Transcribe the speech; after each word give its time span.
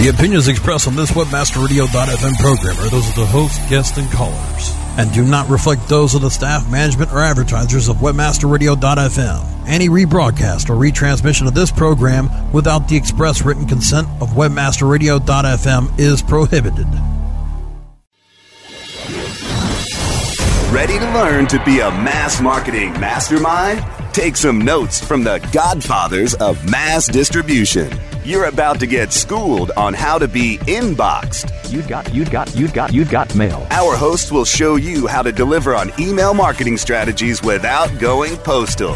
The 0.00 0.08
opinions 0.08 0.48
expressed 0.48 0.88
on 0.88 0.96
this 0.96 1.10
WebmasterRadio.fm 1.10 2.40
program 2.40 2.78
are 2.78 2.88
those 2.88 3.06
of 3.06 3.14
the 3.16 3.26
host, 3.26 3.60
guests, 3.68 3.98
and 3.98 4.10
callers, 4.10 4.72
and 4.96 5.12
do 5.12 5.22
not 5.22 5.46
reflect 5.50 5.86
those 5.90 6.14
of 6.14 6.22
the 6.22 6.30
staff, 6.30 6.70
management, 6.70 7.12
or 7.12 7.18
advertisers 7.18 7.86
of 7.86 7.96
WebmasterRadio.fm. 7.96 9.68
Any 9.68 9.90
rebroadcast 9.90 10.70
or 10.70 10.76
retransmission 10.76 11.46
of 11.46 11.52
this 11.52 11.70
program 11.70 12.30
without 12.50 12.88
the 12.88 12.96
express 12.96 13.42
written 13.42 13.66
consent 13.66 14.08
of 14.22 14.30
WebmasterRadio.fm 14.30 15.98
is 15.98 16.22
prohibited. 16.22 16.86
Ready 20.72 20.98
to 20.98 21.12
learn 21.12 21.46
to 21.48 21.62
be 21.66 21.80
a 21.80 21.90
mass 21.90 22.40
marketing 22.40 22.92
mastermind? 22.94 23.84
Take 24.14 24.36
some 24.36 24.60
notes 24.62 24.98
from 24.98 25.24
the 25.24 25.46
godfathers 25.52 26.32
of 26.36 26.70
mass 26.70 27.06
distribution. 27.06 27.92
You're 28.22 28.44
about 28.44 28.78
to 28.80 28.86
get 28.86 29.14
schooled 29.14 29.70
on 29.78 29.94
how 29.94 30.18
to 30.18 30.28
be 30.28 30.58
inboxed. 30.64 31.72
You 31.72 31.80
got, 31.80 32.14
you 32.14 32.26
got, 32.26 32.54
you 32.54 32.68
got, 32.68 32.92
you 32.92 33.06
got 33.06 33.34
mail. 33.34 33.66
Our 33.70 33.96
hosts 33.96 34.30
will 34.30 34.44
show 34.44 34.76
you 34.76 35.06
how 35.06 35.22
to 35.22 35.32
deliver 35.32 35.74
on 35.74 35.90
email 35.98 36.34
marketing 36.34 36.76
strategies 36.76 37.42
without 37.42 37.98
going 37.98 38.36
postal. 38.36 38.92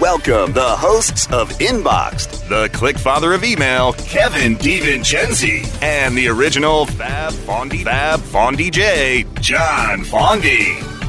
Welcome 0.00 0.54
the 0.54 0.74
hosts 0.76 1.26
of 1.32 1.50
Inboxed, 1.60 2.48
the 2.48 2.68
click 2.76 2.98
father 2.98 3.32
of 3.32 3.44
email, 3.44 3.92
Kevin 3.92 4.56
DiVincenzi, 4.56 5.80
and 5.84 6.18
the 6.18 6.26
original 6.26 6.86
Fab 6.86 7.32
Fondy 7.32 7.84
Fab 7.84 8.18
Fondy 8.18 8.72
J, 8.72 9.24
John 9.40 10.00
Fondy. 10.00 10.99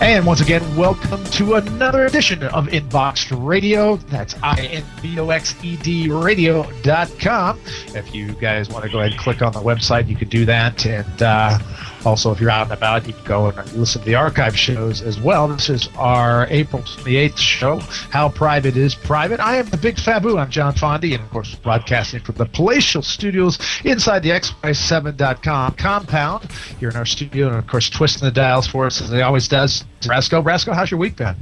And 0.00 0.26
once 0.26 0.40
again, 0.40 0.76
welcome 0.76 1.24
to 1.24 1.54
another 1.54 2.04
edition 2.04 2.42
of 2.42 2.66
Inboxed 2.66 3.32
Radio. 3.44 3.96
That's 3.96 4.34
I-N-B-O-X-E-D 4.42 6.10
radio.com. 6.10 7.60
If 7.94 8.14
you 8.14 8.32
guys 8.32 8.68
want 8.68 8.84
to 8.84 8.90
go 8.90 8.98
ahead 8.98 9.12
and 9.12 9.20
click 9.20 9.40
on 9.40 9.52
the 9.52 9.60
website, 9.60 10.08
you 10.08 10.16
can 10.16 10.28
do 10.28 10.44
that. 10.44 10.84
And 10.84 11.22
uh, 11.22 11.58
also, 12.04 12.30
if 12.32 12.40
you're 12.40 12.50
out 12.50 12.64
and 12.64 12.72
about, 12.72 13.06
you 13.06 13.14
can 13.14 13.24
go 13.24 13.46
and 13.46 13.72
listen 13.72 14.02
to 14.02 14.06
the 14.06 14.14
archive 14.14 14.56
shows 14.56 15.00
as 15.00 15.18
well. 15.18 15.48
This 15.48 15.70
is 15.70 15.88
our 15.96 16.46
April 16.50 16.82
28th 16.82 17.38
show, 17.38 17.78
How 18.10 18.28
Private 18.28 18.76
is 18.76 18.94
Private. 18.94 19.40
I 19.40 19.56
am 19.56 19.66
the 19.70 19.76
Big 19.76 19.96
Fabu. 19.96 20.38
I'm 20.38 20.50
John 20.50 20.74
Fondy, 20.74 21.14
and 21.14 21.22
of 21.22 21.30
course, 21.30 21.54
broadcasting 21.54 22.20
from 22.20 22.34
the 22.34 22.46
palatial 22.46 23.02
studios 23.02 23.58
inside 23.84 24.22
the 24.22 24.30
XY7.com 24.30 25.74
compound 25.74 26.50
here 26.78 26.90
in 26.90 26.96
our 26.96 27.06
studio. 27.06 27.48
And 27.48 27.56
of 27.56 27.66
course, 27.66 27.88
twisting 27.88 28.26
the 28.26 28.32
dials 28.32 28.66
for 28.66 28.84
us 28.86 29.00
as 29.00 29.10
he 29.10 29.22
always 29.22 29.48
does. 29.48 29.84
Brasco, 30.00 30.42
Brasco, 30.42 30.74
how's 30.74 30.90
your 30.90 31.00
week 31.00 31.16
been? 31.16 31.36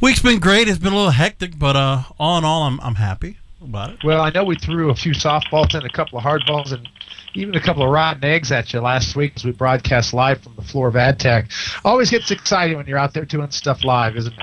Week's 0.00 0.22
been 0.22 0.40
great. 0.40 0.66
It's 0.66 0.78
been 0.78 0.92
a 0.92 0.96
little 0.96 1.10
hectic, 1.10 1.58
but 1.58 1.76
uh, 1.76 2.02
all 2.18 2.36
in 2.38 2.44
all, 2.44 2.64
I'm, 2.64 2.80
I'm 2.80 2.96
happy 2.96 3.38
about 3.62 3.90
it. 3.90 4.04
Well, 4.04 4.20
I 4.20 4.30
know 4.30 4.44
we 4.44 4.56
threw 4.56 4.90
a 4.90 4.94
few 4.94 5.12
softballs 5.12 5.74
and 5.74 5.84
a 5.84 5.88
couple 5.88 6.18
of 6.18 6.24
hardballs 6.24 6.72
and 6.72 6.88
even 7.34 7.54
a 7.54 7.60
couple 7.60 7.82
of 7.82 7.90
rotten 7.90 8.24
eggs 8.24 8.52
at 8.52 8.72
you 8.72 8.80
last 8.80 9.16
week 9.16 9.32
as 9.36 9.44
we 9.44 9.52
broadcast 9.52 10.14
live 10.14 10.40
from 10.42 10.54
the 10.56 10.62
floor 10.62 10.88
of 10.88 10.94
AdTech. 10.94 11.50
Always 11.84 12.10
gets 12.10 12.30
exciting 12.30 12.76
when 12.76 12.86
you're 12.86 12.98
out 12.98 13.12
there 13.12 13.24
doing 13.24 13.50
stuff 13.50 13.84
live, 13.84 14.16
isn't 14.16 14.32
it? 14.32 14.40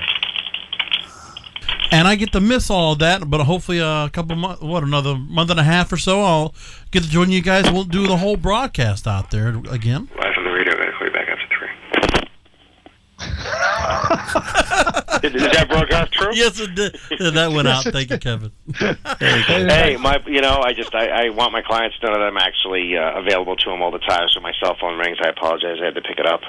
And 1.90 2.08
I 2.08 2.16
get 2.16 2.32
to 2.32 2.40
miss 2.40 2.70
all 2.70 2.92
of 2.92 3.00
that, 3.00 3.28
but 3.28 3.42
hopefully 3.42 3.78
a 3.78 4.08
couple 4.10 4.34
months, 4.36 4.62
what 4.62 4.82
another 4.82 5.14
month 5.14 5.50
and 5.50 5.60
a 5.60 5.62
half 5.62 5.92
or 5.92 5.98
so, 5.98 6.22
I'll 6.22 6.54
get 6.90 7.02
to 7.02 7.08
join 7.08 7.30
you 7.30 7.42
guys. 7.42 7.70
We'll 7.70 7.84
do 7.84 8.06
the 8.06 8.16
whole 8.16 8.36
broadcast 8.36 9.06
out 9.06 9.30
there 9.30 9.48
again. 9.70 10.08
Live 10.16 10.34
on 10.38 10.44
the 10.44 10.50
radio. 10.50 10.72
I 10.72 10.76
gotta 10.78 10.92
call 10.92 11.06
you 11.06 11.12
back 11.12 11.28
after 11.28 11.46
three. 15.02 15.08
Did, 15.22 15.32
did 15.32 15.52
that 15.52 15.68
broadcast 15.68 16.12
true? 16.12 16.34
Yes, 16.34 16.60
it 16.60 16.74
did. 16.74 16.98
That 17.18 17.52
went 17.52 17.68
out. 17.68 17.84
Thank 17.84 18.10
you, 18.10 18.18
Kevin. 18.18 18.52
Hey, 18.76 19.96
my, 19.96 20.22
you 20.26 20.40
know, 20.40 20.60
I 20.62 20.72
just, 20.72 20.94
I, 20.94 21.26
I 21.26 21.28
want 21.30 21.52
my 21.52 21.62
clients 21.62 21.98
to 22.00 22.06
know 22.06 22.12
that 22.12 22.22
I'm 22.22 22.36
actually 22.36 22.96
uh, 22.96 23.18
available 23.18 23.56
to 23.56 23.70
them 23.70 23.80
all 23.80 23.90
the 23.90 24.00
time. 24.00 24.28
So 24.30 24.40
my 24.40 24.52
cell 24.60 24.76
phone 24.80 24.98
rings. 24.98 25.18
I 25.24 25.28
apologize. 25.28 25.78
I 25.80 25.86
had 25.86 25.94
to 25.94 26.02
pick 26.02 26.18
it 26.18 26.26
up. 26.26 26.42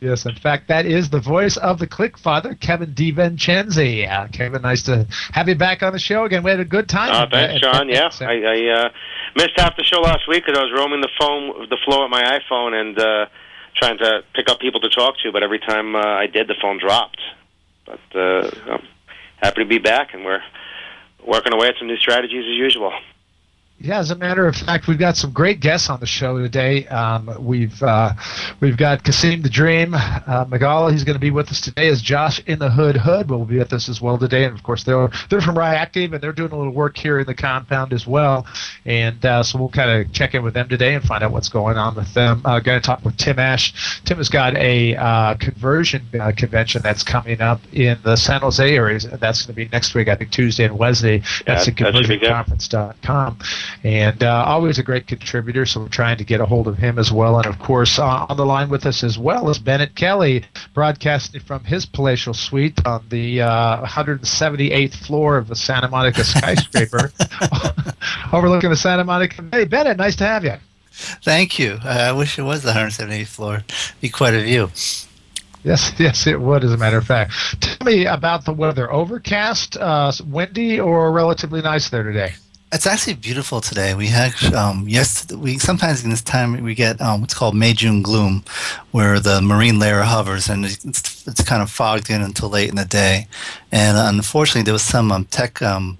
Yes, 0.00 0.26
in 0.26 0.34
fact, 0.34 0.68
that 0.68 0.84
is 0.84 1.08
the 1.08 1.20
voice 1.20 1.56
of 1.56 1.78
the 1.78 1.86
Click 1.86 2.18
Father, 2.18 2.54
Kevin 2.54 2.92
DiVincenzi. 2.92 4.06
Uh, 4.06 4.28
Kevin, 4.28 4.60
nice 4.60 4.82
to 4.82 5.06
have 5.32 5.48
you 5.48 5.54
back 5.54 5.82
on 5.82 5.94
the 5.94 5.98
show 5.98 6.24
again. 6.24 6.42
We 6.42 6.50
had 6.50 6.60
a 6.60 6.66
good 6.66 6.86
time. 6.86 7.12
Uh, 7.12 7.26
thanks, 7.30 7.62
John. 7.62 7.88
Yeah, 7.88 8.10
I, 8.20 8.42
I 8.42 8.84
uh, 8.84 8.88
missed 9.36 9.52
half 9.56 9.74
the 9.78 9.84
show 9.84 10.00
last 10.00 10.28
week 10.28 10.44
because 10.44 10.58
I 10.58 10.64
was 10.64 10.72
roaming 10.76 11.00
the 11.00 11.08
phone, 11.18 11.66
the 11.70 11.78
floor 11.86 12.02
with 12.02 12.10
my 12.10 12.38
iPhone 12.38 12.74
and 12.74 12.98
uh, 12.98 13.26
trying 13.74 13.96
to 13.96 14.22
pick 14.34 14.50
up 14.50 14.60
people 14.60 14.80
to 14.82 14.90
talk 14.90 15.14
to. 15.22 15.32
But 15.32 15.42
every 15.42 15.60
time 15.60 15.96
uh, 15.96 16.00
I 16.00 16.26
did, 16.26 16.46
the 16.46 16.56
phone 16.60 16.78
dropped. 16.78 17.20
But 17.86 18.18
uh, 18.18 18.50
I'm 18.70 18.86
happy 19.36 19.62
to 19.62 19.68
be 19.68 19.78
back, 19.78 20.14
and 20.14 20.24
we're 20.24 20.42
working 21.26 21.52
away 21.52 21.68
at 21.68 21.74
some 21.78 21.86
new 21.86 21.96
strategies 21.96 22.44
as 22.44 22.56
usual. 22.56 22.92
Yeah, 23.78 23.98
as 23.98 24.10
a 24.10 24.16
matter 24.16 24.46
of 24.46 24.56
fact, 24.56 24.88
we've 24.88 24.98
got 24.98 25.18
some 25.18 25.32
great 25.32 25.60
guests 25.60 25.90
on 25.90 26.00
the 26.00 26.06
show 26.06 26.38
today. 26.38 26.86
Um, 26.86 27.30
we've 27.38 27.82
uh, 27.82 28.14
we've 28.58 28.76
got 28.76 29.04
Kasim 29.04 29.42
the 29.42 29.50
Dream 29.50 29.94
uh, 29.94 30.46
Magala. 30.48 30.92
He's 30.92 31.04
going 31.04 31.14
to 31.14 31.20
be 31.20 31.30
with 31.30 31.50
us 31.50 31.60
today. 31.60 31.88
As 31.88 32.00
Josh 32.00 32.40
in 32.46 32.58
the 32.58 32.70
Hood 32.70 32.96
Hood 32.96 33.28
will 33.28 33.44
be 33.44 33.58
with 33.58 33.74
us 33.74 33.90
as 33.90 34.00
well 34.00 34.16
today, 34.16 34.44
and 34.44 34.56
of 34.56 34.62
course 34.62 34.84
they're 34.84 35.10
they're 35.28 35.42
from 35.42 35.56
Ryactive 35.56 36.14
and 36.14 36.22
they're 36.22 36.32
doing 36.32 36.52
a 36.52 36.56
little 36.56 36.72
work 36.72 36.96
here 36.96 37.20
in 37.20 37.26
the 37.26 37.34
compound 37.34 37.92
as 37.92 38.06
well. 38.06 38.46
And 38.86 39.22
uh, 39.26 39.42
so 39.42 39.58
we'll 39.58 39.68
kind 39.68 39.90
of 39.90 40.10
check 40.10 40.34
in 40.34 40.42
with 40.42 40.54
them 40.54 40.70
today 40.70 40.94
and 40.94 41.04
find 41.04 41.22
out 41.22 41.32
what's 41.32 41.50
going 41.50 41.76
on 41.76 41.96
with 41.96 42.14
them. 42.14 42.40
Uh, 42.46 42.60
going 42.60 42.80
to 42.80 42.86
talk 42.86 43.04
with 43.04 43.18
Tim 43.18 43.38
Ash. 43.38 44.00
Tim 44.06 44.16
has 44.16 44.30
got 44.30 44.56
a 44.56 44.96
uh, 44.96 45.34
conversion 45.34 46.02
uh, 46.18 46.32
convention 46.34 46.80
that's 46.80 47.02
coming 47.02 47.42
up 47.42 47.60
in 47.74 47.98
the 48.04 48.16
San 48.16 48.40
Jose 48.40 48.74
area. 48.74 48.98
That's 49.00 49.42
going 49.42 49.48
to 49.48 49.52
be 49.52 49.68
next 49.70 49.94
week, 49.94 50.08
I 50.08 50.14
think 50.14 50.30
Tuesday 50.30 50.64
and 50.64 50.78
Wednesday. 50.78 51.18
That's 51.44 51.68
Yeah, 51.68 51.72
at 51.72 51.76
that 51.76 51.92
conversionconference.com 51.92 53.38
and 53.84 54.22
uh, 54.22 54.44
always 54.46 54.78
a 54.78 54.82
great 54.82 55.06
contributor. 55.06 55.66
So 55.66 55.80
we're 55.80 55.88
trying 55.88 56.18
to 56.18 56.24
get 56.24 56.40
a 56.40 56.46
hold 56.46 56.68
of 56.68 56.78
him 56.78 56.98
as 56.98 57.12
well. 57.12 57.36
And 57.36 57.46
of 57.46 57.58
course, 57.58 57.98
uh, 57.98 58.26
on 58.28 58.36
the 58.36 58.46
line 58.46 58.68
with 58.68 58.86
us 58.86 59.02
as 59.04 59.18
well 59.18 59.48
is 59.50 59.58
Bennet 59.58 59.94
Kelley, 59.94 60.44
broadcasting 60.74 61.40
from 61.40 61.64
his 61.64 61.86
palatial 61.86 62.34
suite 62.34 62.84
on 62.86 63.04
the 63.08 63.42
uh, 63.42 63.84
178th 63.86 64.94
floor 64.94 65.36
of 65.36 65.48
the 65.48 65.56
Santa 65.56 65.88
Monica 65.88 66.24
skyscraper, 66.24 67.12
overlooking 68.32 68.70
the 68.70 68.76
Santa 68.76 69.04
Monica 69.04 69.42
Bay. 69.42 69.64
Bennet, 69.64 69.96
nice 69.96 70.16
to 70.16 70.24
have 70.24 70.44
you. 70.44 70.54
Thank 70.96 71.58
you. 71.58 71.78
Uh, 71.84 71.88
I 71.88 72.12
wish 72.12 72.38
it 72.38 72.42
was 72.42 72.62
the 72.62 72.72
178th 72.72 73.26
floor. 73.26 73.64
Be 74.00 74.08
quite 74.08 74.34
a 74.34 74.40
view. 74.42 74.70
Yes, 75.66 75.92
yes, 75.98 76.26
it 76.28 76.40
would. 76.40 76.62
As 76.62 76.72
a 76.72 76.76
matter 76.76 76.96
of 76.96 77.06
fact, 77.06 77.32
tell 77.60 77.84
me 77.84 78.06
about 78.06 78.44
the 78.44 78.52
weather. 78.52 78.90
Overcast, 78.90 79.76
uh, 79.76 80.12
windy, 80.24 80.78
or 80.78 81.10
relatively 81.10 81.60
nice 81.60 81.90
there 81.90 82.04
today? 82.04 82.34
It's 82.76 82.86
actually 82.86 83.14
beautiful 83.14 83.62
today. 83.62 83.94
We 83.94 84.08
had 84.08 84.34
um, 84.52 84.84
yes, 84.86 85.32
we 85.32 85.56
sometimes 85.56 86.04
in 86.04 86.10
this 86.10 86.20
time 86.20 86.62
we 86.62 86.74
get 86.74 87.00
um, 87.00 87.22
what's 87.22 87.32
called 87.32 87.56
May 87.56 87.72
June 87.72 88.02
gloom, 88.02 88.44
where 88.90 89.18
the 89.18 89.40
marine 89.40 89.78
layer 89.78 90.02
hovers 90.02 90.50
and 90.50 90.66
it's, 90.66 90.84
it's 91.26 91.42
kind 91.42 91.62
of 91.62 91.70
fogged 91.70 92.10
in 92.10 92.20
until 92.20 92.50
late 92.50 92.68
in 92.68 92.76
the 92.76 92.84
day. 92.84 93.28
And 93.72 93.96
unfortunately, 93.96 94.64
there 94.64 94.74
was 94.74 94.82
some 94.82 95.10
um, 95.10 95.24
tech 95.24 95.62
um, 95.62 95.96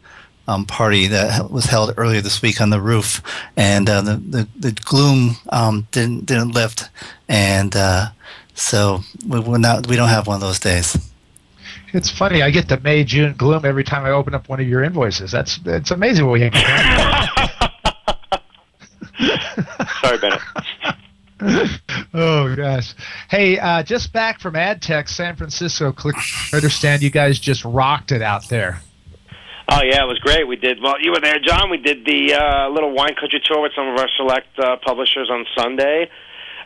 um, 0.48 0.66
party 0.66 1.06
that 1.06 1.50
was 1.50 1.64
held 1.64 1.94
earlier 1.96 2.20
this 2.20 2.42
week 2.42 2.60
on 2.60 2.68
the 2.68 2.82
roof, 2.82 3.22
and 3.56 3.88
uh, 3.88 4.02
the, 4.02 4.16
the 4.16 4.48
the 4.58 4.72
gloom 4.72 5.36
um, 5.48 5.88
didn't 5.92 6.26
didn't 6.26 6.50
lift, 6.50 6.90
and 7.26 7.74
uh, 7.74 8.08
so 8.54 9.00
we, 9.26 9.40
we're 9.40 9.56
not 9.56 9.86
we 9.86 9.96
don't 9.96 10.10
have 10.10 10.26
one 10.26 10.34
of 10.34 10.42
those 10.42 10.60
days. 10.60 10.94
It's 11.96 12.10
funny. 12.10 12.42
I 12.42 12.50
get 12.50 12.68
the 12.68 12.78
May 12.80 13.04
June 13.04 13.32
gloom 13.38 13.64
every 13.64 13.82
time 13.82 14.04
I 14.04 14.10
open 14.10 14.34
up 14.34 14.50
one 14.50 14.60
of 14.60 14.68
your 14.68 14.84
invoices. 14.84 15.32
That's 15.32 15.58
it's 15.64 15.90
amazing 15.90 16.26
what 16.26 16.32
we 16.32 16.42
have. 16.42 16.52
Sorry, 20.02 20.18
Bennet. 20.18 20.42
oh 22.12 22.54
gosh. 22.54 22.94
Hey, 23.30 23.58
uh, 23.58 23.82
just 23.82 24.12
back 24.12 24.40
from 24.40 24.56
AdTech 24.56 25.08
San 25.08 25.36
Francisco. 25.36 25.90
Click. 25.90 26.16
I 26.52 26.56
understand 26.56 27.02
you 27.02 27.08
guys 27.08 27.38
just 27.38 27.64
rocked 27.64 28.12
it 28.12 28.20
out 28.20 28.46
there. 28.50 28.82
Oh 29.70 29.80
yeah, 29.82 30.02
it 30.02 30.06
was 30.06 30.18
great. 30.18 30.46
We 30.46 30.56
did 30.56 30.82
well. 30.82 31.00
You 31.00 31.12
were 31.12 31.20
there, 31.20 31.38
John. 31.38 31.70
We 31.70 31.78
did 31.78 32.04
the 32.04 32.34
uh, 32.34 32.68
little 32.68 32.92
wine 32.92 33.14
country 33.18 33.40
tour 33.42 33.62
with 33.62 33.72
some 33.74 33.88
of 33.88 33.98
our 33.98 34.08
select 34.18 34.48
uh, 34.58 34.76
publishers 34.84 35.30
on 35.30 35.46
Sunday, 35.56 36.10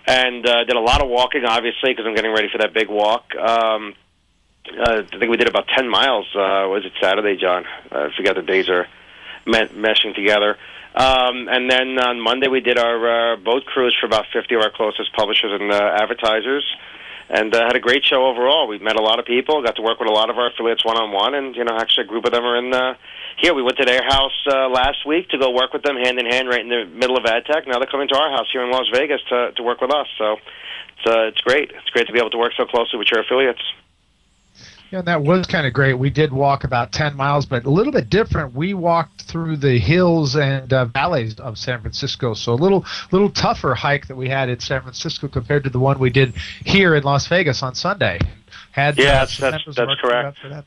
and 0.08 0.44
uh, 0.44 0.64
did 0.64 0.75
a 0.75 0.81
lot 0.81 1.00
of 1.00 1.08
walking, 1.08 1.44
obviously, 1.44 1.93
because 1.93 2.04
I'm 2.04 2.16
getting 2.16 2.34
ready 2.34 2.49
for 2.50 2.58
that 2.58 2.75
big 2.75 2.88
walk. 2.88 3.32
Um, 3.37 3.94
uh, 4.68 5.02
I 5.02 5.18
think 5.18 5.30
we 5.30 5.36
did 5.36 5.48
about 5.48 5.68
ten 5.68 5.88
miles. 5.88 6.26
Uh, 6.34 6.68
was 6.68 6.84
it 6.84 6.92
Saturday, 7.00 7.36
John? 7.36 7.64
I 7.90 8.10
forget 8.16 8.36
the 8.36 8.42
days 8.42 8.68
are 8.68 8.86
me- 9.46 9.68
meshing 9.68 10.14
together. 10.14 10.56
Um, 10.94 11.48
and 11.48 11.70
then 11.70 11.98
on 11.98 12.20
Monday 12.20 12.48
we 12.48 12.60
did 12.60 12.78
our 12.78 13.34
uh, 13.34 13.36
boat 13.36 13.64
cruise 13.64 13.96
for 14.00 14.06
about 14.06 14.26
50 14.32 14.56
of 14.56 14.60
our 14.62 14.70
closest 14.70 15.12
publishers 15.12 15.52
and 15.60 15.70
uh, 15.70 15.76
advertisers, 16.02 16.66
and 17.28 17.54
uh, 17.54 17.64
had 17.64 17.76
a 17.76 17.80
great 17.80 18.04
show 18.04 18.26
overall. 18.26 18.66
We 18.66 18.78
met 18.78 18.96
a 18.96 19.02
lot 19.02 19.20
of 19.20 19.24
people, 19.24 19.62
got 19.62 19.76
to 19.76 19.82
work 19.82 20.00
with 20.00 20.08
a 20.08 20.12
lot 20.12 20.30
of 20.30 20.38
our 20.38 20.48
affiliates 20.48 20.84
one 20.84 20.96
on 20.96 21.12
one, 21.12 21.34
and 21.34 21.54
you 21.54 21.62
know 21.62 21.76
actually 21.76 22.04
a 22.04 22.08
group 22.08 22.24
of 22.24 22.32
them 22.32 22.44
are 22.44 22.56
in 22.56 22.74
uh, 22.74 22.94
here. 23.38 23.54
We 23.54 23.62
went 23.62 23.78
to 23.78 23.84
their 23.84 24.02
house 24.02 24.34
uh, 24.48 24.68
last 24.68 25.06
week 25.06 25.28
to 25.28 25.38
go 25.38 25.52
work 25.52 25.72
with 25.72 25.82
them 25.82 25.96
hand 25.96 26.18
in 26.18 26.26
hand 26.26 26.48
right 26.48 26.60
in 26.60 26.68
the 26.68 26.86
middle 26.86 27.16
of 27.16 27.22
AdTech. 27.22 27.68
Now 27.68 27.78
they're 27.78 27.86
coming 27.86 28.08
to 28.08 28.16
our 28.16 28.30
house 28.32 28.48
here 28.52 28.64
in 28.64 28.70
Las 28.72 28.88
Vegas 28.92 29.20
to 29.28 29.52
to 29.52 29.62
work 29.62 29.80
with 29.80 29.92
us. 29.92 30.08
So 30.18 30.38
it's 30.98 31.06
uh, 31.06 31.30
it's 31.30 31.40
great. 31.40 31.70
It's 31.70 31.90
great 31.90 32.08
to 32.08 32.12
be 32.12 32.18
able 32.18 32.30
to 32.30 32.38
work 32.38 32.52
so 32.56 32.66
closely 32.66 32.98
with 32.98 33.12
your 33.12 33.20
affiliates. 33.20 33.62
Yeah, 34.90 35.02
that 35.02 35.22
was 35.22 35.46
kind 35.46 35.66
of 35.69 35.72
great. 35.72 35.94
We 35.94 36.10
did 36.10 36.32
walk 36.32 36.64
about 36.64 36.90
10 36.90 37.14
miles, 37.16 37.46
but 37.46 37.64
a 37.64 37.70
little 37.70 37.92
bit 37.92 38.10
different. 38.10 38.54
We 38.54 38.75
walked 38.75 39.22
through 39.22 39.58
the 39.58 39.78
hills 39.78 40.34
and 40.34 40.72
uh, 40.72 40.87
valleys 40.87 41.38
of 41.38 41.58
San 41.58 41.81
Francisco, 41.81 42.34
so 42.34 42.52
a 42.52 42.54
little 42.54 42.84
little 43.12 43.31
tougher 43.31 43.75
hike 43.75 44.08
that 44.08 44.16
we 44.16 44.28
had 44.28 44.48
in 44.48 44.58
San 44.58 44.82
Francisco 44.82 45.28
compared 45.28 45.62
to 45.64 45.70
the 45.70 45.78
one 45.78 46.00
we 46.00 46.10
did 46.10 46.34
here 46.64 46.96
in 46.96 47.04
Las 47.04 47.28
Vegas 47.28 47.62
on 47.62 47.76
Sunday. 47.76 48.19
Had 48.72 48.98
Yeah, 48.98 49.04
uh, 49.04 49.10
that's- 49.12 49.38
that's- 49.38 49.62
that's 49.64 49.78
of 49.78 49.88
our 49.90 49.96
crew 49.96 50.10
correct. 50.10 50.38
that. 50.48 50.64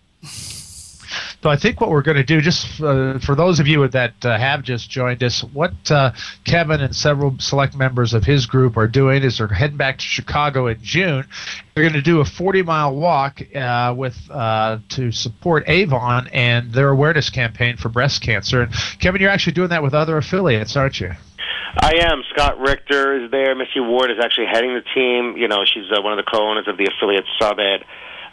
So 1.41 1.49
I 1.49 1.55
think 1.57 1.81
what 1.81 1.89
we're 1.89 2.01
going 2.01 2.17
to 2.17 2.23
do, 2.23 2.41
just 2.41 2.81
uh, 2.81 3.19
for 3.19 3.35
those 3.35 3.59
of 3.59 3.67
you 3.67 3.87
that 3.87 4.13
uh, 4.25 4.37
have 4.37 4.63
just 4.63 4.89
joined 4.89 5.23
us, 5.23 5.43
what 5.43 5.73
uh, 5.91 6.11
Kevin 6.45 6.81
and 6.81 6.95
several 6.95 7.35
select 7.39 7.75
members 7.75 8.13
of 8.13 8.23
his 8.23 8.45
group 8.45 8.77
are 8.77 8.87
doing 8.87 9.23
is 9.23 9.37
they're 9.37 9.47
heading 9.47 9.77
back 9.77 9.97
to 9.97 10.05
Chicago 10.05 10.67
in 10.67 10.81
June. 10.81 11.25
They're 11.73 11.83
going 11.83 11.93
to 11.93 12.01
do 12.01 12.21
a 12.21 12.23
40-mile 12.23 12.95
walk 12.95 13.41
uh, 13.55 13.93
with 13.97 14.17
uh, 14.29 14.79
to 14.89 15.11
support 15.11 15.63
Avon 15.67 16.27
and 16.31 16.71
their 16.71 16.89
awareness 16.89 17.29
campaign 17.29 17.77
for 17.77 17.89
breast 17.89 18.21
cancer. 18.21 18.61
And 18.61 18.73
Kevin, 18.99 19.21
you're 19.21 19.31
actually 19.31 19.53
doing 19.53 19.69
that 19.69 19.83
with 19.83 19.93
other 19.93 20.17
affiliates, 20.17 20.75
aren't 20.75 20.99
you? 20.99 21.11
I 21.75 21.93
am. 22.01 22.21
Scott 22.29 22.59
Richter 22.59 23.23
is 23.23 23.31
there. 23.31 23.55
Missy 23.55 23.79
Ward 23.79 24.11
is 24.11 24.17
actually 24.23 24.45
heading 24.51 24.75
the 24.75 24.83
team. 24.93 25.35
You 25.37 25.47
know, 25.47 25.65
she's 25.65 25.89
uh, 25.91 26.01
one 26.01 26.17
of 26.17 26.23
the 26.23 26.29
co-owners 26.31 26.67
of 26.67 26.77
the 26.77 26.85
affiliate 26.85 27.25
summit. 27.39 27.83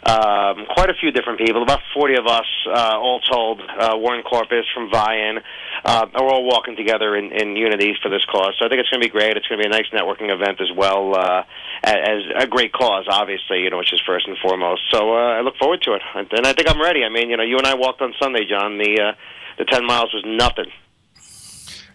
Um, 0.03 0.65
quite 0.65 0.89
a 0.89 0.95
few 0.99 1.11
different 1.11 1.37
people, 1.39 1.61
about 1.61 1.81
40 1.93 2.15
of 2.15 2.25
us, 2.25 2.47
uh, 2.67 2.97
all 2.97 3.19
told. 3.19 3.61
Uh, 3.61 3.97
Warren 3.97 4.23
Corpus 4.23 4.65
from 4.73 4.89
Vian. 4.89 5.41
Uh, 5.83 6.05
are 6.13 6.23
all 6.23 6.43
walking 6.43 6.75
together 6.75 7.15
in, 7.15 7.31
in 7.31 7.55
unity 7.55 7.95
for 8.01 8.09
this 8.09 8.23
cause. 8.25 8.55
So 8.59 8.65
I 8.65 8.69
think 8.69 8.81
it's 8.81 8.89
going 8.89 9.01
to 9.01 9.07
be 9.07 9.11
great. 9.11 9.35
It's 9.35 9.47
going 9.47 9.61
to 9.61 9.67
be 9.67 9.73
a 9.73 9.75
nice 9.75 9.89
networking 9.89 10.31
event 10.31 10.61
as 10.61 10.71
well, 10.75 11.15
uh, 11.15 11.43
as 11.83 12.21
a 12.37 12.45
great 12.45 12.71
cause, 12.71 13.05
obviously, 13.09 13.61
you 13.61 13.69
know, 13.71 13.77
which 13.77 13.91
is 13.91 14.01
first 14.05 14.27
and 14.27 14.37
foremost. 14.37 14.81
So 14.91 15.13
uh, 15.13 15.37
I 15.37 15.41
look 15.41 15.57
forward 15.57 15.81
to 15.83 15.93
it. 15.93 16.01
And 16.13 16.45
I 16.45 16.53
think 16.53 16.69
I'm 16.69 16.81
ready. 16.81 17.03
I 17.03 17.09
mean, 17.09 17.29
you 17.29 17.37
know, 17.37 17.43
you 17.43 17.57
and 17.57 17.65
I 17.65 17.73
walked 17.73 18.01
on 18.01 18.13
Sunday, 18.21 18.45
John. 18.47 18.77
The, 18.77 19.01
uh, 19.01 19.13
the 19.57 19.65
10 19.65 19.85
miles 19.85 20.13
was 20.13 20.23
nothing. 20.25 20.71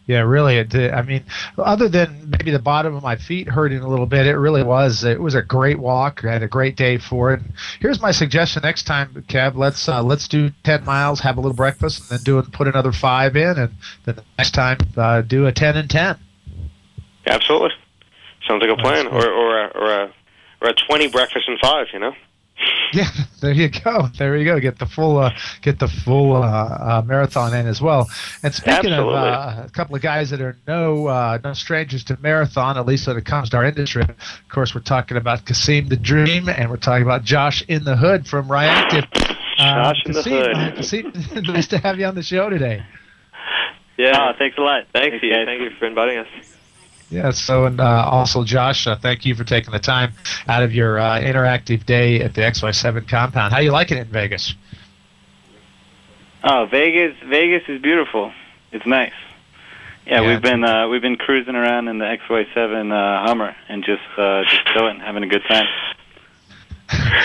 Yeah, 0.06 0.20
really. 0.20 0.56
It 0.56 0.68
did. 0.68 0.92
I 0.92 1.02
mean, 1.02 1.24
other 1.58 1.88
than 1.88 2.30
maybe 2.30 2.52
the 2.52 2.60
bottom 2.60 2.94
of 2.94 3.02
my 3.02 3.16
feet 3.16 3.48
hurting 3.48 3.80
a 3.80 3.88
little 3.88 4.06
bit, 4.06 4.26
it 4.26 4.36
really 4.36 4.62
was. 4.62 5.02
It 5.02 5.20
was 5.20 5.34
a 5.34 5.42
great 5.42 5.80
walk. 5.80 6.24
I 6.24 6.32
had 6.32 6.44
a 6.44 6.48
great 6.48 6.76
day 6.76 6.98
for 6.98 7.32
it. 7.32 7.40
Here's 7.80 8.00
my 8.00 8.12
suggestion: 8.12 8.62
next 8.62 8.84
time, 8.84 9.24
Kev, 9.28 9.56
let's 9.56 9.88
uh, 9.88 10.04
let's 10.04 10.28
do 10.28 10.50
ten 10.62 10.84
miles, 10.84 11.18
have 11.20 11.38
a 11.38 11.40
little 11.40 11.56
breakfast, 11.56 11.98
and 12.00 12.18
then 12.18 12.24
do 12.24 12.38
it, 12.38 12.52
put 12.52 12.68
another 12.68 12.92
five 12.92 13.34
in, 13.34 13.58
and 13.58 13.74
then 14.04 14.14
the 14.14 14.24
next 14.38 14.52
time 14.52 14.78
uh, 14.96 15.22
do 15.22 15.46
a 15.46 15.52
ten 15.52 15.76
and 15.76 15.90
ten. 15.90 16.16
Absolutely. 17.26 17.72
Sounds 18.46 18.62
like 18.62 18.70
a 18.70 18.80
plan. 18.80 19.08
Or 19.08 19.28
or 19.28 19.64
a, 19.64 19.66
or 19.74 20.02
a 20.02 20.14
or 20.62 20.68
a 20.68 20.74
twenty 20.86 21.08
breakfast 21.08 21.48
and 21.48 21.58
five. 21.58 21.88
You 21.92 21.98
know. 21.98 22.14
Yeah, 22.92 23.10
there 23.40 23.52
you 23.52 23.68
go. 23.68 24.06
There 24.16 24.36
you 24.36 24.44
go. 24.44 24.60
Get 24.60 24.78
the 24.78 24.86
full 24.86 25.18
uh, 25.18 25.32
get 25.60 25.80
the 25.80 25.88
full 25.88 26.36
uh, 26.36 26.40
uh, 26.46 27.02
marathon 27.04 27.52
in 27.52 27.66
as 27.66 27.82
well. 27.82 28.08
And 28.44 28.54
speaking 28.54 28.92
Absolutely. 28.92 29.14
of 29.14 29.24
uh, 29.24 29.62
a 29.66 29.70
couple 29.70 29.96
of 29.96 30.02
guys 30.02 30.30
that 30.30 30.40
are 30.40 30.56
no 30.68 31.08
uh, 31.08 31.38
no 31.42 31.52
strangers 31.52 32.04
to 32.04 32.16
marathon, 32.22 32.78
at 32.78 32.86
least 32.86 33.08
when 33.08 33.16
it 33.16 33.24
comes 33.26 33.50
to 33.50 33.56
our 33.56 33.64
industry. 33.64 34.02
Of 34.02 34.48
course, 34.48 34.72
we're 34.74 34.82
talking 34.82 35.16
about 35.16 35.44
Kasim 35.44 35.88
the 35.88 35.96
Dream, 35.96 36.48
and 36.48 36.70
we're 36.70 36.76
talking 36.76 37.02
about 37.02 37.24
Josh 37.24 37.62
in 37.66 37.82
the 37.84 37.96
Hood 37.96 38.26
from 38.28 38.46
Ryactive. 38.48 39.04
Uh, 39.58 39.92
Josh 39.92 40.02
in 40.06 40.12
the 40.12 40.22
Hood. 40.22 40.54
uh, 40.56 40.70
Kasim, 40.76 41.12
nice 41.52 41.66
to 41.68 41.78
have 41.78 41.98
you 41.98 42.06
on 42.06 42.14
the 42.14 42.22
show 42.22 42.48
today. 42.48 42.84
Yeah, 43.98 44.32
thanks 44.38 44.56
a 44.58 44.60
lot. 44.60 44.84
Thanks, 44.92 45.08
Thanks, 45.10 45.22
you. 45.24 45.32
guys. 45.32 45.46
Thank 45.46 45.60
you 45.60 45.70
for 45.78 45.86
inviting 45.86 46.18
us. 46.18 46.55
Yeah. 47.10 47.30
So, 47.30 47.66
and 47.66 47.80
uh, 47.80 48.08
also 48.10 48.42
Josh, 48.44 48.86
uh, 48.86 48.96
thank 48.96 49.24
you 49.24 49.34
for 49.34 49.44
taking 49.44 49.70
the 49.72 49.78
time 49.78 50.12
out 50.48 50.62
of 50.62 50.74
your 50.74 50.98
uh, 50.98 51.20
interactive 51.20 51.86
day 51.86 52.20
at 52.20 52.34
the 52.34 52.40
XY7 52.42 53.08
compound. 53.08 53.52
How 53.52 53.60
you 53.60 53.70
liking 53.70 53.96
it 53.98 54.02
in 54.08 54.12
Vegas? 54.12 54.54
Oh, 56.44 56.66
Vegas! 56.70 57.16
Vegas 57.26 57.62
is 57.68 57.80
beautiful. 57.82 58.32
It's 58.72 58.86
nice. 58.86 59.12
Yeah, 60.06 60.20
Yeah. 60.20 60.28
we've 60.28 60.42
been 60.42 60.64
uh, 60.64 60.88
we've 60.88 61.02
been 61.02 61.16
cruising 61.16 61.54
around 61.56 61.88
in 61.88 61.98
the 61.98 62.04
XY7 62.04 62.92
uh, 62.92 63.26
Hummer 63.26 63.54
and 63.68 63.84
just 63.84 64.02
uh, 64.16 64.42
just 64.44 64.66
chilling, 64.72 65.00
having 65.00 65.22
a 65.22 65.26
good 65.28 65.42
time. 65.48 65.66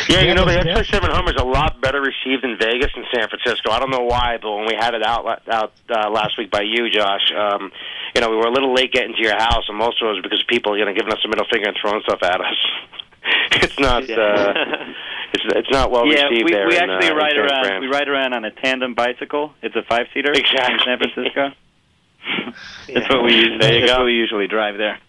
Yeah, 0.10 0.22
you 0.22 0.33
know 0.33 0.45
the 0.45 0.54
Yeah. 0.54 0.80
X7 0.81 1.07
Hummer 1.12 1.31
is 1.36 1.39
a 1.42 1.45
lot 1.45 1.80
better 1.81 2.01
received 2.01 2.44
in 2.44 2.57
Vegas 2.57 2.92
than 2.95 3.06
San 3.13 3.28
Francisco. 3.30 3.69
I 3.72 3.80
don't 3.80 3.92
know 3.92 4.06
why, 4.06 4.39
but 4.42 4.51
when 4.56 4.66
we 4.66 4.74
had 4.75 4.95
it 4.95 5.04
out 5.06 5.24
la- 5.25 5.38
out 5.51 5.74
uh, 5.89 6.10
last 6.10 6.38
week 6.39 6.50
by 6.50 6.62
you, 6.62 6.89
Josh, 6.89 7.31
um, 7.38 7.72
you 8.15 8.21
know 8.21 8.29
we 8.29 8.35
were 8.37 8.47
a 8.47 8.51
little 8.51 8.73
late 8.73 8.91
getting 8.91 9.15
to 9.15 9.21
your 9.21 9.37
house, 9.37 9.65
and 9.67 9.77
most 9.77 10.01
of 10.01 10.07
it 10.07 10.11
was 10.11 10.21
because 10.23 10.43
people, 10.47 10.77
you 10.77 10.85
know, 10.85 10.93
giving 10.93 11.11
us 11.11 11.19
a 11.25 11.27
middle 11.27 11.45
finger 11.51 11.67
and 11.69 11.77
throwing 11.81 12.01
stuff 12.03 12.19
at 12.23 12.41
us. 12.41 12.57
it's 13.63 13.79
not. 13.79 14.03
Uh, 14.09 14.53
it's 15.33 15.43
it's 15.55 15.71
not 15.71 15.91
well 15.91 16.05
yeah, 16.07 16.23
received 16.25 16.45
we 16.45 16.51
there. 16.51 16.67
we 16.67 16.77
in, 16.77 16.89
actually 16.89 17.11
uh, 17.11 17.15
ride 17.15 17.37
around. 17.37 17.65
Fran. 17.65 17.81
We 17.81 17.87
ride 17.87 18.07
around 18.07 18.33
on 18.33 18.45
a 18.45 18.51
tandem 18.51 18.93
bicycle. 18.95 19.53
It's 19.61 19.75
a 19.75 19.83
five 19.87 20.07
seater 20.13 20.31
Exactly. 20.31 20.73
in 20.73 20.79
San 20.83 20.97
Francisco. 20.97 21.49
Yeah. 22.87 22.93
That's 22.93 23.09
what 23.09 23.23
we 23.23 23.33
usually. 23.33 23.57
There 23.59 23.73
you 23.73 23.79
that's 23.87 23.91
go. 23.93 23.97
what 23.99 24.05
we 24.05 24.13
usually 24.13 24.47
drive 24.47 24.77
there. 24.77 24.99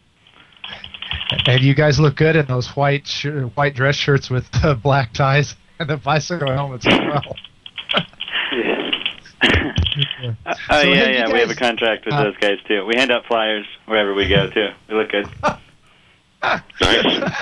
And 1.46 1.62
you 1.62 1.74
guys 1.74 1.98
look 1.98 2.16
good 2.16 2.36
in 2.36 2.46
those 2.46 2.68
white 2.76 3.06
sh- 3.06 3.26
white 3.54 3.74
dress 3.74 3.96
shirts 3.96 4.30
with 4.30 4.46
uh, 4.62 4.74
black 4.74 5.12
ties 5.12 5.56
and 5.78 5.88
the 5.88 5.96
bicycle 5.96 6.50
helmets 6.52 6.86
as 6.86 6.98
well. 6.98 7.36
Yeah. 10.22 10.34
Oh 10.46 10.54
So, 10.82 10.88
yeah, 10.88 10.94
hey, 10.94 11.12
you 11.12 11.18
yeah. 11.18 11.32
we 11.32 11.40
have 11.40 11.50
a 11.50 11.54
contract 11.54 12.04
with 12.04 12.14
uh, 12.14 12.24
those 12.24 12.36
guys 12.38 12.58
too. 12.66 12.86
We 12.86 12.94
hand 12.96 13.10
out 13.10 13.26
flyers 13.26 13.66
wherever 13.86 14.14
we 14.14 14.28
go 14.28 14.48
too. 14.48 14.68
We 14.88 14.94
look 14.94 15.10
good. 15.10 15.26
Nice. 16.80 17.32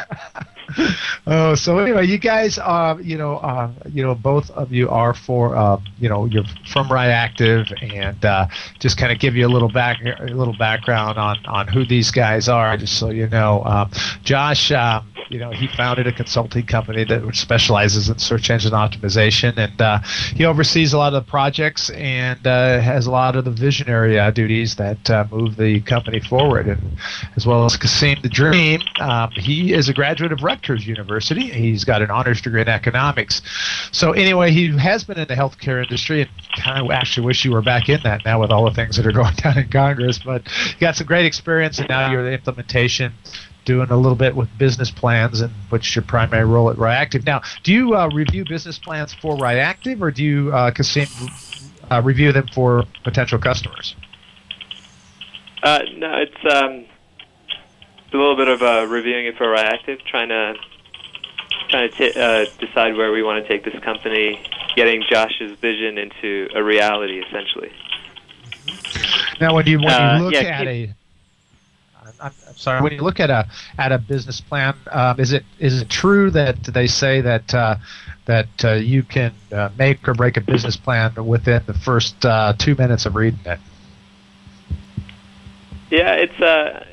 oh, 1.26 1.54
so 1.54 1.78
anyway, 1.78 2.06
you 2.06 2.18
guys, 2.18 2.58
uh, 2.58 2.96
you 3.02 3.16
know, 3.16 3.36
uh, 3.38 3.70
you 3.92 4.02
know, 4.02 4.14
both 4.14 4.50
of 4.50 4.72
you 4.72 4.88
are 4.88 5.14
for, 5.14 5.56
uh, 5.56 5.80
you 5.98 6.08
know, 6.08 6.26
you're 6.26 6.44
from 6.70 6.88
Ryactive, 6.88 7.72
and 7.94 8.24
uh, 8.24 8.46
just 8.78 8.96
kind 8.96 9.12
of 9.12 9.18
give 9.18 9.34
you 9.34 9.46
a 9.46 9.48
little 9.48 9.70
back, 9.70 9.98
a 10.04 10.24
little 10.26 10.56
background 10.56 11.18
on 11.18 11.44
on 11.46 11.66
who 11.66 11.84
these 11.84 12.10
guys 12.10 12.48
are, 12.48 12.76
just 12.76 12.98
so 12.98 13.10
you 13.10 13.28
know. 13.28 13.62
Um, 13.64 13.90
Josh, 14.22 14.70
um, 14.72 15.06
you 15.30 15.38
know, 15.38 15.50
he 15.52 15.68
founded 15.68 16.08
a 16.08 16.12
consulting 16.12 16.66
company 16.66 17.04
that 17.04 17.36
specializes 17.36 18.08
in 18.08 18.18
search 18.18 18.50
engine 18.50 18.72
optimization, 18.72 19.56
and 19.56 19.80
uh, 19.80 20.00
he 20.34 20.44
oversees 20.44 20.92
a 20.92 20.98
lot 20.98 21.14
of 21.14 21.24
the 21.24 21.30
projects 21.30 21.88
and 21.90 22.44
uh, 22.44 22.80
has 22.80 23.06
a 23.06 23.12
lot 23.12 23.36
of 23.36 23.44
the 23.44 23.50
visionary 23.52 24.18
uh, 24.18 24.32
duties 24.32 24.74
that 24.74 25.08
uh, 25.08 25.24
move 25.30 25.56
the 25.56 25.80
company 25.82 26.18
forward, 26.18 26.66
and 26.66 26.80
as 27.36 27.46
well 27.46 27.64
as 27.64 27.76
Kasim 27.76 28.18
the 28.22 28.28
Dream. 28.28 28.80
Um, 28.98 29.30
he 29.30 29.72
is 29.72 29.88
a 29.88 29.94
graduate 29.94 30.32
of 30.32 30.42
Rutgers 30.42 30.84
University. 30.84 31.48
He's 31.48 31.84
got 31.84 32.02
an 32.02 32.10
honors 32.10 32.42
degree 32.42 32.62
in 32.62 32.68
economics. 32.68 33.40
So 33.92 34.10
anyway, 34.10 34.50
he 34.50 34.76
has 34.78 35.04
been 35.04 35.18
in 35.18 35.28
the 35.28 35.36
healthcare 35.36 35.80
industry, 35.80 36.22
and 36.22 36.30
kind 36.56 36.84
of 36.84 36.90
actually 36.90 37.26
wish 37.26 37.44
you 37.44 37.52
were 37.52 37.62
back 37.62 37.88
in 37.88 38.00
that 38.02 38.24
now 38.24 38.40
with 38.40 38.50
all 38.50 38.64
the 38.64 38.74
things 38.74 38.96
that 38.96 39.06
are 39.06 39.12
going 39.20 39.34
down 39.36 39.58
in 39.58 39.68
Congress. 39.68 40.18
But 40.18 40.42
you 40.72 40.80
got 40.80 40.96
some 40.96 41.06
great 41.06 41.24
experience, 41.24 41.78
and 41.78 41.88
now 41.88 42.10
you're 42.10 42.24
the 42.24 42.32
implementation. 42.32 43.12
Doing 43.64 43.90
a 43.90 43.96
little 43.96 44.16
bit 44.16 44.34
with 44.34 44.48
business 44.58 44.90
plans, 44.90 45.40
and 45.40 45.52
what's 45.68 45.94
your 45.94 46.02
primary 46.02 46.44
role 46.44 46.70
at 46.70 46.76
Ryactive. 46.76 47.26
Now, 47.26 47.42
do 47.62 47.72
you 47.72 47.94
uh, 47.94 48.08
review 48.08 48.44
business 48.48 48.78
plans 48.78 49.12
for 49.12 49.36
Ryactive, 49.36 50.00
or 50.00 50.10
do 50.10 50.24
you, 50.24 50.52
uh, 50.52 50.72
uh, 51.90 52.02
review 52.02 52.32
them 52.32 52.48
for 52.54 52.84
potential 53.04 53.38
customers? 53.38 53.94
Uh, 55.62 55.80
no, 55.96 56.14
it's 56.16 56.54
um, 56.54 56.86
a 58.12 58.16
little 58.16 58.36
bit 58.36 58.48
of 58.48 58.62
uh, 58.62 58.86
reviewing 58.88 59.26
it 59.26 59.36
for 59.36 59.46
Ryactive, 59.46 60.00
trying 60.06 60.30
to 60.30 60.54
trying 61.68 61.90
to 61.90 61.96
t- 61.96 62.18
uh, 62.18 62.46
decide 62.58 62.96
where 62.96 63.12
we 63.12 63.22
want 63.22 63.44
to 63.44 63.48
take 63.48 63.64
this 63.64 63.78
company, 63.84 64.40
getting 64.74 65.04
Josh's 65.08 65.56
vision 65.58 65.98
into 65.98 66.48
a 66.54 66.62
reality, 66.62 67.20
essentially. 67.20 67.70
Now, 69.40 69.54
when 69.54 69.66
you 69.66 69.78
when 69.80 70.18
you 70.18 70.24
look 70.24 70.34
yeah, 70.34 70.40
at 70.40 70.66
keep- 70.66 70.90
a, 70.90 70.94
I'm, 72.20 72.32
I'm 72.48 72.56
sorry, 72.56 72.82
when 72.82 72.92
you 72.92 73.02
look 73.02 73.20
at 73.20 73.30
a 73.30 73.48
at 73.78 73.92
a 73.92 73.98
business 73.98 74.40
plan, 74.40 74.74
um, 74.90 75.18
is 75.18 75.32
it 75.32 75.44
is 75.58 75.82
it 75.82 75.88
true 75.88 76.30
that 76.30 76.62
they 76.64 76.86
say 76.86 77.20
that 77.20 77.54
uh, 77.54 77.76
that 78.26 78.64
uh, 78.64 78.72
you 78.72 79.02
can 79.02 79.32
uh, 79.52 79.70
make 79.78 80.06
or 80.06 80.14
break 80.14 80.36
a 80.36 80.40
business 80.40 80.76
plan 80.76 81.14
within 81.26 81.62
the 81.66 81.74
first 81.74 82.24
uh, 82.24 82.52
two 82.56 82.74
minutes 82.74 83.06
of 83.06 83.14
reading 83.14 83.40
it? 83.44 83.58
Yeah, 85.90 86.12
it's 86.12 86.40
uh, 86.40 86.84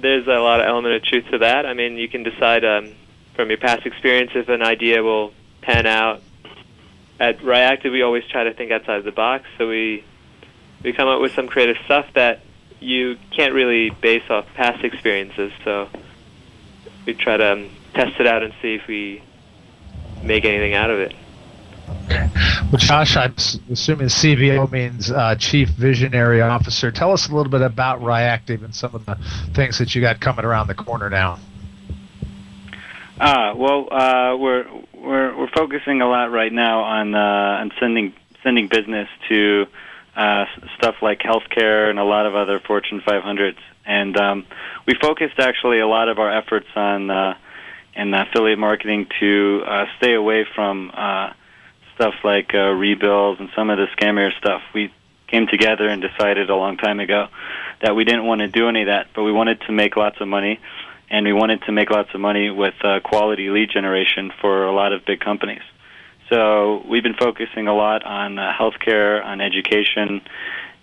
there's 0.00 0.26
a 0.26 0.40
lot 0.40 0.60
of 0.60 0.66
element 0.66 0.94
of 0.94 1.02
truth 1.02 1.24
to 1.30 1.38
that. 1.38 1.66
I 1.66 1.74
mean, 1.74 1.96
you 1.96 2.08
can 2.08 2.22
decide 2.22 2.64
um, 2.64 2.92
from 3.34 3.48
your 3.48 3.58
past 3.58 3.86
experience 3.86 4.32
if 4.34 4.48
an 4.48 4.62
idea 4.62 5.02
will 5.02 5.32
pan 5.62 5.86
out. 5.86 6.22
At 7.18 7.38
Ryactive, 7.38 7.92
we 7.92 8.02
always 8.02 8.24
try 8.26 8.44
to 8.44 8.52
think 8.52 8.70
outside 8.70 9.02
the 9.04 9.12
box, 9.12 9.46
so 9.56 9.68
we 9.68 10.04
we 10.82 10.92
come 10.92 11.08
up 11.08 11.20
with 11.20 11.32
some 11.32 11.48
creative 11.48 11.78
stuff 11.86 12.06
that 12.14 12.42
you 12.80 13.16
can't 13.34 13.54
really 13.54 13.90
base 13.90 14.28
off 14.30 14.46
past 14.54 14.84
experiences. 14.84 15.52
So 15.64 15.88
we 17.06 17.14
try 17.14 17.36
to 17.36 17.52
um, 17.52 17.70
test 17.94 18.20
it 18.20 18.26
out 18.26 18.42
and 18.42 18.52
see 18.60 18.74
if 18.74 18.86
we 18.86 19.22
make 20.22 20.44
anything 20.44 20.74
out 20.74 20.90
of 20.90 20.98
it. 20.98 21.14
Well, 22.72 22.78
Josh, 22.78 23.16
I'm 23.16 23.34
assuming 23.70 24.08
CVO 24.08 24.70
means 24.72 25.10
uh, 25.10 25.36
Chief 25.36 25.68
Visionary 25.68 26.40
Officer. 26.40 26.90
Tell 26.90 27.12
us 27.12 27.28
a 27.28 27.34
little 27.34 27.50
bit 27.50 27.62
about 27.62 28.00
Ryactive 28.00 28.64
and 28.64 28.74
some 28.74 28.94
of 28.94 29.06
the 29.06 29.16
things 29.54 29.78
that 29.78 29.94
you 29.94 30.00
got 30.00 30.20
coming 30.20 30.44
around 30.44 30.66
the 30.66 30.74
corner 30.74 31.08
now. 31.08 31.38
Ah, 33.20 33.54
well, 33.54 33.88
uh, 33.92 34.36
we're 34.36 34.66
we're 34.94 35.38
we're 35.38 35.50
focusing 35.50 36.02
a 36.02 36.08
lot 36.08 36.32
right 36.32 36.52
now 36.52 36.80
on 36.80 37.14
uh, 37.14 37.18
on 37.18 37.70
sending 37.78 38.12
sending 38.42 38.66
business 38.68 39.08
to 39.28 39.66
uh, 40.16 40.46
stuff 40.78 40.96
like 41.02 41.20
healthcare 41.20 41.90
and 41.90 41.98
a 41.98 42.04
lot 42.04 42.26
of 42.26 42.34
other 42.34 42.58
Fortune 42.58 43.00
500s. 43.00 43.58
And 43.84 44.16
um, 44.16 44.46
we 44.86 44.94
focused 44.94 45.38
actually 45.38 45.78
a 45.78 45.86
lot 45.86 46.08
of 46.08 46.18
our 46.18 46.32
efforts 46.32 46.66
on 46.74 47.10
uh, 47.10 47.36
in 47.94 48.12
affiliate 48.12 48.58
marketing 48.58 49.06
to 49.20 49.62
uh, 49.66 49.84
stay 49.98 50.14
away 50.14 50.46
from 50.54 50.90
uh, 50.92 51.32
stuff 51.94 52.14
like 52.24 52.50
uh, 52.54 52.72
rebills 52.74 53.40
and 53.40 53.48
some 53.54 53.70
of 53.70 53.78
the 53.78 53.86
scammier 53.96 54.36
stuff. 54.38 54.62
We 54.74 54.92
came 55.26 55.46
together 55.46 55.88
and 55.88 56.02
decided 56.02 56.50
a 56.50 56.56
long 56.56 56.76
time 56.76 57.00
ago 57.00 57.28
that 57.82 57.94
we 57.96 58.04
didn't 58.04 58.24
want 58.24 58.40
to 58.40 58.48
do 58.48 58.68
any 58.68 58.82
of 58.82 58.86
that, 58.86 59.08
but 59.14 59.22
we 59.22 59.32
wanted 59.32 59.60
to 59.62 59.72
make 59.72 59.96
lots 59.96 60.20
of 60.20 60.28
money, 60.28 60.60
and 61.10 61.26
we 61.26 61.32
wanted 61.32 61.62
to 61.62 61.72
make 61.72 61.90
lots 61.90 62.10
of 62.14 62.20
money 62.20 62.50
with 62.50 62.74
uh, 62.84 63.00
quality 63.00 63.50
lead 63.50 63.70
generation 63.70 64.32
for 64.40 64.64
a 64.64 64.72
lot 64.72 64.92
of 64.92 65.04
big 65.04 65.20
companies. 65.20 65.62
So 66.28 66.82
we've 66.88 67.02
been 67.02 67.14
focusing 67.14 67.68
a 67.68 67.74
lot 67.74 68.04
on 68.04 68.38
uh, 68.38 68.52
healthcare, 68.52 69.24
on 69.24 69.40
education, 69.40 70.22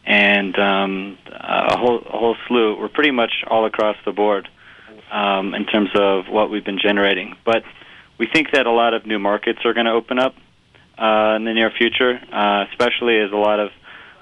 and 0.06 0.58
um, 0.58 1.18
a 1.32 1.78
whole 1.78 2.00
a 2.00 2.18
whole 2.18 2.36
slew. 2.48 2.80
We're 2.80 2.90
pretty 2.90 3.12
much 3.12 3.44
all 3.48 3.66
across 3.66 3.98
the 4.06 4.12
board 4.12 4.48
um, 5.12 5.54
in 5.54 5.66
terms 5.66 5.90
of 5.96 6.28
what 6.30 6.50
we've 6.50 6.64
been 6.64 6.80
generating. 6.80 7.36
But 7.46 7.64
we 8.18 8.28
think 8.28 8.52
that 8.52 8.66
a 8.66 8.72
lot 8.72 8.94
of 8.94 9.06
new 9.06 9.20
markets 9.20 9.60
are 9.66 9.74
going 9.74 9.86
to 9.86 9.92
open 9.92 10.18
up 10.18 10.36
uh, 10.98 11.36
in 11.36 11.44
the 11.44 11.54
near 11.54 11.72
future, 11.72 12.20
uh, 12.32 12.66
especially 12.72 13.20
as 13.20 13.32
a 13.32 13.38
lot 13.38 13.60
of 13.60 13.70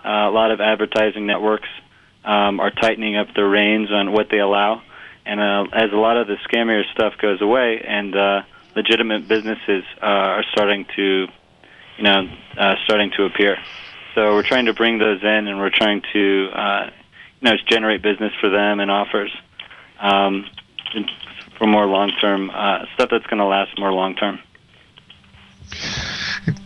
uh, 0.03 0.29
a 0.29 0.33
lot 0.33 0.49
of 0.51 0.59
advertising 0.59 1.27
networks 1.27 1.69
um, 2.25 2.59
are 2.59 2.71
tightening 2.71 3.15
up 3.17 3.27
their 3.35 3.47
reins 3.47 3.91
on 3.91 4.11
what 4.11 4.27
they 4.31 4.39
allow, 4.39 4.81
and 5.25 5.39
uh, 5.39 5.65
as 5.73 5.91
a 5.91 5.95
lot 5.95 6.17
of 6.17 6.27
the 6.27 6.37
scammier 6.49 6.83
stuff 6.93 7.13
goes 7.21 7.41
away, 7.41 7.83
and 7.85 8.15
uh, 8.15 8.41
legitimate 8.75 9.27
businesses 9.27 9.83
uh, 10.01 10.05
are 10.05 10.43
starting 10.51 10.85
to, 10.95 11.27
you 11.97 12.03
know, 12.03 12.27
uh, 12.57 12.75
starting 12.85 13.11
to 13.17 13.25
appear. 13.25 13.57
So 14.15 14.33
we're 14.33 14.43
trying 14.43 14.65
to 14.65 14.73
bring 14.73 14.97
those 14.97 15.21
in, 15.21 15.47
and 15.47 15.57
we're 15.57 15.69
trying 15.69 16.01
to, 16.13 16.49
uh, 16.53 16.89
you 17.39 17.49
know, 17.49 17.55
generate 17.67 18.01
business 18.01 18.33
for 18.39 18.49
them 18.49 18.79
and 18.79 18.91
offers 18.91 19.31
um, 19.99 20.45
for 21.57 21.67
more 21.67 21.85
long-term 21.85 22.49
uh, 22.49 22.85
stuff 22.93 23.09
that's 23.09 23.25
going 23.27 23.39
to 23.39 23.45
last 23.45 23.77
more 23.79 23.91
long-term. 23.91 24.39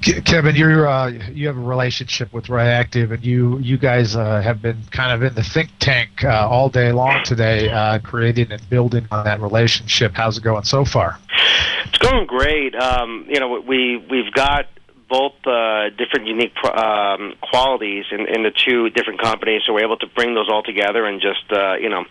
Kevin, 0.02 0.56
you're 0.56 0.88
uh, 0.88 1.10
you 1.32 1.48
have 1.48 1.58
a 1.58 1.62
relationship 1.62 2.32
with 2.34 2.46
Ryactive, 2.46 3.12
and 3.12 3.24
you 3.24 3.60
you 3.60 3.78
guys 3.78 4.16
uh, 4.16 4.42
have 4.42 4.62
been 4.62 4.82
kind 4.92 5.12
of 5.12 5.22
in 5.22 5.36
the 5.36 5.44
think 5.44 5.70
tank 5.80 6.24
uh, 6.24 6.48
all 6.50 6.70
day 6.70 6.92
long 6.92 7.24
today, 7.24 7.70
uh, 7.70 8.00
creating 8.00 8.52
and 8.52 8.70
building 8.70 9.08
on 9.12 9.26
that 9.26 9.42
relationship. 9.42 10.14
How's 10.16 10.38
it 10.38 10.44
going 10.44 10.64
so 10.64 10.86
far? 10.86 11.20
It's 11.86 11.98
going 11.98 12.25
great. 12.27 12.75
Um, 12.75 13.25
you 13.30 13.39
know, 13.39 13.60
we 13.62 13.98
we've 13.98 14.32
got 14.34 14.65
both 15.08 15.34
uh, 15.46 15.89
different 15.92 16.27
unique 16.27 16.56
um, 16.63 17.34
qualities 17.42 18.06
in, 18.12 18.22
in 18.22 18.44
the 18.44 18.51
two 18.51 18.89
different 18.89 19.22
companies, 19.22 19.62
so 19.65 19.74
we're 19.74 19.84
able 19.84 19.98
to 19.98 20.08
bring 20.08 20.34
those 20.34 20.50
all 20.50 20.63
together 20.63 21.06
and 21.06 21.22
just 21.22 21.51
uh, 21.51 21.75
you 21.75 21.89
know 21.89 22.06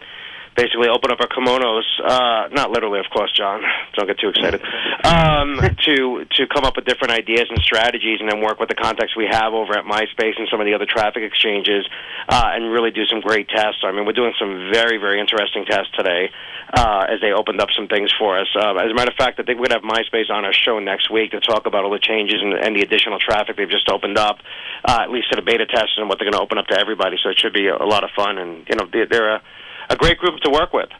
basically 0.57 0.89
open 0.89 1.11
up 1.11 1.21
our 1.21 1.29
kimonos. 1.29 1.85
Uh, 2.03 2.49
not 2.53 2.71
literally, 2.71 3.01
of 3.01 3.07
course, 3.13 3.33
John. 3.33 3.63
Don't 3.95 4.07
get 4.07 4.19
too 4.19 4.29
excited. 4.29 4.63
Um, 5.05 5.59
to 5.85 6.25
to 6.25 6.47
come 6.47 6.65
up 6.65 6.77
with 6.77 6.85
different 6.85 7.13
ideas 7.13 7.47
and 7.51 7.59
strategies, 7.63 8.21
and 8.21 8.31
then 8.31 8.41
work 8.41 8.59
with 8.59 8.69
the 8.69 8.75
contacts 8.75 9.17
we 9.17 9.27
have 9.31 9.53
over 9.53 9.77
at 9.77 9.85
MySpace 9.85 10.39
and 10.39 10.49
some 10.51 10.61
of 10.61 10.67
the 10.67 10.75
other 10.75 10.87
traffic 10.87 11.23
exchanges, 11.23 11.87
uh, 12.29 12.51
and 12.55 12.73
really 12.73 12.91
do 12.91 13.05
some 13.07 13.21
great 13.21 13.49
tests. 13.49 13.83
I 13.85 13.93
mean, 13.93 14.07
we're 14.07 14.17
doing 14.17 14.35
some 14.39 14.71
very 14.73 14.99
very 14.99 15.21
interesting 15.21 15.65
tests 15.65 15.91
today 15.97 16.31
uh, 16.73 17.07
as 17.09 17.21
they 17.21 17.33
opened 17.33 17.61
up 17.61 17.69
some 17.75 17.89
things 17.89 18.13
for 18.19 18.39
us. 18.39 18.49
Uh, 18.55 18.75
as 18.75 18.91
a 18.91 18.95
matter 18.95 19.11
of 19.11 19.17
fact, 19.17 19.39
I 19.39 19.43
think 19.43 19.61
we're 19.61 19.69
going 19.69 19.81
to 19.81 19.87
have 19.87 19.91
MySpace 20.07 20.31
on 20.31 20.45
our 20.45 20.53
show 20.53 20.79
next 20.79 21.11
week 21.11 21.33
to 21.33 21.41
talk 21.41 21.67
about 21.67 21.85
all 21.85 21.91
the 21.91 21.99
changes 21.99 22.41
and, 22.41 22.55
and 22.55 22.77
the 22.77 22.83
additional 22.83 23.19
traffic 23.19 23.57
they've 23.57 23.71
just 23.71 23.89
opened 23.89 24.19
up, 24.19 24.39
uh, 24.85 25.01
at 25.03 25.11
least 25.11 25.31
to 25.31 25.37
the 25.37 25.43
beta 25.43 25.67
test, 25.67 25.99
and 25.99 26.09
what 26.09 26.19
they're 26.19 26.31
going 26.31 26.39
to 26.39 26.43
open 26.43 26.59
up 26.59 26.67
to 26.69 26.79
everybody. 26.79 27.17
So 27.23 27.31
it 27.31 27.39
should 27.39 27.53
be 27.53 27.69
a, 27.69 27.77
a 27.77 27.87
lot 27.87 28.05
of 28.05 28.11
fun, 28.17 28.39
and 28.39 28.67
you 28.69 28.77
know 28.77 28.89
they're, 28.91 29.07
they're 29.07 29.35
a, 29.37 29.43
a 29.88 29.97
great 29.97 30.19
group 30.19 30.41
to 30.41 30.50
work 30.50 30.73
with. 30.73 30.91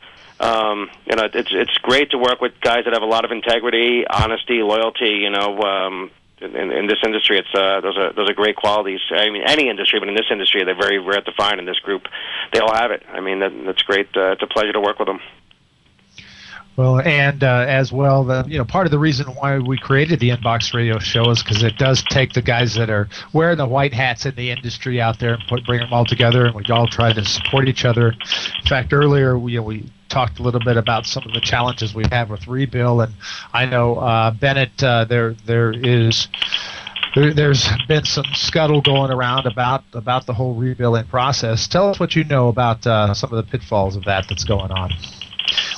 Um, 0.41 0.91
you 1.07 1.17
know, 1.17 1.29
it's 1.33 1.51
it's 1.53 1.77
great 1.79 2.11
to 2.11 2.19
work 2.19 2.41
with 2.41 2.61
guys 2.61 2.85
that 2.85 2.93
have 2.93 3.03
a 3.03 3.07
lot 3.07 3.25
of 3.25 3.31
integrity, 3.31 4.05
honesty, 4.07 4.63
loyalty. 4.63 5.21
You 5.23 5.31
know, 5.31 5.61
um, 5.61 6.11
in, 6.41 6.73
in 6.73 6.87
this 6.87 6.99
industry, 7.05 7.39
it's 7.39 7.55
uh, 7.55 7.81
those 7.81 7.97
are 7.97 8.13
those 8.13 8.29
are 8.29 8.35
great 8.35 8.57
qualities. 8.57 9.01
I 9.11 9.31
mean, 9.31 9.43
any 9.47 9.69
industry, 9.69 10.01
but 10.01 10.09
in 10.09 10.15
this 10.15 10.31
industry, 10.31 10.65
they're 10.65 10.75
very 10.75 10.99
rare 10.99 11.21
to 11.21 11.33
find. 11.33 11.61
In 11.61 11.67
this 11.67 11.79
group, 11.79 12.09
they 12.53 12.59
all 12.59 12.75
have 12.75 12.91
it. 12.91 13.03
I 13.09 13.21
mean, 13.21 13.41
that, 13.41 13.53
that's 13.65 13.83
great. 13.83 14.09
Uh, 14.17 14.33
it's 14.33 14.43
a 14.43 14.47
pleasure 14.47 14.73
to 14.73 14.81
work 14.81 14.99
with 14.99 15.07
them. 15.07 15.21
Well, 16.77 16.99
and 17.01 17.45
uh, 17.45 17.67
as 17.69 17.93
well, 17.93 18.25
the 18.25 18.45
you 18.49 18.59
know 18.59 18.65
part 18.65 18.87
of 18.87 18.91
the 18.91 18.99
reason 18.99 19.27
why 19.27 19.59
we 19.59 19.79
created 19.79 20.19
the 20.19 20.31
Inbox 20.31 20.75
Radio 20.75 20.99
Show 20.99 21.31
is 21.31 21.41
because 21.41 21.63
it 21.63 21.79
does 21.79 22.03
take 22.03 22.33
the 22.33 22.43
guys 22.43 22.75
that 22.75 22.91
are 22.91 23.09
wearing 23.33 23.59
the 23.59 23.67
white 23.67 23.95
hats 23.95 24.27
in 24.27 24.35
the 24.35 24.51
industry 24.51 25.01
out 25.01 25.21
there 25.21 25.35
and 25.35 25.43
put, 25.49 25.65
bring 25.67 25.79
them 25.79 25.93
all 25.93 26.05
together, 26.05 26.47
and 26.47 26.55
we 26.55 26.65
all 26.71 26.89
try 26.89 27.13
to 27.13 27.25
support 27.25 27.69
each 27.69 27.85
other. 27.85 28.09
In 28.11 28.67
fact, 28.67 28.93
earlier 28.93 29.39
we 29.39 29.53
you 29.53 29.59
know, 29.59 29.65
we 29.65 29.89
talked 30.09 30.41
a 30.41 30.43
little 30.43 30.61
bit 30.61 30.77
about 30.77 31.07
some 31.07 31.23
of 31.25 31.33
the 31.33 31.41
challenges 31.41 31.95
we 31.95 32.05
have 32.11 32.29
with 32.29 32.41
Rebill, 32.43 33.05
and 33.05 33.15
I 33.53 33.67
know 33.67 33.97
uh, 33.97 34.33
Bennet, 34.33 34.83
uh, 34.83 35.05
there 35.05 35.35
there 35.47 35.73
is. 35.73 36.29
There, 37.15 37.33
there's 37.33 37.69
been 37.87 38.05
some 38.05 38.25
scuttle 38.35 38.81
going 38.81 39.13
around 39.13 39.47
about 39.47 39.85
about 39.93 40.27
the 40.27 40.35
whole 40.35 40.57
rebilling 40.57 41.07
process. 41.07 41.69
Tell 41.69 41.91
us 41.91 42.01
what 42.01 42.17
you 42.17 42.25
know 42.25 42.49
about 42.49 42.85
uh, 42.85 43.15
some 43.15 43.33
of 43.33 43.37
the 43.37 43.49
pitfalls 43.49 43.95
of 43.95 44.03
that 44.07 44.27
that's 44.29 44.43
going 44.43 44.73
on. 44.73 44.93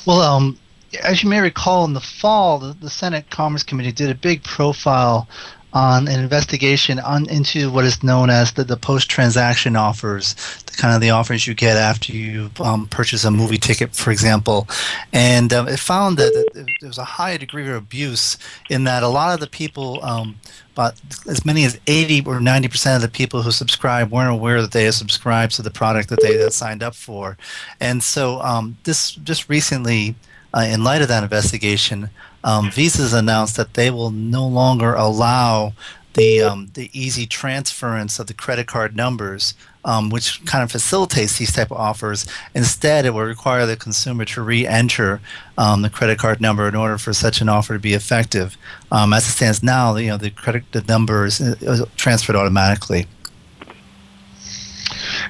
Well, 0.06 0.22
um, 0.22 0.58
as 1.02 1.22
you 1.22 1.28
may 1.28 1.40
recall, 1.40 1.84
in 1.84 1.92
the 1.92 2.00
fall, 2.00 2.58
the, 2.58 2.72
the 2.74 2.90
Senate 2.90 3.30
Commerce 3.30 3.62
Committee 3.62 3.92
did 3.92 4.10
a 4.10 4.14
big 4.14 4.42
profile 4.42 5.28
on 5.76 6.08
an 6.08 6.18
investigation 6.18 6.98
on 7.00 7.28
into 7.28 7.70
what 7.70 7.84
is 7.84 8.02
known 8.02 8.30
as 8.30 8.52
the, 8.54 8.64
the 8.64 8.78
post-transaction 8.78 9.76
offers, 9.76 10.34
the 10.64 10.72
kind 10.72 10.94
of 10.94 11.02
the 11.02 11.10
offers 11.10 11.46
you 11.46 11.52
get 11.52 11.76
after 11.76 12.12
you 12.12 12.50
um, 12.60 12.86
purchase 12.86 13.24
a 13.24 13.30
movie 13.30 13.58
ticket, 13.58 13.94
for 13.94 14.10
example. 14.10 14.66
And 15.12 15.52
um, 15.52 15.68
it 15.68 15.78
found 15.78 16.16
that, 16.16 16.32
there 16.54 16.88
was 16.88 16.96
a 16.96 17.04
high 17.04 17.36
degree 17.36 17.68
of 17.68 17.76
abuse 17.76 18.38
in 18.70 18.84
that 18.84 19.02
a 19.02 19.08
lot 19.08 19.34
of 19.34 19.40
the 19.40 19.46
people, 19.46 20.02
um, 20.02 20.36
about 20.72 20.94
as 21.28 21.44
many 21.44 21.64
as 21.64 21.78
80 21.86 22.24
or 22.26 22.40
90 22.40 22.68
percent 22.68 22.96
of 22.96 23.02
the 23.02 23.14
people 23.14 23.42
who 23.42 23.50
subscribe 23.50 24.10
weren't 24.10 24.32
aware 24.32 24.62
that 24.62 24.72
they 24.72 24.84
had 24.84 24.94
subscribed 24.94 25.54
to 25.56 25.62
the 25.62 25.70
product 25.70 26.08
that 26.08 26.22
they 26.22 26.38
had 26.38 26.54
signed 26.54 26.82
up 26.82 26.94
for. 26.94 27.36
And 27.80 28.02
so 28.02 28.40
um, 28.40 28.78
this 28.84 29.12
just 29.12 29.50
recently 29.50 30.14
uh, 30.56 30.60
in 30.60 30.82
light 30.82 31.02
of 31.02 31.08
that 31.08 31.22
investigation, 31.22 32.08
um, 32.42 32.70
Visa's 32.70 33.12
announced 33.12 33.56
that 33.56 33.74
they 33.74 33.90
will 33.90 34.10
no 34.10 34.46
longer 34.46 34.94
allow 34.94 35.74
the 36.14 36.40
um, 36.40 36.70
the 36.72 36.90
easy 36.98 37.26
transference 37.26 38.18
of 38.18 38.26
the 38.26 38.32
credit 38.32 38.66
card 38.66 38.96
numbers, 38.96 39.52
um, 39.84 40.08
which 40.08 40.42
kind 40.46 40.64
of 40.64 40.72
facilitates 40.72 41.36
these 41.36 41.52
type 41.52 41.70
of 41.70 41.76
offers. 41.76 42.26
Instead, 42.54 43.04
it 43.04 43.10
will 43.10 43.20
require 43.20 43.66
the 43.66 43.76
consumer 43.76 44.24
to 44.24 44.40
re-enter 44.40 45.20
um, 45.58 45.82
the 45.82 45.90
credit 45.90 46.18
card 46.18 46.40
number 46.40 46.66
in 46.66 46.74
order 46.74 46.96
for 46.96 47.12
such 47.12 47.42
an 47.42 47.50
offer 47.50 47.74
to 47.74 47.78
be 47.78 47.92
effective. 47.92 48.56
Um, 48.90 49.12
as 49.12 49.28
it 49.28 49.32
stands 49.32 49.62
now, 49.62 49.94
you 49.96 50.08
know 50.08 50.16
the 50.16 50.30
credit 50.30 50.64
the 50.72 50.82
number 50.82 51.26
is 51.26 51.40
uh, 51.40 51.84
transferred 51.96 52.36
automatically. 52.36 53.06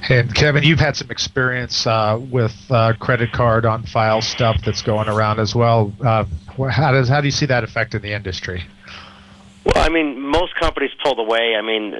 And 0.08 0.35
Kevin, 0.35 0.62
you've 0.62 0.80
had 0.80 0.96
some 0.96 1.11
experience 1.11 1.87
uh, 1.87 2.20
with 2.30 2.54
uh, 2.70 2.94
credit 2.99 3.32
card 3.32 3.64
on 3.64 3.85
file 3.85 4.23
stuff 4.23 4.62
that's 4.64 4.82
going 4.82 5.08
around 5.08 5.40
as 5.40 5.54
well. 5.54 5.92
Uh, 6.04 6.25
how 6.70 6.92
does 6.92 7.08
how 7.08 7.20
do 7.20 7.26
you 7.26 7.32
see 7.32 7.46
that 7.46 7.64
affecting 7.64 8.00
the 8.00 8.12
industry? 8.12 8.64
Well, 9.64 9.85
I 9.85 9.88
mean, 9.88 10.20
most 10.20 10.54
companies 10.54 10.92
pulled 11.02 11.18
away. 11.18 11.56
I 11.56 11.62
mean, 11.62 11.94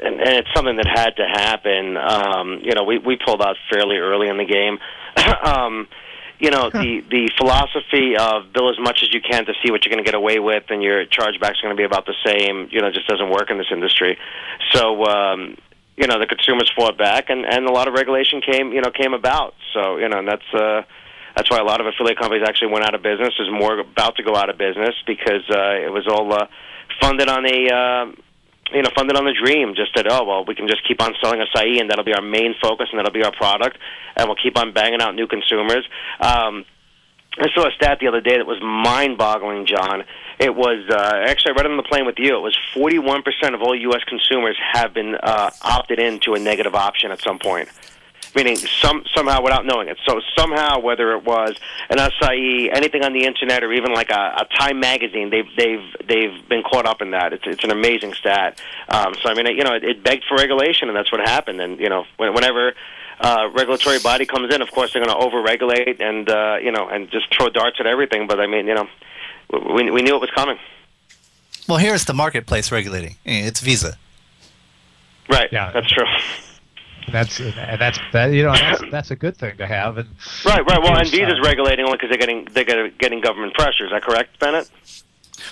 and, 0.00 0.20
and 0.20 0.28
it's 0.28 0.48
something 0.54 0.76
that 0.76 0.86
had 0.86 1.16
to 1.16 1.26
happen. 1.26 1.96
Um, 1.96 2.60
you 2.62 2.74
know, 2.74 2.84
we 2.84 2.98
we 2.98 3.16
pulled 3.16 3.42
out 3.42 3.56
fairly 3.70 3.96
early 3.96 4.28
in 4.28 4.36
the 4.36 4.44
game. 4.44 4.78
um, 5.42 5.88
you 6.38 6.50
know, 6.50 6.70
the 6.70 7.02
the 7.10 7.30
philosophy 7.36 8.16
of 8.16 8.52
bill 8.52 8.70
as 8.70 8.78
much 8.78 9.02
as 9.02 9.12
you 9.12 9.20
can 9.20 9.44
to 9.46 9.54
see 9.64 9.72
what 9.72 9.84
you're 9.84 9.92
going 9.92 10.04
to 10.04 10.08
get 10.08 10.14
away 10.14 10.38
with, 10.38 10.64
and 10.68 10.82
your 10.82 11.04
chargeback's 11.06 11.58
are 11.58 11.66
going 11.66 11.76
to 11.76 11.80
be 11.80 11.84
about 11.84 12.06
the 12.06 12.14
same. 12.24 12.68
You 12.70 12.80
know, 12.80 12.90
just 12.90 13.08
doesn't 13.08 13.30
work 13.30 13.50
in 13.50 13.58
this 13.58 13.72
industry. 13.72 14.18
So. 14.72 15.04
Um, 15.04 15.56
you 15.98 16.06
know 16.06 16.18
the 16.18 16.26
consumers 16.26 16.70
fought 16.76 16.96
back, 16.96 17.28
and 17.28 17.44
and 17.44 17.66
a 17.66 17.72
lot 17.72 17.88
of 17.88 17.94
regulation 17.94 18.40
came 18.40 18.72
you 18.72 18.80
know 18.80 18.90
came 18.90 19.14
about. 19.14 19.54
So 19.74 19.98
you 19.98 20.08
know 20.08 20.18
and 20.18 20.28
that's 20.28 20.54
uh, 20.54 20.82
that's 21.36 21.50
why 21.50 21.58
a 21.58 21.64
lot 21.64 21.80
of 21.80 21.86
affiliate 21.86 22.18
companies 22.18 22.46
actually 22.46 22.72
went 22.72 22.84
out 22.84 22.94
of 22.94 23.02
business. 23.02 23.34
Is 23.38 23.50
more 23.50 23.78
about 23.80 24.16
to 24.16 24.22
go 24.22 24.36
out 24.36 24.48
of 24.48 24.56
business 24.56 24.94
because 25.06 25.42
uh, 25.50 25.74
it 25.74 25.92
was 25.92 26.06
all 26.06 26.32
uh, 26.32 26.46
funded 27.00 27.28
on 27.28 27.44
a 27.44 27.58
uh, 27.68 28.04
you 28.72 28.82
know 28.82 28.90
funded 28.94 29.16
on 29.16 29.24
the 29.24 29.34
dream. 29.34 29.74
Just 29.74 29.94
that 29.96 30.06
oh 30.08 30.24
well 30.24 30.44
we 30.44 30.54
can 30.54 30.68
just 30.68 30.86
keep 30.86 31.02
on 31.02 31.14
selling 31.20 31.40
acai 31.40 31.80
and 31.80 31.90
that'll 31.90 32.04
be 32.04 32.14
our 32.14 32.22
main 32.22 32.54
focus 32.62 32.88
and 32.90 32.98
that'll 32.98 33.12
be 33.12 33.24
our 33.24 33.34
product 33.34 33.76
and 34.16 34.28
we'll 34.28 34.38
keep 34.40 34.56
on 34.56 34.72
banging 34.72 35.02
out 35.02 35.14
new 35.14 35.26
consumers. 35.26 35.84
Um, 36.20 36.64
I 37.40 37.48
saw 37.54 37.68
a 37.68 37.70
stat 37.72 37.98
the 38.00 38.08
other 38.08 38.20
day 38.20 38.36
that 38.36 38.46
was 38.46 38.60
mind-boggling, 38.60 39.66
John. 39.66 40.04
It 40.38 40.54
was 40.54 40.84
uh, 40.90 41.22
actually 41.26 41.52
I 41.52 41.54
read 41.54 41.66
on 41.66 41.76
the 41.76 41.82
plane 41.82 42.06
with 42.06 42.18
you. 42.18 42.36
It 42.36 42.40
was 42.40 42.56
41% 42.74 43.54
of 43.54 43.62
all 43.62 43.74
U.S. 43.74 44.02
consumers 44.04 44.56
have 44.72 44.92
been 44.92 45.14
uh, 45.14 45.50
opted 45.62 45.98
into 46.00 46.34
a 46.34 46.38
negative 46.38 46.74
option 46.74 47.10
at 47.10 47.20
some 47.20 47.38
point. 47.38 47.68
meaning 48.34 48.56
some 48.56 49.04
somehow 49.14 49.42
without 49.42 49.64
knowing 49.66 49.88
it. 49.88 49.98
So 50.06 50.20
somehow, 50.36 50.80
whether 50.80 51.12
it 51.12 51.24
was 51.24 51.56
an 51.90 51.98
SIE, 51.98 52.70
anything 52.72 53.04
on 53.04 53.12
the 53.12 53.24
internet, 53.24 53.62
or 53.64 53.72
even 53.72 53.92
like 53.92 54.10
a, 54.10 54.36
a 54.42 54.46
Time 54.58 54.80
magazine, 54.80 55.30
they've 55.30 55.48
they've 55.56 55.84
they've 56.06 56.48
been 56.48 56.62
caught 56.62 56.86
up 56.86 57.00
in 57.02 57.12
that. 57.12 57.32
It's 57.32 57.44
it's 57.46 57.64
an 57.64 57.70
amazing 57.70 58.14
stat. 58.14 58.60
Um, 58.88 59.14
so 59.22 59.28
I 59.28 59.34
mean, 59.34 59.46
it, 59.46 59.56
you 59.56 59.64
know, 59.64 59.74
it, 59.74 59.84
it 59.84 60.02
begged 60.02 60.24
for 60.28 60.36
regulation, 60.36 60.88
and 60.88 60.96
that's 60.96 61.12
what 61.12 61.20
happened. 61.20 61.60
And 61.60 61.80
you 61.80 61.88
know, 61.88 62.04
when, 62.16 62.34
whenever 62.34 62.74
uh, 63.20 63.48
regulatory 63.52 63.98
body 63.98 64.26
comes 64.26 64.54
in, 64.54 64.62
of 64.62 64.70
course 64.70 64.92
they're 64.92 65.04
going 65.04 65.16
to 65.18 65.26
overregulate 65.26 66.00
and 66.00 66.28
uh, 66.30 66.56
you 66.62 66.70
know 66.72 66.88
and 66.88 67.10
just 67.10 67.26
throw 67.34 67.48
darts 67.48 67.78
at 67.80 67.86
everything. 67.86 68.26
But 68.26 68.40
I 68.40 68.46
mean, 68.46 68.66
you 68.66 68.74
know, 68.74 68.88
we 69.74 69.90
we 69.90 70.02
knew 70.02 70.14
it 70.14 70.20
was 70.20 70.30
coming. 70.34 70.58
Well, 71.68 71.78
here's 71.78 72.04
the 72.04 72.14
marketplace 72.14 72.72
regulating. 72.72 73.16
It's 73.24 73.60
Visa. 73.60 73.96
Right. 75.28 75.48
Yeah. 75.52 75.70
That's 75.72 75.88
true. 75.92 76.06
That's 77.12 77.40
and 77.40 77.80
that's 77.80 77.98
that. 78.12 78.32
You 78.32 78.44
know, 78.44 78.52
that's 78.52 78.82
that's 78.90 79.10
a 79.10 79.16
good 79.16 79.36
thing 79.36 79.56
to 79.58 79.66
have. 79.66 79.98
And 79.98 80.08
Right. 80.44 80.64
Right. 80.64 80.80
Well, 80.82 80.96
and 80.96 81.06
Yes, 81.06 81.14
uh, 81.22 81.26
Visa's 81.26 81.40
regulating 81.42 81.84
only 81.84 81.96
because 81.98 82.10
they're 82.10 82.18
getting 82.18 82.46
they're 82.52 82.64
getting- 82.64 82.92
getting 82.98 83.20
government 83.20 83.54
pressure. 83.54 83.84
Is 83.86 83.90
that 83.92 84.02
correct, 84.02 84.38
Bennet? 84.38 84.70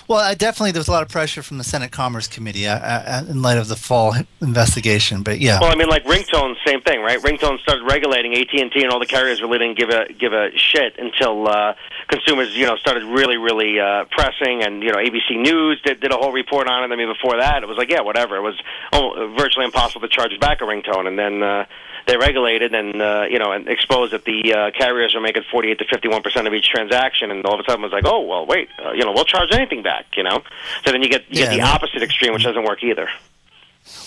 Well, 0.07 0.19
I 0.19 0.33
definitely 0.33 0.71
there 0.71 0.79
was 0.79 0.87
a 0.87 0.91
lot 0.91 1.03
of 1.03 1.09
pressure 1.09 1.43
from 1.43 1.57
the 1.57 1.63
Senate 1.63 1.91
Commerce 1.91 2.27
Committee 2.27 2.67
uh, 2.67 2.77
uh, 2.77 3.23
in 3.29 3.41
light 3.41 3.57
of 3.57 3.67
the 3.67 3.75
fall 3.75 4.15
investigation. 4.41 5.23
But 5.23 5.39
yeah, 5.39 5.59
Well, 5.59 5.71
I 5.71 5.75
mean, 5.75 5.89
like 5.89 6.03
ringtones, 6.05 6.55
same 6.65 6.81
thing, 6.81 7.01
right? 7.01 7.19
Ringtones 7.19 7.59
started 7.59 7.83
regulating 7.83 8.33
AT 8.33 8.53
and 8.53 8.71
T, 8.71 8.83
and 8.83 8.91
all 8.91 8.99
the 8.99 9.05
carriers 9.05 9.41
really 9.41 9.57
didn't 9.57 9.77
give 9.77 9.89
a 9.89 10.11
give 10.13 10.33
a 10.33 10.49
shit 10.55 10.95
until 10.97 11.47
uh, 11.47 11.73
consumers, 12.07 12.55
you 12.55 12.65
know, 12.65 12.75
started 12.77 13.03
really, 13.03 13.37
really 13.37 13.79
uh, 13.79 14.05
pressing. 14.11 14.63
And 14.63 14.83
you 14.83 14.91
know, 14.91 14.97
ABC 14.97 15.39
News 15.39 15.81
did, 15.83 15.99
did 15.99 16.11
a 16.11 16.17
whole 16.17 16.31
report 16.31 16.67
on 16.67 16.83
it. 16.83 16.93
I 16.93 16.95
mean, 16.95 17.11
before 17.11 17.37
that, 17.37 17.63
it 17.63 17.67
was 17.67 17.77
like, 17.77 17.89
yeah, 17.89 18.01
whatever. 18.01 18.37
It 18.37 18.41
was 18.41 18.59
oh, 18.93 19.33
virtually 19.37 19.65
impossible 19.65 20.01
to 20.01 20.09
charge 20.09 20.31
back 20.39 20.61
a 20.61 20.65
ringtone, 20.65 21.07
and 21.07 21.17
then. 21.17 21.43
Uh, 21.43 21.65
they 22.07 22.17
regulated 22.17 22.73
and 22.73 23.01
uh, 23.01 23.25
you 23.29 23.37
know 23.37 23.51
and 23.51 23.67
exposed 23.67 24.13
that 24.13 24.25
the 24.25 24.53
uh, 24.53 24.71
carriers 24.71 25.13
are 25.15 25.21
making 25.21 25.43
48 25.51 25.77
to 25.79 25.85
51 25.85 26.23
percent 26.23 26.47
of 26.47 26.53
each 26.53 26.69
transaction, 26.69 27.29
and 27.31 27.45
all 27.45 27.53
of 27.53 27.59
a 27.59 27.63
sudden 27.69 27.83
it 27.83 27.87
was 27.87 27.93
like, 27.93 28.05
oh 28.05 28.21
well, 28.21 28.45
wait, 28.45 28.69
uh, 28.83 28.91
you 28.93 29.03
know, 29.05 29.11
we'll 29.11 29.25
charge 29.25 29.49
anything 29.51 29.83
back, 29.83 30.05
you 30.17 30.23
know. 30.23 30.41
So 30.85 30.91
then 30.91 31.03
you 31.03 31.09
get 31.09 31.23
you 31.29 31.41
Yeah, 31.43 31.51
get 31.51 31.57
the 31.57 31.61
opposite 31.61 32.01
extreme, 32.01 32.33
which 32.33 32.43
doesn't 32.43 32.63
work 32.63 32.83
either. 32.83 33.07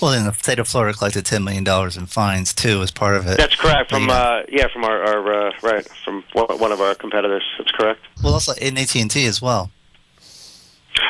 well, 0.00 0.10
then 0.12 0.24
the 0.26 0.32
state 0.32 0.58
of 0.58 0.66
Florida 0.68 0.96
collected 0.96 1.24
ten 1.26 1.44
million 1.44 1.64
dollars 1.64 1.96
in 1.96 2.06
fines 2.06 2.52
too 2.54 2.82
as 2.82 2.90
part 2.90 3.16
of 3.16 3.26
it. 3.26 3.36
That's 3.38 3.54
correct. 3.56 3.90
From 3.90 4.08
Yeah. 4.08 4.14
uh, 4.14 4.42
yeah, 4.48 4.66
from 4.72 4.84
our, 4.84 5.02
our 5.02 5.48
uh, 5.48 5.52
right 5.62 5.86
from 6.04 6.24
one 6.32 6.58
one 6.58 6.72
of 6.72 6.80
our 6.80 6.94
competitors. 6.94 7.44
That's 7.58 7.70
correct. 7.70 8.00
well, 8.22 8.34
also 8.34 8.52
in 8.54 8.76
AT 8.78 8.94
and 8.96 9.10
T 9.10 9.26
as 9.26 9.40
well. 9.42 9.70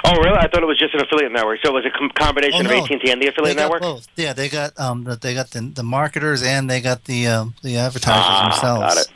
Oh, 0.04 0.12
really? 0.16 0.38
I 0.38 0.48
thought 0.48 0.62
it 0.62 0.66
was 0.66 0.78
just 0.78 0.94
an 0.94 1.00
affiliate 1.00 1.32
network. 1.32 1.60
So 1.62 1.70
it 1.70 1.74
was 1.74 1.84
a 1.86 1.90
com- 1.98 2.10
combination 2.14 2.66
Oh, 2.66 2.70
no. 2.70 2.78
of 2.78 2.84
AT 2.84 2.90
and 2.90 3.00
T 3.00 3.10
and 3.10 3.20
the 3.22 3.28
affiliate 3.28 3.56
they 3.56 3.62
got 3.62 3.66
network. 3.72 3.82
both. 3.82 4.08
Yeah, 4.16 4.32
they 4.32 4.48
got 4.48 4.78
um, 4.78 5.04
the- 5.04 5.16
they 5.16 5.34
got 5.34 5.50
the, 5.50 5.60
the 5.60 5.82
marketers 5.82 6.42
and 6.42 6.68
they 6.70 6.80
got 6.80 7.04
the 7.04 7.26
um, 7.28 7.54
the 7.62 7.76
advertisers 7.76 8.22
Ah, 8.26 8.48
themselves. 8.50 8.94
got 8.94 8.96
it. 8.98 9.08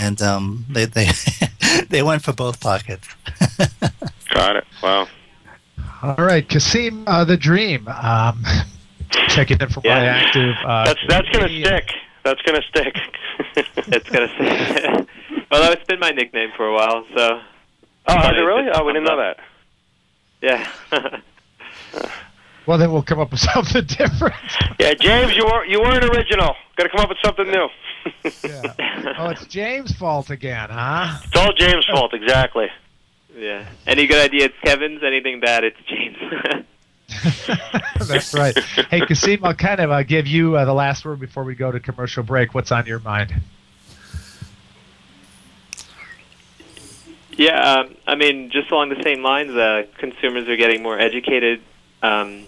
And 0.00 0.22
um, 0.22 0.64
they 0.70 0.84
they 0.86 1.08
they 1.90 2.02
went 2.02 2.22
for 2.22 2.32
both 2.32 2.60
pockets. 2.60 3.06
Got 4.30 4.56
it. 4.56 4.64
Wow. 4.82 5.06
all 6.02 6.14
right, 6.16 6.46
Kasim, 6.48 7.04
uh, 7.06 7.24
the 7.24 7.36
Dream. 7.36 7.86
Um, 7.88 8.42
checking 9.28 9.58
in 9.60 9.68
from 9.68 9.82
Yeah. 9.84 9.94
active. 9.98 10.54
Uh, 10.64 10.84
That's 10.86 11.00
that's 11.08 11.28
gonna 11.30 11.46
media. 11.48 11.66
stick. 11.66 11.90
That's 12.24 12.42
gonna 12.42 12.62
stick. 12.68 12.96
It's 13.56 14.08
gonna 14.10 14.28
say. 14.38 15.06
Although 15.50 15.72
it's 15.72 15.84
been 15.84 16.00
my 16.00 16.10
nickname 16.10 16.50
for 16.56 16.66
a 16.66 16.74
while, 16.74 17.04
so 17.16 17.40
oh, 18.08 18.18
is 18.18 18.36
it 18.36 18.40
really? 18.40 18.64
just 18.64 18.80
Oh, 18.80 18.84
we 18.84 18.92
didn't 18.92 19.04
know 19.04 19.16
comes 19.16 19.36
that. 19.36 19.44
Yeah. 20.42 20.68
Well, 22.66 22.78
then 22.78 22.90
we'll 22.92 23.02
come 23.02 23.20
up 23.20 23.30
with 23.30 23.40
something 23.54 23.84
different. 23.84 24.34
Yeah, 24.80 24.94
James, 24.94 25.36
you 25.36 25.44
were 25.44 25.64
you 25.66 25.80
weren't 25.80 26.04
original. 26.04 26.54
Got 26.76 26.84
to 26.84 26.88
come 26.90 27.00
up 27.00 27.08
with 27.08 27.18
something 27.24 27.46
new. 27.46 27.68
yeah. 28.44 29.14
Oh, 29.18 29.28
it's 29.28 29.46
James' 29.46 29.92
fault 29.92 30.30
again, 30.30 30.68
huh? 30.70 31.18
It's 31.24 31.36
all 31.36 31.52
James' 31.52 31.86
fault, 31.86 32.12
exactly. 32.12 32.66
yeah. 33.36 33.66
Any 33.86 34.06
good 34.06 34.22
idea? 34.24 34.46
It's 34.46 34.54
Kevin's. 34.64 35.02
Anything 35.04 35.40
bad? 35.40 35.64
It's 35.64 35.76
James. 35.88 36.16
That's 38.08 38.34
right. 38.34 38.56
Hey, 38.90 39.00
Kasim, 39.06 39.44
I'll 39.44 39.54
kind 39.54 39.80
of 39.80 39.90
uh, 39.92 40.02
give 40.02 40.26
you 40.26 40.56
uh, 40.56 40.64
the 40.64 40.74
last 40.74 41.04
word 41.04 41.20
before 41.20 41.44
we 41.44 41.54
go 41.54 41.70
to 41.70 41.78
commercial 41.80 42.22
break. 42.24 42.52
What's 42.54 42.72
on 42.72 42.86
your 42.86 42.98
mind? 43.00 43.32
Yeah, 47.36 47.80
um, 47.80 47.96
I 48.06 48.14
mean, 48.14 48.50
just 48.50 48.70
along 48.70 48.88
the 48.88 49.02
same 49.02 49.22
lines, 49.22 49.50
uh, 49.50 49.84
consumers 49.98 50.48
are 50.48 50.56
getting 50.56 50.82
more 50.82 50.98
educated. 50.98 51.60
Um, 52.02 52.46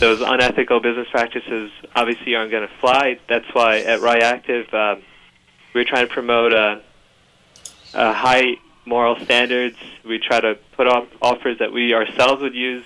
those 0.00 0.22
unethical 0.22 0.80
business 0.80 1.08
practices 1.10 1.70
obviously 1.94 2.34
aren't 2.34 2.50
going 2.50 2.66
to 2.66 2.74
fly. 2.80 3.18
That's 3.28 3.44
why 3.52 3.80
at 3.80 4.00
Ryactive, 4.00 4.72
uh, 4.72 4.96
we're 5.74 5.84
trying 5.84 6.08
to 6.08 6.12
promote 6.12 6.54
uh, 6.54 6.80
uh, 7.92 8.14
high 8.14 8.56
moral 8.86 9.22
standards. 9.24 9.76
We 10.04 10.18
try 10.18 10.40
to 10.40 10.56
put 10.72 10.86
up 10.86 11.08
offers 11.20 11.58
that 11.58 11.72
we 11.72 11.92
ourselves 11.92 12.40
would 12.40 12.54
use, 12.54 12.84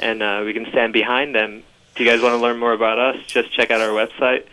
and 0.00 0.20
uh, 0.20 0.42
we 0.44 0.52
can 0.52 0.66
stand 0.70 0.92
behind 0.92 1.32
them. 1.32 1.62
If 1.94 2.00
you 2.00 2.06
guys 2.06 2.20
want 2.20 2.32
to 2.34 2.38
learn 2.38 2.58
more 2.58 2.72
about 2.72 2.98
us, 2.98 3.18
just 3.26 3.52
check 3.52 3.70
out 3.70 3.80
our 3.80 3.90
website, 3.90 4.46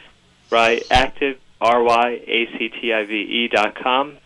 Ryactive, 0.51 1.38
R-Y-A-C-T-I-V-E 1.60 3.47
dot 3.47 3.73
com. 3.75 4.17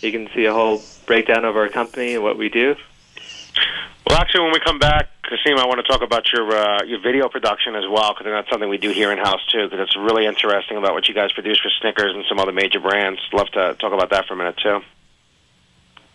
You 0.00 0.12
can 0.12 0.28
see 0.34 0.44
a 0.44 0.52
whole 0.52 0.82
breakdown 1.06 1.44
of 1.44 1.56
our 1.56 1.68
company 1.68 2.14
and 2.14 2.22
what 2.22 2.38
we 2.38 2.48
do. 2.48 2.76
Well, 4.06 4.18
actually, 4.18 4.42
when 4.44 4.52
we 4.52 4.60
come 4.60 4.78
back, 4.78 5.08
Kasim, 5.22 5.58
I 5.58 5.66
want 5.66 5.84
to 5.84 5.92
talk 5.92 6.02
about 6.02 6.32
your 6.32 6.50
uh, 6.50 6.84
your 6.84 7.00
video 7.00 7.28
production 7.28 7.74
as 7.74 7.84
well, 7.90 8.14
because 8.14 8.26
that's 8.32 8.48
something 8.48 8.68
we 8.68 8.78
do 8.78 8.90
here 8.90 9.12
in 9.12 9.18
house 9.18 9.44
too. 9.50 9.64
Because 9.64 9.80
it's 9.80 9.96
really 9.96 10.24
interesting 10.24 10.78
about 10.78 10.94
what 10.94 11.08
you 11.08 11.14
guys 11.14 11.32
produce 11.32 11.58
for 11.60 11.70
Snickers 11.80 12.14
and 12.14 12.24
some 12.28 12.38
other 12.38 12.52
major 12.52 12.80
brands. 12.80 13.20
Love 13.32 13.48
to 13.48 13.74
talk 13.74 13.92
about 13.92 14.10
that 14.10 14.26
for 14.26 14.34
a 14.34 14.36
minute 14.36 14.56
too. 14.56 14.80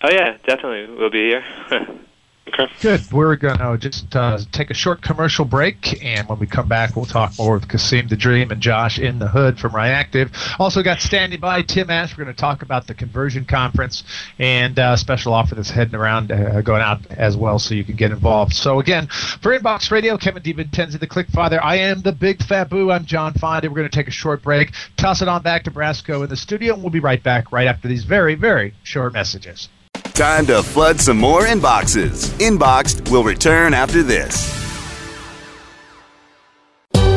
Oh 0.02 0.10
yeah, 0.10 0.38
definitely, 0.46 0.96
we'll 0.96 1.10
be 1.10 1.30
here. 1.30 1.46
Okay. 2.46 2.68
Good. 2.82 3.12
We're 3.12 3.38
going 3.38 3.58
to 3.58 3.78
just 3.78 4.14
uh, 4.16 4.38
take 4.52 4.70
a 4.70 4.74
short 4.74 5.02
commercial 5.02 5.46
break, 5.46 6.04
and 6.04 6.28
when 6.28 6.40
we 6.40 6.46
come 6.46 6.68
back, 6.68 6.96
we'll 6.96 7.06
talk 7.06 7.32
more 7.40 7.54
with 7.54 7.70
Kasim 7.70 8.10
the 8.10 8.18
Dream 8.18 8.52
and 8.52 8.62
Josh 8.62 9.00
in 9.00 9.18
the 9.18 9.30
Hood 9.30 9.58
from 9.58 9.72
Ryactive. 9.72 10.30
Also 10.60 10.84
got 10.84 11.00
standing 11.00 11.40
by 11.40 11.62
Tim 11.62 11.90
Ash. 11.90 12.18
We're 12.18 12.26
going 12.26 12.36
to 12.36 12.40
talk 12.40 12.62
about 12.62 12.86
the 12.86 12.96
conversion 12.96 13.46
conference 13.46 14.04
and 14.40 14.78
uh, 14.78 14.98
special 14.98 15.34
offer 15.34 15.56
that's 15.56 15.70
heading 15.70 15.96
around, 15.96 16.34
uh, 16.34 16.62
going 16.62 16.82
out 16.82 17.10
as 17.12 17.38
well, 17.38 17.60
so 17.60 17.76
you 17.76 17.86
can 17.86 17.96
get 17.96 18.12
involved. 18.12 18.54
So 18.54 18.82
again, 18.82 19.08
for 19.08 19.58
Inbox 19.58 19.90
Radio, 19.90 20.18
Kevin 20.18 20.44
DiVincenzi, 20.44 21.00
the 21.00 21.08
Click 21.08 21.30
Father. 21.30 21.64
I 21.64 21.78
am 21.78 22.02
the 22.02 22.12
Big 22.12 22.40
Fabu. 22.40 22.94
I'm 22.94 23.06
John 23.06 23.34
Fondy. 23.34 23.70
We're 23.70 23.76
going 23.76 23.90
to 23.90 23.96
take 23.96 24.10
a 24.10 24.12
short 24.12 24.44
break, 24.44 24.74
toss 24.98 25.22
it 25.22 25.30
on 25.30 25.44
back 25.44 25.64
to 25.64 25.72
Brasco 25.72 26.24
in 26.24 26.30
the 26.30 26.38
studio, 26.38 26.74
and 26.74 26.84
we'll 26.84 26.92
be 26.92 27.00
right 27.00 27.24
back 27.24 27.54
right 27.54 27.68
after 27.68 27.88
these 27.88 28.04
very, 28.04 28.36
very 28.36 28.74
short 28.84 29.14
messages. 29.14 29.70
Time 30.14 30.46
to 30.46 30.62
flood 30.62 31.02
some 31.02 31.18
more 31.18 31.42
inboxes. 31.42 32.28
Inboxed 32.38 33.10
will 33.10 33.24
return 33.24 33.74
after 33.74 34.04
this. 34.04 34.63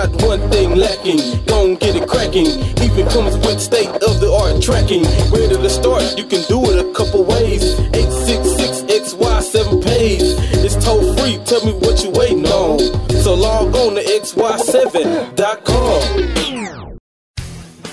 Not 0.00 0.22
one 0.22 0.50
thing 0.50 0.76
lacking. 0.76 1.44
Gon' 1.44 1.74
get 1.74 1.94
it 1.94 2.08
cracking. 2.08 2.46
Even 2.80 3.06
comes 3.08 3.36
with 3.44 3.60
state 3.60 3.90
of 3.90 4.18
the 4.18 4.32
art 4.32 4.62
tracking. 4.62 5.04
Ready 5.30 5.56
to 5.56 5.68
start? 5.68 6.16
You 6.16 6.24
can 6.24 6.40
do 6.48 6.58
it 6.72 6.80
a 6.80 6.90
couple 6.94 7.22
ways. 7.22 7.78
866 7.92 8.88
XY7 8.88 9.84
pays. 9.84 10.38
It's 10.64 10.82
toll 10.82 11.14
free. 11.16 11.36
Tell 11.44 11.62
me 11.66 11.72
what 11.72 12.02
you 12.02 12.12
waiting 12.12 12.46
on. 12.46 12.78
So 13.20 13.34
log 13.34 13.76
on 13.76 13.96
to 13.96 14.02
xy7.com. 14.02 15.69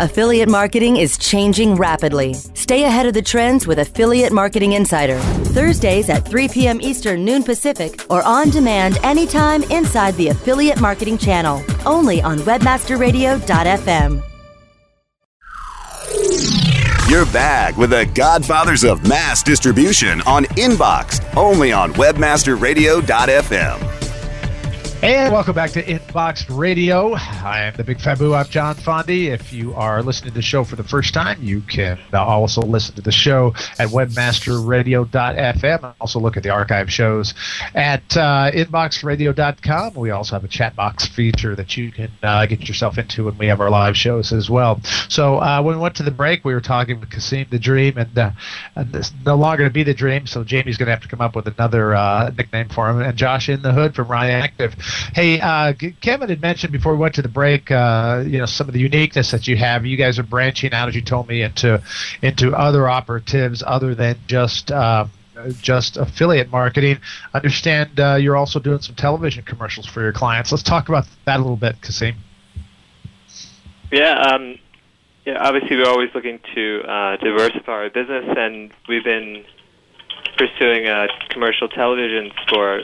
Affiliate 0.00 0.48
marketing 0.48 0.98
is 0.98 1.18
changing 1.18 1.74
rapidly. 1.74 2.32
Stay 2.34 2.84
ahead 2.84 3.06
of 3.06 3.14
the 3.14 3.22
trends 3.22 3.66
with 3.66 3.80
Affiliate 3.80 4.32
Marketing 4.32 4.74
Insider. 4.74 5.18
Thursdays 5.18 6.08
at 6.08 6.24
3 6.24 6.46
p.m. 6.46 6.80
Eastern, 6.80 7.24
noon 7.24 7.42
Pacific, 7.42 8.00
or 8.08 8.22
on 8.22 8.50
demand 8.50 8.98
anytime 9.02 9.64
inside 9.64 10.14
the 10.14 10.28
Affiliate 10.28 10.80
Marketing 10.80 11.18
channel. 11.18 11.64
Only 11.84 12.22
on 12.22 12.38
WebmasterRadio.fm. 12.38 14.22
You're 17.10 17.26
back 17.26 17.76
with 17.76 17.90
the 17.90 18.08
Godfathers 18.14 18.84
of 18.84 19.08
Mass 19.08 19.42
Distribution 19.42 20.20
on 20.22 20.44
Inbox, 20.44 21.20
only 21.36 21.72
on 21.72 21.92
WebmasterRadio.fm. 21.94 24.07
And 25.00 25.32
welcome 25.32 25.54
back 25.54 25.70
to 25.70 25.82
Inbox 25.84 26.44
Radio. 26.50 27.14
I 27.14 27.62
am 27.62 27.76
the 27.76 27.84
Big 27.84 27.98
Fabu. 27.98 28.36
I'm 28.36 28.46
John 28.46 28.74
Fondy. 28.74 29.26
If 29.26 29.52
you 29.52 29.72
are 29.74 30.02
listening 30.02 30.32
to 30.32 30.34
the 30.34 30.42
show 30.42 30.64
for 30.64 30.74
the 30.74 30.82
first 30.82 31.14
time, 31.14 31.40
you 31.40 31.60
can 31.60 32.00
also 32.12 32.62
listen 32.62 32.96
to 32.96 33.02
the 33.02 33.12
show 33.12 33.54
at 33.78 33.90
webmasterradio.fm. 33.90 35.94
Also 36.00 36.18
look 36.18 36.36
at 36.36 36.42
the 36.42 36.50
archive 36.50 36.92
shows 36.92 37.32
at 37.76 38.16
uh, 38.16 38.50
inboxradio.com. 38.52 39.94
We 39.94 40.10
also 40.10 40.34
have 40.34 40.42
a 40.42 40.48
chat 40.48 40.74
box 40.74 41.06
feature 41.06 41.54
that 41.54 41.76
you 41.76 41.92
can 41.92 42.10
uh, 42.24 42.46
get 42.46 42.66
yourself 42.66 42.98
into 42.98 43.26
when 43.26 43.38
we 43.38 43.46
have 43.46 43.60
our 43.60 43.70
live 43.70 43.96
shows 43.96 44.32
as 44.32 44.50
well. 44.50 44.80
So 45.08 45.36
uh, 45.36 45.62
when 45.62 45.76
we 45.76 45.80
went 45.80 45.94
to 45.96 46.02
the 46.02 46.10
break, 46.10 46.44
we 46.44 46.54
were 46.54 46.60
talking 46.60 46.98
with 46.98 47.10
Kasim 47.10 47.46
the 47.50 47.60
Dream, 47.60 47.98
and, 47.98 48.18
uh, 48.18 48.32
and 48.74 48.92
it's 48.96 49.12
no 49.24 49.36
longer 49.36 49.62
to 49.62 49.70
be 49.70 49.84
the 49.84 49.94
Dream, 49.94 50.26
so 50.26 50.42
Jamie's 50.42 50.76
going 50.76 50.86
to 50.86 50.92
have 50.92 51.02
to 51.02 51.08
come 51.08 51.20
up 51.20 51.36
with 51.36 51.46
another 51.46 51.94
uh, 51.94 52.32
nickname 52.36 52.68
for 52.68 52.90
him. 52.90 53.00
And 53.00 53.16
Josh 53.16 53.48
in 53.48 53.62
the 53.62 53.72
Hood 53.72 53.94
from 53.94 54.08
Ryactive. 54.08 54.74
Hey, 55.14 55.40
uh, 55.40 55.72
Kevin 56.00 56.28
had 56.28 56.40
mentioned 56.40 56.72
before 56.72 56.92
we 56.92 56.98
went 56.98 57.14
to 57.16 57.22
the 57.22 57.28
break, 57.28 57.70
uh, 57.70 58.24
you 58.26 58.38
know, 58.38 58.46
some 58.46 58.68
of 58.68 58.74
the 58.74 58.80
uniqueness 58.80 59.30
that 59.30 59.46
you 59.46 59.56
have. 59.56 59.84
You 59.86 59.96
guys 59.96 60.18
are 60.18 60.22
branching 60.22 60.72
out, 60.72 60.88
as 60.88 60.94
you 60.94 61.02
told 61.02 61.28
me, 61.28 61.42
into 61.42 61.82
into 62.22 62.54
other 62.54 62.88
operatives 62.88 63.62
other 63.66 63.94
than 63.94 64.16
just. 64.26 64.70
Uh, 64.70 65.06
just 65.62 65.96
affiliate 65.96 66.50
marketing. 66.50 66.98
I 67.32 67.38
understand 67.38 68.00
uh, 68.00 68.16
you're 68.16 68.36
also 68.36 68.58
doing 68.58 68.80
some 68.80 68.96
television 68.96 69.44
commercials 69.44 69.86
for 69.86 70.00
your 70.00 70.12
clients. 70.12 70.50
Let's 70.50 70.64
talk 70.64 70.88
about 70.88 71.06
that 71.26 71.36
a 71.36 71.38
little 71.38 71.56
bit, 71.56 71.80
Kasim. 71.80 72.16
Yeah, 73.92 74.20
um, 74.20 74.58
yeah. 75.24 75.38
Obviously, 75.38 75.76
we're 75.76 75.88
always 75.88 76.10
looking 76.12 76.40
to 76.56 76.82
uh, 76.82 77.16
diversify 77.18 77.72
our 77.72 77.90
business, 77.90 78.24
and 78.36 78.72
we've 78.88 79.04
been 79.04 79.44
pursuing 80.36 80.86
uh, 80.86 81.06
commercial 81.30 81.68
television 81.68 82.30
for 82.48 82.80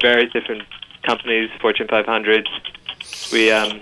various 0.00 0.32
different 0.32 0.62
companies, 1.02 1.50
Fortune 1.60 1.88
500. 1.88 2.48
We 3.32 3.50
um, 3.50 3.80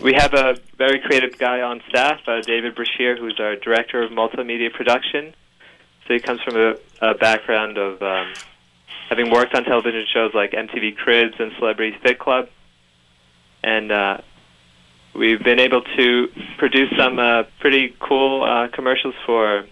we 0.00 0.14
have 0.14 0.34
a 0.34 0.56
very 0.76 1.00
creative 1.00 1.38
guy 1.38 1.60
on 1.60 1.82
staff, 1.88 2.20
uh, 2.26 2.40
David 2.42 2.74
Brashear, 2.74 3.16
who's 3.16 3.38
our 3.40 3.56
director 3.56 4.02
of 4.02 4.10
multimedia 4.10 4.72
production. 4.72 5.34
So 6.06 6.14
he 6.14 6.20
comes 6.20 6.40
from 6.42 6.56
a, 6.56 6.76
a 7.00 7.14
background 7.14 7.78
of 7.78 8.00
um, 8.00 8.32
having 9.08 9.30
worked 9.30 9.54
on 9.54 9.64
television 9.64 10.06
shows 10.12 10.32
like 10.34 10.52
MTV 10.52 10.96
Cribs 10.96 11.34
and 11.38 11.52
Celebrity 11.58 11.96
Fit 12.02 12.18
Club, 12.18 12.48
and 13.62 13.90
uh, 13.90 14.18
we've 15.14 15.42
been 15.42 15.58
able 15.58 15.82
to 15.82 16.28
produce 16.58 16.90
some 16.96 17.18
uh, 17.18 17.42
pretty 17.60 17.94
cool 17.98 18.44
uh, 18.44 18.68
commercials 18.68 19.14
for 19.26 19.64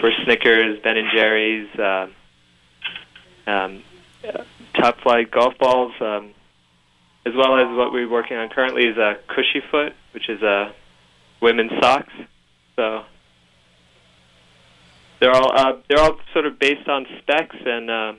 for 0.00 0.10
Snickers, 0.24 0.78
Ben 0.82 0.96
and 0.96 1.10
Jerry's. 1.10 1.68
Uh, 1.78 2.08
um, 3.46 3.82
Top-Flite 4.74 5.30
golf 5.30 5.56
balls, 5.58 5.92
um, 6.00 6.32
as 7.26 7.34
well 7.34 7.56
as 7.58 7.76
what 7.76 7.92
we're 7.92 8.08
working 8.08 8.36
on 8.36 8.48
currently 8.48 8.84
is 8.86 8.96
a 8.96 9.16
Kushyfoot, 9.28 9.92
which 10.12 10.28
is 10.28 10.42
a 10.42 10.74
women's 11.40 11.72
socks. 11.80 12.12
So 12.76 13.04
they're 15.20 15.32
all 15.32 15.52
uh, 15.54 15.76
they're 15.88 16.00
all 16.00 16.16
sort 16.32 16.46
of 16.46 16.58
based 16.58 16.88
on 16.88 17.06
specs, 17.20 17.56
and 17.64 17.90
uh, 17.90 18.12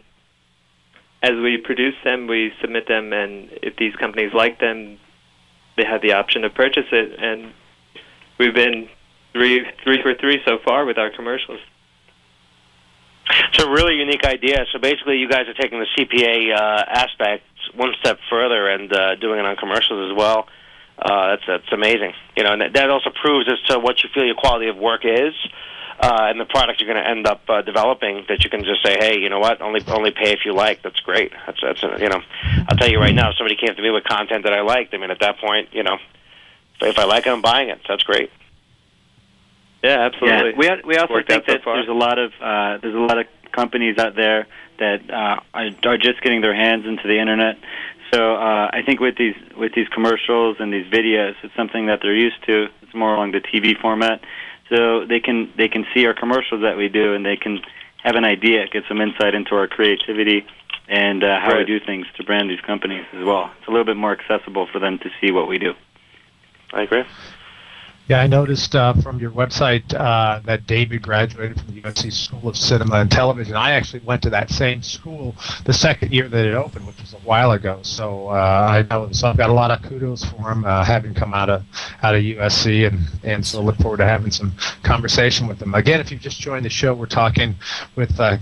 as 1.22 1.32
we 1.32 1.58
produce 1.58 1.96
them, 2.04 2.28
we 2.28 2.54
submit 2.62 2.88
them, 2.88 3.14
and 3.14 3.50
if 3.62 3.76
these 3.78 3.96
companies 3.96 4.34
like 4.34 4.60
them, 4.60 5.00
they 5.76 5.86
have 5.86 6.02
the 6.02 6.14
option 6.14 6.44
to 6.44 6.50
purchase 6.50 6.86
it. 6.92 7.20
And 7.20 7.52
we've 8.38 8.54
been 8.54 8.90
three 9.34 9.66
three 9.84 10.02
for 10.02 10.14
three 10.14 10.42
so 10.46 10.60
far 10.64 10.86
with 10.86 10.98
our 10.98 11.10
commercials. 11.10 11.60
It's 13.50 13.64
a 13.64 13.70
really 13.70 13.96
unique 13.96 14.24
idea. 14.26 14.66
So 14.72 14.80
basically, 14.80 15.18
you 15.18 15.30
guys 15.30 15.48
are 15.48 15.54
taking 15.54 15.80
the 15.80 15.88
CPA 15.98 16.56
uh, 16.56 16.86
aspect 16.88 17.44
one 17.76 17.94
step 18.00 18.20
further 18.30 18.68
and 18.68 18.92
uh, 18.92 19.16
doing 19.16 19.40
it 19.40 19.46
on 19.46 19.56
commercials 19.56 20.12
as 20.12 20.18
well. 20.18 20.48
Uh, 20.98 21.36
that's 21.36 21.44
that's 21.48 21.72
amazing. 21.72 22.14
You 22.38 22.44
know, 22.44 22.54
and 22.54 22.62
that, 22.62 22.74
that 22.74 22.90
also 22.90 23.10
proves 23.10 23.50
as 23.52 23.60
to 23.70 23.80
what 23.80 24.04
you 24.04 24.10
feel 24.14 24.26
your 24.26 24.36
quality 24.36 24.68
of 24.70 24.78
work 24.78 25.02
is. 25.06 25.34
Uh, 26.00 26.28
and 26.30 26.40
the 26.40 26.46
product 26.46 26.82
you're 26.82 26.92
going 26.92 27.02
to 27.02 27.10
end 27.10 27.28
up 27.28 27.44
uh, 27.48 27.62
developing 27.62 28.26
that 28.28 28.44
you 28.44 28.50
can 28.50 28.64
just 28.64 28.84
say, 28.84 28.98
hey, 29.00 29.20
you 29.20 29.30
know 29.30 29.40
what, 29.40 29.62
only 29.62 29.80
only 29.88 30.12
pay 30.12 30.34
if 30.34 30.40
you 30.44 30.54
like. 30.54 30.82
That's 30.82 31.00
great. 31.00 31.32
That's 31.46 31.60
that's 31.62 31.84
uh, 31.84 31.98
you 32.00 32.10
know, 32.10 32.22
I'll 32.68 32.78
tell 32.78 32.90
you 32.90 33.00
right 33.00 33.14
now, 33.14 33.30
if 33.30 33.38
somebody 33.38 33.56
came 33.56 33.76
to 33.76 33.82
me 33.82 33.90
with 33.90 34.04
content 34.04 34.44
that 34.44 34.54
I 34.54 34.62
liked, 34.62 34.94
I 34.94 34.98
mean, 34.98 35.12
at 35.12 35.20
that 35.20 35.38
point, 35.40 35.70
you 35.72 35.84
know, 35.84 35.98
if 36.82 36.98
I 36.98 37.06
like 37.06 37.26
it, 37.26 37.30
I'm 37.30 37.42
buying 37.42 37.70
it. 37.70 37.80
So 37.86 37.94
that's 37.94 38.04
great. 38.04 38.32
Yeah, 39.84 40.00
absolutely. 40.00 40.54
Yeah. 40.66 40.76
We 40.76 40.82
we 40.86 40.98
also 40.98 41.14
Worked 41.14 41.30
think 41.30 41.44
out 41.44 41.46
so 41.46 41.54
that 41.54 41.76
there's 41.76 41.90
a 41.90 41.94
lot 41.94 42.18
of 42.18 42.32
uh, 42.42 42.78
there's 42.82 42.96
a 42.96 43.00
lot 43.00 43.20
of 43.20 43.28
companies 43.52 43.98
out 43.98 44.16
there 44.16 44.48
that 44.80 45.10
uh, 45.10 45.40
are, 45.54 45.70
are 45.86 45.98
just 45.98 46.22
getting 46.22 46.42
their 46.42 46.56
hands 46.56 46.86
into 46.86 47.08
the 47.08 47.20
internet. 47.20 47.58
So 48.14 48.36
uh, 48.36 48.70
I 48.72 48.82
think 48.86 49.00
with 49.00 49.18
these 49.18 49.36
with 49.58 49.74
these 49.76 49.88
commercials 49.90 50.58
and 50.60 50.74
these 50.74 50.86
videos, 50.86 51.36
it's 51.44 51.56
something 51.56 51.88
that 51.88 52.00
they're 52.02 52.16
used 52.16 52.44
to. 52.46 52.70
It's 52.82 52.94
more 52.94 53.14
along 53.14 53.34
the 53.34 53.42
TV 53.42 53.80
format, 53.80 54.24
so 54.70 55.06
they 55.06 55.20
can 55.20 55.52
they 55.58 55.68
can 55.68 55.86
see 55.94 56.06
our 56.06 56.14
commercials 56.14 56.62
that 56.62 56.78
we 56.78 56.88
do, 56.88 57.14
and 57.14 57.26
they 57.26 57.36
can 57.36 57.60
have 58.04 58.16
an 58.16 58.26
idea, 58.26 58.68
get 58.68 58.84
some 58.88 59.02
insight 59.02 59.34
into 59.34 59.56
our 59.56 59.68
creativity 59.68 60.46
and 60.90 61.24
uh, 61.24 61.40
how 61.40 61.58
we 61.58 61.64
do 61.64 61.80
things 61.80 62.06
to 62.18 62.24
brand 62.24 62.50
these 62.50 62.60
companies 62.60 63.06
as 63.14 63.24
well. 63.24 63.50
It's 63.58 63.68
a 63.68 63.72
little 63.72 63.86
bit 63.86 63.96
more 63.96 64.12
accessible 64.12 64.68
for 64.72 64.80
them 64.80 65.00
to 65.00 65.10
see 65.22 65.32
what 65.32 65.48
we 65.48 65.58
do. 65.58 65.74
I 66.74 66.84
agree. 66.84 67.04
Yeah, 68.10 68.20
I 68.20 68.28
noticed 68.28 68.76
uh, 68.76 68.94
from 68.96 69.18
your 69.20 69.32
website 69.32 69.94
uh, 69.94 70.42
that 70.44 70.68
David 70.68 71.02
graduated 71.02 71.62
from 71.62 71.74
the 71.74 71.82
USC 71.84 72.12
School 72.12 72.50
of 72.50 72.58
Cinema 72.58 72.96
and 72.96 73.10
Television. 73.10 73.56
I 73.56 73.72
actually 73.72 74.02
went 74.02 74.22
to 74.24 74.30
that 74.32 74.50
same 74.50 74.82
school 74.82 75.38
the 75.64 75.72
second 75.72 76.12
year 76.12 76.28
that 76.28 76.46
it 76.46 76.54
opened, 76.54 76.86
which 76.86 77.00
was 77.00 77.14
a 77.14 77.20
while 77.20 77.54
ago. 77.54 77.80
So 77.84 78.28
uh, 78.28 78.34
I 78.34 78.86
know 78.90 79.10
so 79.14 79.30
I've 79.30 79.38
got 79.38 79.50
a 79.50 79.54
lot 79.54 79.72
of 79.72 79.82
kudos 79.84 80.26
for 80.26 80.52
him 80.52 80.66
uh, 80.66 80.84
having 80.84 81.14
come 81.14 81.34
out 81.34 81.50
of 81.50 81.64
out 82.02 82.14
of 82.14 82.22
USC, 82.22 82.86
and 82.88 83.00
and 83.24 83.46
so 83.46 83.62
look 83.62 83.78
forward 83.78 83.98
to 83.98 84.06
having 84.06 84.32
some 84.32 84.52
conversation 84.84 85.48
with 85.48 85.62
him. 85.62 85.74
Again, 85.74 86.02
if 86.02 86.12
you've 86.12 86.20
just 86.20 86.42
joined 86.42 86.66
the 86.66 86.70
show, 86.70 86.94
we're 86.94 87.06
talking 87.06 87.56
with 87.96 88.20
uh, 88.20 88.38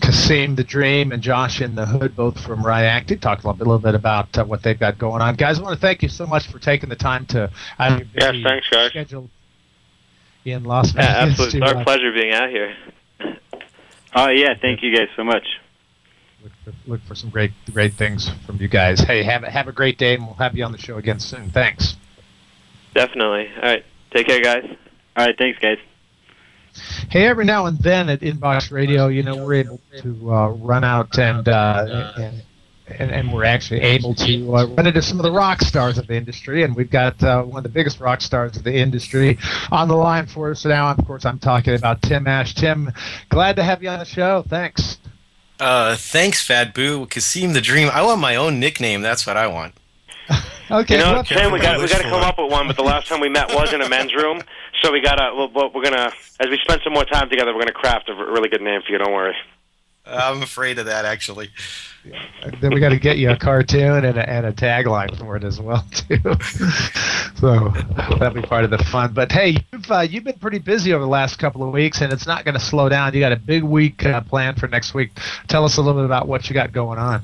Kasim 0.00 0.54
the 0.54 0.64
Dream 0.64 1.12
and 1.12 1.22
Josh 1.22 1.60
in 1.60 1.74
the 1.74 1.84
Hood, 1.84 2.16
both 2.16 2.40
from 2.40 2.64
Ryactive, 2.64 3.20
talking 3.20 3.44
a 3.44 3.48
little 3.48 3.58
bit, 3.58 3.66
a 3.66 3.70
little 3.70 3.78
bit 3.78 3.94
about 3.94 4.38
uh, 4.38 4.44
what 4.46 4.62
they've 4.62 4.80
got 4.80 4.98
going 4.98 5.20
on. 5.20 5.34
Guys, 5.34 5.58
I 5.58 5.62
want 5.62 5.74
to 5.74 5.80
thank 5.80 6.02
you 6.02 6.08
so 6.08 6.26
much 6.26 6.46
for 6.46 6.58
taking 6.58 6.88
the 6.88 6.96
time 6.96 7.26
to. 7.26 7.50
out 7.78 7.92
of 7.92 7.98
your 7.98 8.08
Yes, 8.14 8.42
thanks, 8.42 8.70
guys. 8.70 9.01
Schedule 9.02 9.30
in 10.44 10.64
Las 10.64 10.94
Yeah, 10.94 11.24
Vegas. 11.26 11.40
absolutely. 11.40 11.60
It's 11.60 11.72
our 11.72 11.80
uh, 11.80 11.84
pleasure 11.84 12.12
being 12.12 12.32
out 12.32 12.50
here. 12.50 12.74
Oh 14.14 14.28
yeah, 14.28 14.50
thank 14.60 14.82
you 14.82 14.94
guys 14.94 15.08
so 15.16 15.24
much. 15.24 15.42
look, 16.42 16.52
for, 16.64 16.72
look 16.86 17.00
for 17.08 17.14
some 17.14 17.30
great 17.30 17.52
great 17.72 17.94
things 17.94 18.30
from 18.44 18.56
you 18.58 18.68
guys. 18.68 19.00
Hey, 19.00 19.22
have 19.22 19.42
a, 19.42 19.50
have 19.50 19.68
a 19.68 19.72
great 19.72 19.96
day, 19.96 20.12
and 20.16 20.26
we'll 20.26 20.34
have 20.34 20.54
you 20.54 20.64
on 20.66 20.72
the 20.72 20.76
show 20.76 20.98
again 20.98 21.18
soon. 21.18 21.48
Thanks. 21.48 21.96
Definitely. 22.94 23.48
All 23.56 23.62
right. 23.62 23.82
Take 24.10 24.26
care, 24.26 24.42
guys. 24.42 24.64
All 25.16 25.24
right, 25.24 25.34
thanks 25.38 25.58
guys. 25.60 25.78
Hey, 27.08 27.24
every 27.24 27.46
now 27.46 27.64
and 27.64 27.78
then 27.78 28.10
at 28.10 28.20
Inbox 28.20 28.70
Radio, 28.70 29.08
you 29.08 29.22
know, 29.22 29.46
we're 29.46 29.54
able 29.54 29.80
to 30.02 30.30
uh, 30.34 30.48
run 30.50 30.84
out 30.84 31.18
and, 31.18 31.48
uh, 31.48 32.12
and 32.18 32.42
and, 32.98 33.10
and 33.10 33.32
we're 33.32 33.44
actually 33.44 33.80
able 33.80 34.14
to 34.14 34.56
uh, 34.56 34.66
run 34.66 34.86
into 34.86 35.02
some 35.02 35.18
of 35.18 35.22
the 35.22 35.32
rock 35.32 35.60
stars 35.62 35.98
of 35.98 36.06
the 36.06 36.14
industry. 36.14 36.62
And 36.62 36.74
we've 36.74 36.90
got 36.90 37.22
uh, 37.22 37.42
one 37.42 37.58
of 37.58 37.62
the 37.64 37.68
biggest 37.68 38.00
rock 38.00 38.20
stars 38.20 38.56
of 38.56 38.64
the 38.64 38.74
industry 38.74 39.38
on 39.70 39.88
the 39.88 39.96
line 39.96 40.26
for 40.26 40.50
us 40.50 40.64
now. 40.64 40.90
Of 40.90 41.06
course, 41.06 41.24
I'm 41.24 41.38
talking 41.38 41.74
about 41.74 42.02
Tim 42.02 42.26
Ash. 42.26 42.54
Tim, 42.54 42.92
glad 43.28 43.56
to 43.56 43.62
have 43.62 43.82
you 43.82 43.88
on 43.88 43.98
the 43.98 44.04
show. 44.04 44.44
Thanks. 44.48 44.98
Uh, 45.58 45.96
thanks, 45.96 46.44
Fat 46.44 46.74
Boo. 46.74 47.06
Kasim 47.06 47.52
the 47.52 47.60
Dream. 47.60 47.88
I 47.92 48.02
want 48.02 48.20
my 48.20 48.36
own 48.36 48.58
nickname. 48.58 49.00
That's 49.00 49.26
what 49.26 49.36
I 49.36 49.46
want. 49.46 49.74
okay. 50.70 50.96
You 50.96 51.00
know, 51.00 51.22
Tim, 51.22 51.52
we 51.52 51.60
got 51.60 51.80
we 51.80 51.88
got 51.88 51.98
to 51.98 52.02
come 52.10 52.22
up 52.22 52.38
with 52.38 52.50
one. 52.50 52.66
But 52.66 52.76
the 52.76 52.82
last 52.82 53.08
time 53.08 53.20
we 53.20 53.28
met 53.28 53.54
was 53.54 53.72
in 53.72 53.80
a 53.80 53.88
men's 53.88 54.14
room, 54.14 54.42
so 54.82 54.90
we 54.90 55.00
got 55.00 55.16
to. 55.16 55.48
Well, 55.54 55.70
we're 55.72 55.84
gonna 55.84 56.12
as 56.40 56.48
we 56.48 56.58
spend 56.58 56.80
some 56.82 56.92
more 56.92 57.04
time 57.04 57.28
together, 57.28 57.52
we're 57.52 57.60
gonna 57.60 57.72
craft 57.72 58.08
a 58.08 58.14
really 58.14 58.48
good 58.48 58.62
name 58.62 58.80
for 58.84 58.92
you. 58.92 58.98
Don't 58.98 59.12
worry. 59.12 59.36
I'm 60.04 60.42
afraid 60.42 60.78
of 60.78 60.86
that, 60.86 61.04
actually. 61.04 61.50
Then 62.60 62.74
we 62.74 62.80
got 62.80 62.88
to 62.88 62.98
get 62.98 63.18
you 63.18 63.30
a 63.30 63.36
cartoon 63.36 64.04
and 64.04 64.18
a, 64.18 64.28
and 64.28 64.46
a 64.46 64.52
tagline 64.52 65.16
for 65.18 65.36
it 65.36 65.44
as 65.44 65.60
well 65.60 65.86
too. 65.92 66.18
so 67.36 67.68
that'll 68.18 68.30
be 68.30 68.42
part 68.42 68.64
of 68.64 68.70
the 68.70 68.78
fun. 68.78 69.12
But 69.12 69.30
hey, 69.30 69.56
you've 69.72 69.90
uh, 69.90 70.00
you've 70.00 70.24
been 70.24 70.38
pretty 70.38 70.58
busy 70.58 70.92
over 70.92 71.04
the 71.04 71.10
last 71.10 71.38
couple 71.38 71.62
of 71.62 71.72
weeks, 71.72 72.00
and 72.00 72.12
it's 72.12 72.26
not 72.26 72.44
going 72.44 72.54
to 72.54 72.60
slow 72.60 72.88
down. 72.88 73.14
You 73.14 73.20
got 73.20 73.32
a 73.32 73.36
big 73.36 73.62
week 73.62 74.04
uh, 74.04 74.20
planned 74.22 74.58
for 74.58 74.66
next 74.68 74.94
week. 74.94 75.10
Tell 75.46 75.64
us 75.64 75.76
a 75.76 75.82
little 75.82 76.00
bit 76.00 76.06
about 76.06 76.26
what 76.26 76.48
you 76.48 76.54
got 76.54 76.72
going 76.72 76.98
on. 76.98 77.22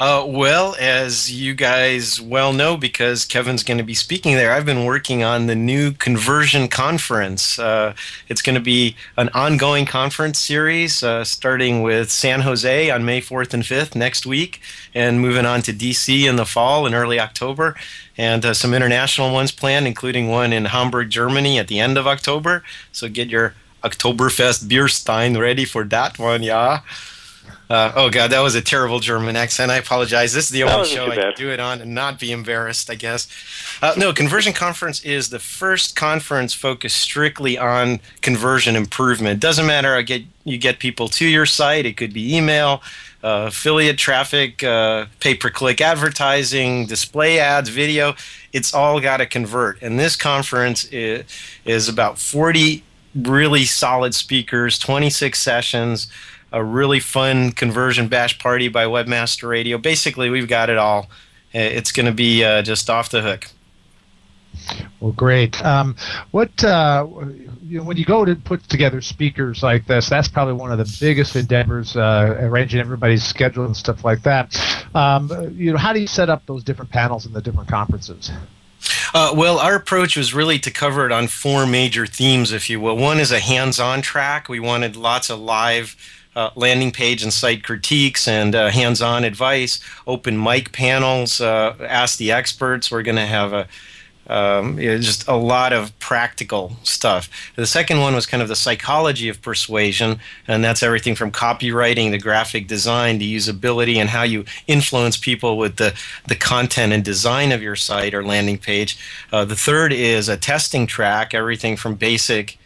Uh, 0.00 0.24
well, 0.26 0.74
as 0.80 1.32
you 1.32 1.54
guys 1.54 2.20
well 2.20 2.52
know, 2.52 2.76
because 2.76 3.24
Kevin's 3.24 3.62
going 3.62 3.78
to 3.78 3.84
be 3.84 3.94
speaking 3.94 4.34
there, 4.34 4.52
I've 4.52 4.66
been 4.66 4.84
working 4.84 5.22
on 5.22 5.46
the 5.46 5.54
new 5.54 5.92
conversion 5.92 6.66
conference. 6.66 7.58
Uh, 7.58 7.94
it's 8.28 8.42
going 8.42 8.56
to 8.56 8.60
be 8.60 8.96
an 9.16 9.28
ongoing 9.30 9.86
conference 9.86 10.38
series, 10.40 11.02
uh, 11.02 11.22
starting 11.22 11.82
with 11.82 12.10
San 12.10 12.40
Jose 12.40 12.90
on 12.90 13.04
May 13.04 13.20
4th 13.20 13.54
and 13.54 13.62
5th 13.62 13.94
next 13.94 14.26
week, 14.26 14.60
and 14.94 15.20
moving 15.20 15.46
on 15.46 15.62
to 15.62 15.72
DC 15.72 16.28
in 16.28 16.36
the 16.36 16.44
fall 16.46 16.86
in 16.86 16.94
early 16.94 17.20
October, 17.20 17.76
and 18.18 18.44
uh, 18.44 18.52
some 18.52 18.74
international 18.74 19.32
ones 19.32 19.52
planned, 19.52 19.86
including 19.86 20.28
one 20.28 20.52
in 20.52 20.66
Hamburg, 20.66 21.10
Germany 21.10 21.58
at 21.58 21.68
the 21.68 21.78
end 21.78 21.96
of 21.96 22.06
October. 22.06 22.64
So 22.90 23.08
get 23.08 23.28
your 23.28 23.54
Oktoberfest 23.84 24.66
beer 24.66 24.88
stein 24.88 25.38
ready 25.38 25.64
for 25.64 25.84
that 25.84 26.18
one, 26.18 26.42
yeah. 26.42 26.80
Uh, 27.70 27.92
oh 27.96 28.10
god, 28.10 28.30
that 28.30 28.40
was 28.40 28.54
a 28.54 28.60
terrible 28.60 29.00
German 29.00 29.36
accent. 29.36 29.70
I 29.70 29.76
apologize. 29.76 30.32
This 30.32 30.44
is 30.44 30.50
the 30.50 30.64
only 30.64 30.86
show 30.86 31.10
I 31.10 31.16
can 31.16 31.32
do 31.34 31.50
it 31.50 31.60
on 31.60 31.80
and 31.80 31.94
not 31.94 32.18
be 32.18 32.30
embarrassed. 32.30 32.90
I 32.90 32.94
guess. 32.94 33.26
Uh, 33.80 33.94
no, 33.96 34.12
Conversion 34.12 34.52
Conference 34.52 35.02
is 35.02 35.30
the 35.30 35.38
first 35.38 35.96
conference 35.96 36.52
focused 36.52 36.98
strictly 36.98 37.56
on 37.56 38.00
conversion 38.20 38.76
improvement. 38.76 39.40
Doesn't 39.40 39.66
matter. 39.66 39.94
I 39.94 40.02
get 40.02 40.22
you 40.44 40.58
get 40.58 40.78
people 40.78 41.08
to 41.08 41.26
your 41.26 41.46
site. 41.46 41.86
It 41.86 41.96
could 41.96 42.12
be 42.12 42.36
email, 42.36 42.82
uh, 43.22 43.46
affiliate 43.48 43.96
traffic, 43.96 44.62
uh, 44.62 45.06
pay 45.20 45.34
per 45.34 45.48
click 45.48 45.80
advertising, 45.80 46.86
display 46.86 47.38
ads, 47.38 47.70
video. 47.70 48.14
It's 48.52 48.74
all 48.74 49.00
got 49.00 49.16
to 49.16 49.26
convert. 49.26 49.80
And 49.82 49.98
this 49.98 50.16
conference 50.16 50.84
is, 50.92 51.24
is 51.64 51.88
about 51.88 52.18
40 52.18 52.84
really 53.14 53.64
solid 53.64 54.14
speakers, 54.14 54.78
26 54.78 55.40
sessions, 55.40 56.08
a 56.54 56.62
really 56.62 57.00
fun 57.00 57.50
conversion 57.50 58.06
bash 58.06 58.38
party 58.38 58.68
by 58.68 58.84
Webmaster 58.84 59.48
Radio. 59.48 59.76
Basically, 59.76 60.30
we've 60.30 60.48
got 60.48 60.70
it 60.70 60.78
all. 60.78 61.10
It's 61.52 61.90
going 61.90 62.06
to 62.06 62.12
be 62.12 62.44
uh, 62.44 62.62
just 62.62 62.88
off 62.88 63.10
the 63.10 63.22
hook. 63.22 63.48
Well, 65.00 65.10
great. 65.12 65.62
Um, 65.64 65.96
what 66.30 66.62
uh, 66.62 67.06
you 67.64 67.78
know, 67.78 67.84
when 67.84 67.96
you 67.96 68.04
go 68.04 68.24
to 68.24 68.36
put 68.36 68.68
together 68.68 69.00
speakers 69.00 69.64
like 69.64 69.86
this, 69.86 70.08
that's 70.08 70.28
probably 70.28 70.54
one 70.54 70.70
of 70.70 70.78
the 70.78 70.96
biggest 71.00 71.34
endeavors, 71.34 71.96
uh, 71.96 72.36
arranging 72.40 72.78
everybody's 72.78 73.24
schedule 73.24 73.64
and 73.64 73.76
stuff 73.76 74.04
like 74.04 74.22
that. 74.22 74.56
Um, 74.94 75.28
you 75.56 75.72
know, 75.72 75.78
how 75.78 75.92
do 75.92 76.00
you 76.00 76.06
set 76.06 76.30
up 76.30 76.46
those 76.46 76.62
different 76.62 76.92
panels 76.92 77.26
in 77.26 77.32
the 77.32 77.42
different 77.42 77.68
conferences? 77.68 78.30
Uh, 79.12 79.32
well, 79.34 79.58
our 79.58 79.74
approach 79.74 80.16
was 80.16 80.32
really 80.32 80.58
to 80.60 80.70
cover 80.70 81.04
it 81.04 81.12
on 81.12 81.26
four 81.26 81.66
major 81.66 82.06
themes, 82.06 82.52
if 82.52 82.70
you 82.70 82.80
will. 82.80 82.96
One 82.96 83.18
is 83.18 83.32
a 83.32 83.40
hands 83.40 83.80
on 83.80 84.02
track. 84.02 84.48
We 84.48 84.60
wanted 84.60 84.94
lots 84.94 85.30
of 85.30 85.40
live 85.40 85.96
uh, 86.36 86.50
landing 86.54 86.90
page 86.90 87.22
and 87.22 87.32
site 87.32 87.62
critiques 87.64 88.26
and 88.28 88.54
uh, 88.54 88.70
hands 88.70 89.00
on 89.00 89.24
advice, 89.24 89.80
open 90.06 90.42
mic 90.42 90.72
panels, 90.72 91.40
uh, 91.40 91.74
ask 91.80 92.18
the 92.18 92.32
experts. 92.32 92.90
We're 92.90 93.02
going 93.02 93.16
to 93.16 93.26
have 93.26 93.52
a 93.52 93.68
um, 94.26 94.78
you 94.78 94.88
know, 94.88 94.98
just 94.98 95.26
a 95.28 95.36
lot 95.36 95.72
of 95.72 95.96
practical 95.98 96.76
stuff. 96.82 97.28
The 97.56 97.66
second 97.66 98.00
one 98.00 98.14
was 98.14 98.26
kind 98.26 98.42
of 98.42 98.48
the 98.48 98.56
psychology 98.56 99.28
of 99.28 99.42
persuasion, 99.42 100.18
and 100.48 100.64
that's 100.64 100.82
everything 100.82 101.14
from 101.14 101.30
copywriting 101.30 102.10
to 102.10 102.18
graphic 102.18 102.66
design 102.66 103.18
to 103.18 103.24
usability 103.24 103.96
and 103.96 104.10
how 104.10 104.22
you 104.22 104.44
influence 104.66 105.16
people 105.16 105.58
with 105.58 105.76
the, 105.76 105.94
the 106.26 106.36
content 106.36 106.92
and 106.92 107.04
design 107.04 107.52
of 107.52 107.62
your 107.62 107.76
site 107.76 108.14
or 108.14 108.24
landing 108.24 108.58
page. 108.58 108.96
Uh, 109.32 109.44
the 109.44 109.56
third 109.56 109.92
is 109.92 110.28
a 110.28 110.36
testing 110.36 110.86
track, 110.86 111.34
everything 111.34 111.76
from 111.76 111.94
basic 111.94 112.58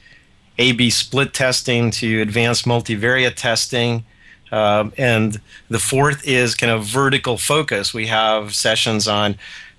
A 0.59 0.73
B 0.73 0.91
split 0.91 1.33
testing 1.33 1.91
to 1.93 2.21
advanced 2.21 2.65
multivariate 2.65 3.37
testing. 3.37 4.05
Um, 4.51 4.93
and 4.97 5.41
the 5.69 5.79
fourth 5.79 6.27
is 6.27 6.55
kind 6.55 6.73
of 6.73 6.85
vertical 6.85 7.37
focus. 7.37 7.93
We 7.93 8.07
have 8.07 8.55
sessions 8.55 9.07
on 9.07 9.37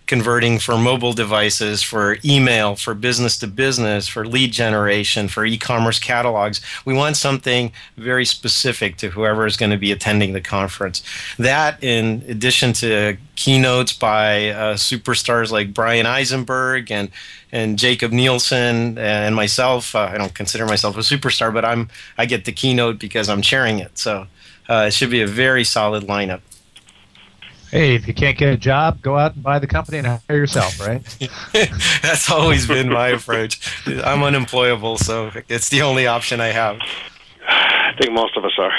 converting 0.09 0.57
for 0.57 0.75
mobile 0.75 1.13
devices, 1.13 1.83
for 1.83 2.17
email, 2.25 2.75
for 2.75 2.95
business 2.95 3.37
to 3.37 3.45
business, 3.45 4.07
for 4.07 4.25
lead 4.25 4.51
generation, 4.51 5.27
for 5.27 5.45
e 5.45 5.55
commerce 5.55 5.99
catalogs. 5.99 6.59
We 6.83 6.95
want 6.95 7.15
something 7.15 7.71
very 7.95 8.25
specific 8.25 8.97
to 8.97 9.11
whoever 9.11 9.45
is 9.45 9.55
going 9.55 9.69
to 9.69 9.77
be 9.77 9.91
attending 9.91 10.33
the 10.33 10.41
conference. 10.41 11.03
That, 11.37 11.81
in 11.83 12.23
addition 12.27 12.73
to 12.81 13.17
keynotes 13.35 13.93
by 13.93 14.49
uh, 14.49 14.73
superstars 14.73 15.51
like 15.51 15.75
Bryan 15.75 16.07
Eisenberg 16.07 16.91
and 16.91 17.09
and 17.51 17.77
Jakob 17.77 18.11
Nielsen 18.11 18.97
and 18.97 19.35
myself. 19.35 19.95
Uh, 19.95 20.09
I 20.13 20.17
don't 20.17 20.33
consider 20.33 20.65
myself 20.65 20.97
a 20.97 21.01
superstar, 21.01 21.53
but 21.53 21.63
I'm 21.63 21.87
I 22.17 22.25
get 22.25 22.45
the 22.45 22.51
keynote 22.51 22.97
because 22.97 23.29
I'm 23.29 23.43
chairing 23.43 23.77
it. 23.77 23.99
So 23.99 24.25
uh, 24.67 24.85
it 24.87 24.93
should 24.93 25.11
be 25.11 25.21
a 25.21 25.27
very 25.27 25.63
solid 25.63 26.05
lineup. 26.05 26.41
Hey, 27.71 27.93
if 27.93 28.07
you 28.07 28.13
can't 28.15 28.37
get 28.37 28.49
a 28.49 28.57
job, 28.57 29.01
go 29.01 29.17
out 29.17 29.35
and 29.35 29.43
buy 29.43 29.59
the 29.59 29.67
company 29.67 29.99
and 29.99 30.07
hire 30.07 30.21
yourself, 30.29 30.79
right? 30.79 31.03
That's 32.01 32.31
always 32.31 32.65
been 32.67 32.89
my 32.89 33.07
approach. 33.19 33.85
I'm 33.87 34.23
unemployable, 34.23 34.97
so 34.97 35.31
it's 35.47 35.69
the 35.69 35.83
only 35.83 36.07
option 36.07 36.41
I 36.41 36.47
have. 36.47 36.79
I 37.47 37.93
think 37.99 38.11
most 38.13 38.35
of 38.37 38.45
us 38.45 38.57
are. 38.57 38.73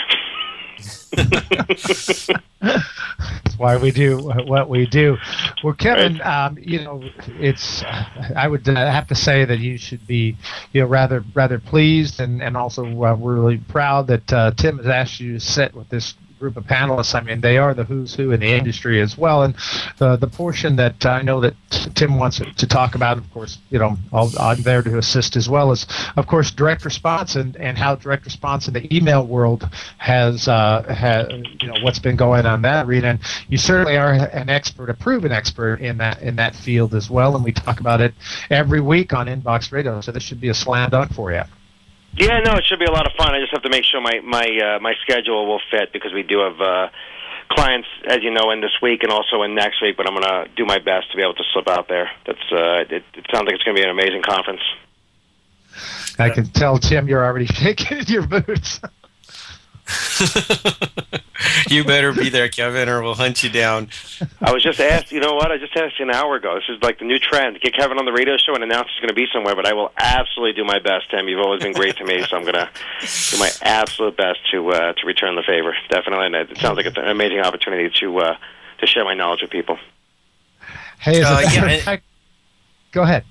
That's 2.60 3.56
why 3.58 3.76
we 3.76 3.90
do 3.90 4.18
what 4.46 4.68
we 4.68 4.86
do. 4.86 5.18
Well, 5.62 5.74
Kevin, 5.74 6.20
um, 6.22 6.58
you 6.60 6.82
know, 6.82 7.02
it's 7.38 7.84
I 7.84 8.48
would 8.48 8.68
uh, 8.68 8.74
have 8.74 9.06
to 9.08 9.14
say 9.14 9.44
that 9.44 9.58
you 9.58 9.78
should 9.78 10.06
be, 10.06 10.36
you 10.72 10.80
know, 10.82 10.86
rather 10.86 11.24
rather 11.34 11.58
pleased 11.58 12.20
and 12.20 12.42
and 12.42 12.56
also 12.56 12.84
uh, 12.84 13.14
really 13.14 13.58
proud 13.58 14.06
that 14.08 14.32
uh, 14.32 14.52
Tim 14.52 14.78
has 14.78 14.86
asked 14.86 15.20
you 15.20 15.34
to 15.34 15.40
sit 15.40 15.74
with 15.74 15.88
this 15.88 16.14
group 16.40 16.56
of 16.56 16.64
panelists. 16.64 17.14
I 17.14 17.20
mean, 17.20 17.42
they 17.42 17.58
are 17.58 17.74
the 17.74 17.84
who's 17.84 18.14
who 18.14 18.32
in 18.32 18.40
the 18.40 18.50
industry 18.50 19.00
as 19.00 19.16
well. 19.16 19.42
And 19.42 19.54
the 19.98 20.16
the 20.16 20.26
portion 20.26 20.76
that 20.76 21.04
I 21.04 21.20
know 21.20 21.40
that 21.40 21.54
Tim 21.94 22.18
wants 22.18 22.40
to 22.40 22.66
talk 22.66 22.94
about, 22.94 23.18
of 23.18 23.30
course, 23.32 23.58
you 23.68 23.78
know, 23.78 23.96
I'll, 24.12 24.32
I'm 24.40 24.62
there 24.62 24.82
to 24.82 24.98
assist 24.98 25.36
as 25.36 25.48
well 25.48 25.70
as, 25.70 25.86
of 26.16 26.26
course, 26.26 26.50
direct 26.50 26.84
response 26.84 27.36
and, 27.36 27.56
and 27.56 27.76
how 27.76 27.94
direct 27.94 28.24
response 28.24 28.68
in 28.68 28.74
the 28.74 28.94
email 28.94 29.26
world 29.26 29.68
has, 29.98 30.48
uh, 30.48 30.82
has, 30.84 31.28
you 31.60 31.68
know, 31.68 31.74
what's 31.82 31.98
been 31.98 32.16
going 32.16 32.46
on 32.46 32.62
that 32.62 32.86
arena. 32.86 33.08
And 33.08 33.20
you 33.48 33.58
certainly 33.58 33.96
are 33.98 34.12
an 34.12 34.48
expert, 34.48 34.88
a 34.88 34.94
proven 34.94 35.32
expert 35.32 35.80
in 35.80 35.98
that 35.98 36.22
in 36.22 36.36
that 36.36 36.56
field 36.56 36.94
as 36.94 37.10
well. 37.10 37.36
And 37.36 37.44
we 37.44 37.52
talk 37.52 37.80
about 37.80 38.00
it 38.00 38.14
every 38.48 38.80
week 38.80 39.12
on 39.12 39.26
Inbox 39.26 39.70
Radio. 39.72 40.00
So 40.00 40.10
this 40.10 40.22
should 40.22 40.40
be 40.40 40.48
a 40.48 40.54
slam 40.54 40.90
dunk 40.90 41.12
for 41.12 41.30
you. 41.32 41.42
Yeah, 42.16 42.40
no, 42.40 42.56
it 42.56 42.64
should 42.66 42.78
be 42.78 42.86
a 42.86 42.90
lot 42.90 43.06
of 43.06 43.12
fun. 43.16 43.34
I 43.34 43.40
just 43.40 43.52
have 43.52 43.62
to 43.62 43.70
make 43.70 43.84
sure 43.84 44.00
my 44.00 44.20
my 44.20 44.46
uh, 44.46 44.78
my 44.80 44.94
schedule 45.02 45.46
will 45.46 45.60
fit 45.70 45.92
because 45.92 46.12
we 46.12 46.22
do 46.22 46.40
have 46.40 46.60
uh, 46.60 46.88
clients, 47.48 47.88
as 48.06 48.18
you 48.22 48.30
know, 48.30 48.50
in 48.50 48.60
this 48.60 48.76
week 48.82 49.02
and 49.02 49.12
also 49.12 49.42
in 49.42 49.54
next 49.54 49.80
week. 49.80 49.96
But 49.96 50.06
I'm 50.08 50.14
going 50.14 50.26
to 50.26 50.50
do 50.56 50.64
my 50.64 50.78
best 50.78 51.10
to 51.12 51.16
be 51.16 51.22
able 51.22 51.34
to 51.34 51.44
slip 51.52 51.68
out 51.68 51.88
there. 51.88 52.10
That's 52.26 52.52
uh, 52.52 52.84
it, 52.90 53.04
it 53.14 53.26
sounds 53.32 53.46
like 53.46 53.54
it's 53.54 53.64
going 53.64 53.76
to 53.76 53.80
be 53.80 53.84
an 53.84 53.90
amazing 53.90 54.22
conference. 54.22 54.62
I 56.18 56.30
can 56.30 56.46
tell, 56.46 56.78
Tim, 56.78 57.08
you're 57.08 57.24
already 57.24 57.46
shaking 57.60 57.98
in 57.98 58.04
your 58.06 58.26
boots. 58.26 58.80
you 61.68 61.84
better 61.84 62.12
be 62.12 62.28
there, 62.28 62.48
Kevin, 62.48 62.88
or 62.88 63.02
we'll 63.02 63.14
hunt 63.14 63.42
you 63.42 63.50
down. 63.50 63.88
I 64.40 64.52
was 64.52 64.62
just 64.62 64.80
asked, 64.80 65.12
you 65.12 65.20
know 65.20 65.34
what? 65.34 65.50
I 65.50 65.58
just 65.58 65.76
asked 65.76 65.98
you 65.98 66.08
an 66.08 66.14
hour 66.14 66.36
ago. 66.36 66.54
This 66.56 66.76
is 66.76 66.82
like 66.82 66.98
the 66.98 67.04
new 67.04 67.18
trend. 67.18 67.60
Get 67.60 67.74
Kevin 67.74 67.98
on 67.98 68.04
the 68.04 68.12
radio 68.12 68.36
show 68.36 68.54
and 68.54 68.62
announce 68.62 68.88
he's 68.92 69.00
going 69.00 69.08
to 69.08 69.14
be 69.14 69.26
somewhere. 69.32 69.54
But 69.56 69.66
I 69.66 69.72
will 69.72 69.92
absolutely 69.96 70.52
do 70.54 70.64
my 70.64 70.78
best, 70.78 71.10
Tim. 71.10 71.28
You've 71.28 71.40
always 71.40 71.62
been 71.62 71.72
great 71.72 71.96
to 71.96 72.04
me, 72.04 72.22
so 72.28 72.36
I'm 72.36 72.42
going 72.42 72.54
to 72.54 72.68
do 73.30 73.38
my 73.38 73.50
absolute 73.62 74.16
best 74.16 74.38
to 74.52 74.68
uh, 74.70 74.92
to 74.94 75.06
return 75.06 75.36
the 75.36 75.42
favor. 75.42 75.74
Definitely, 75.88 76.26
and 76.26 76.34
it 76.36 76.58
sounds 76.58 76.76
like 76.76 76.86
it's 76.86 76.96
an 76.98 77.08
amazing 77.08 77.40
opportunity 77.40 77.90
to 78.00 78.18
uh, 78.18 78.36
to 78.80 78.86
share 78.86 79.04
my 79.04 79.14
knowledge 79.14 79.42
with 79.42 79.50
people. 79.50 79.78
Hey, 80.98 81.20
as 81.20 81.26
Uh, 81.26 81.40
yeah, 81.52 81.62
of 81.62 81.68
and- 81.70 81.82
fact- 81.82 82.04
go 82.92 83.02
ahead. 83.02 83.24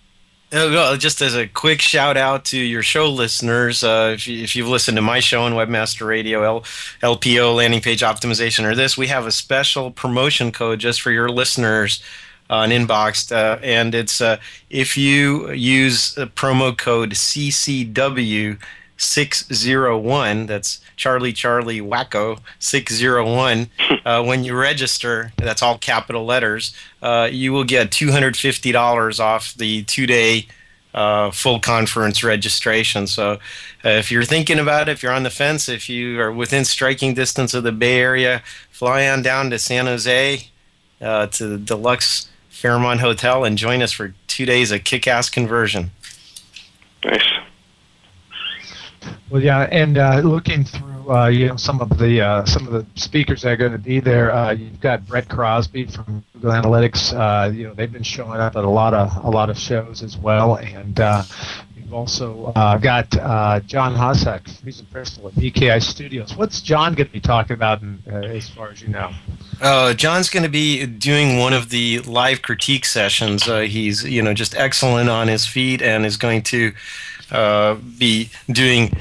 Uh, 0.52 0.98
just 0.98 1.22
as 1.22 1.36
a 1.36 1.48
quick 1.48 1.80
shout 1.80 2.18
out 2.18 2.44
to 2.44 2.58
your 2.58 2.82
show 2.82 3.08
listeners, 3.08 3.84
uh, 3.84 4.12
if, 4.16 4.28
you, 4.28 4.44
if 4.44 4.56
you've 4.56 4.68
listened 4.68 4.96
to 4.96 5.02
my 5.02 5.20
show 5.20 5.44
on 5.44 5.54
Webmaster 5.54 6.08
Radio, 6.08 6.42
L, 6.42 6.62
LPO, 7.04 7.56
landing 7.56 7.82
page 7.82 8.02
optimization, 8.02 8.66
or 8.66 8.74
this, 8.74 8.98
we 8.98 9.08
have 9.08 9.28
a 9.28 9.32
special 9.32 9.92
promotion 9.92 10.52
code 10.52 10.80
just 10.80 11.02
for 11.02 11.12
your 11.12 11.30
listeners 11.30 12.02
on 12.50 12.70
Inboxed. 12.70 13.32
Uh, 13.32 13.60
and 13.62 13.94
it's 13.94 14.22
uh, 14.22 14.38
if 14.72 14.98
you 14.98 15.52
use 15.52 16.16
promo 16.16 16.76
code 16.76 17.16
CCW601, 19.00 20.48
that's 20.48 20.82
Charlie 20.96 21.34
Charlie 21.34 21.82
Wacko 21.82 22.40
601, 22.60 23.70
uh, 24.06 24.24
when 24.24 24.44
you 24.44 24.56
register, 24.56 25.32
that's 25.38 25.64
all 25.64 25.78
capital 25.78 26.26
letters, 26.26 26.76
uh, 27.02 27.30
you 27.32 27.54
will 27.54 27.64
get 27.64 27.90
$250 27.92 29.20
off 29.20 29.54
the 29.56 29.84
two 29.84 30.06
day 30.06 30.48
uh, 30.94 31.32
full 31.32 31.60
conference 31.60 32.24
registration. 32.24 33.08
So, 33.08 33.34
uh, 33.86 33.90
if 33.90 34.12
you're 34.12 34.24
thinking 34.24 34.60
about 34.60 34.90
it, 34.90 34.92
if 34.92 35.04
you're 35.04 35.14
on 35.14 35.24
the 35.24 35.30
fence, 35.30 35.70
if 35.70 35.88
you 35.88 36.20
are 36.20 36.32
within 36.32 36.66
striking 36.66 37.14
distance 37.14 37.54
of 37.54 37.64
the 37.64 37.72
Bay 37.72 38.00
Area, 38.00 38.42
fly 38.72 39.08
on 39.08 39.22
down 39.22 39.50
to 39.52 39.60
San 39.60 39.86
Jose 39.86 40.48
uh, 41.00 41.28
to 41.28 41.48
the 41.48 41.58
Deluxe 41.58 42.30
Fairmont 42.50 43.00
Hotel 43.00 43.46
and 43.46 43.58
join 43.58 43.82
us 43.82 43.92
for 43.92 44.14
two 44.28 44.46
days 44.46 44.72
of 44.72 44.84
kick 44.84 45.08
ass 45.08 45.30
conversion. 45.30 45.92
Nice. 47.06 47.29
Well, 49.30 49.42
yeah, 49.42 49.68
and 49.72 49.98
uh, 49.98 50.22
looking 50.24 50.64
through, 50.64 51.12
uh, 51.12 51.28
you 51.28 51.48
know, 51.48 51.56
some 51.56 51.82
of 51.82 51.98
the 51.98 52.22
uh, 52.22 52.46
some 52.46 52.68
of 52.68 52.74
the 52.74 52.86
speakers 53.00 53.44
that 53.44 53.52
are 53.52 53.58
going 53.58 53.72
to 53.72 53.78
be 53.78 54.00
there. 54.00 54.34
Uh, 54.34 54.52
you've 54.52 54.80
got 54.80 55.06
Brett 55.06 55.30
Crosby 55.30 55.86
from 55.86 56.24
Google 56.34 56.52
Analytics. 56.52 57.14
Uh, 57.14 57.52
you 57.52 57.68
know, 57.68 57.74
they've 57.74 57.92
been 57.92 58.04
showing 58.04 58.40
up 58.40 58.56
at 58.56 58.64
a 58.64 58.70
lot 58.70 58.94
of 58.94 59.16
a 59.24 59.30
lot 59.30 59.50
of 59.50 59.58
shows 59.58 60.02
as 60.02 60.18
well, 60.18 60.56
and 60.56 61.00
uh, 61.00 61.24
you've 61.78 61.94
also 61.94 62.52
got 62.82 63.10
John 63.68 63.96
Hossack. 63.96 64.48
He's 64.64 64.80
a 64.80 64.86
principal 64.86 65.30
at 65.30 65.36
VKI 65.36 65.82
Studios. 65.84 66.36
What's 66.36 66.62
John 66.62 66.96
going 66.96 67.08
to 67.08 67.14
be 67.14 67.20
talking 67.20 67.54
about, 67.54 67.82
in, 67.84 68.02
as 68.08 68.50
far 68.50 68.70
as 68.70 68.82
you 68.82 68.88
know? 68.88 69.12
John's 69.94 70.30
going 70.30 70.44
to 70.44 70.50
be 70.50 70.88
doing 70.88 71.38
one 71.38 71.54
of 71.54 71.70
the 71.70 72.00
live 72.00 72.42
critique 72.42 72.86
sessions. 72.86 73.46
He's 73.46 74.04
you 74.04 74.24
know 74.24 74.34
just 74.34 74.56
excellent 74.56 75.10
on 75.10 75.28
his 75.28 75.46
feet 75.46 75.84
and 75.84 76.04
is 76.04 76.18
going 76.18 76.42
to 76.44 76.74
Uh, 77.32 77.76
be 77.98 78.30
doing 78.52 78.92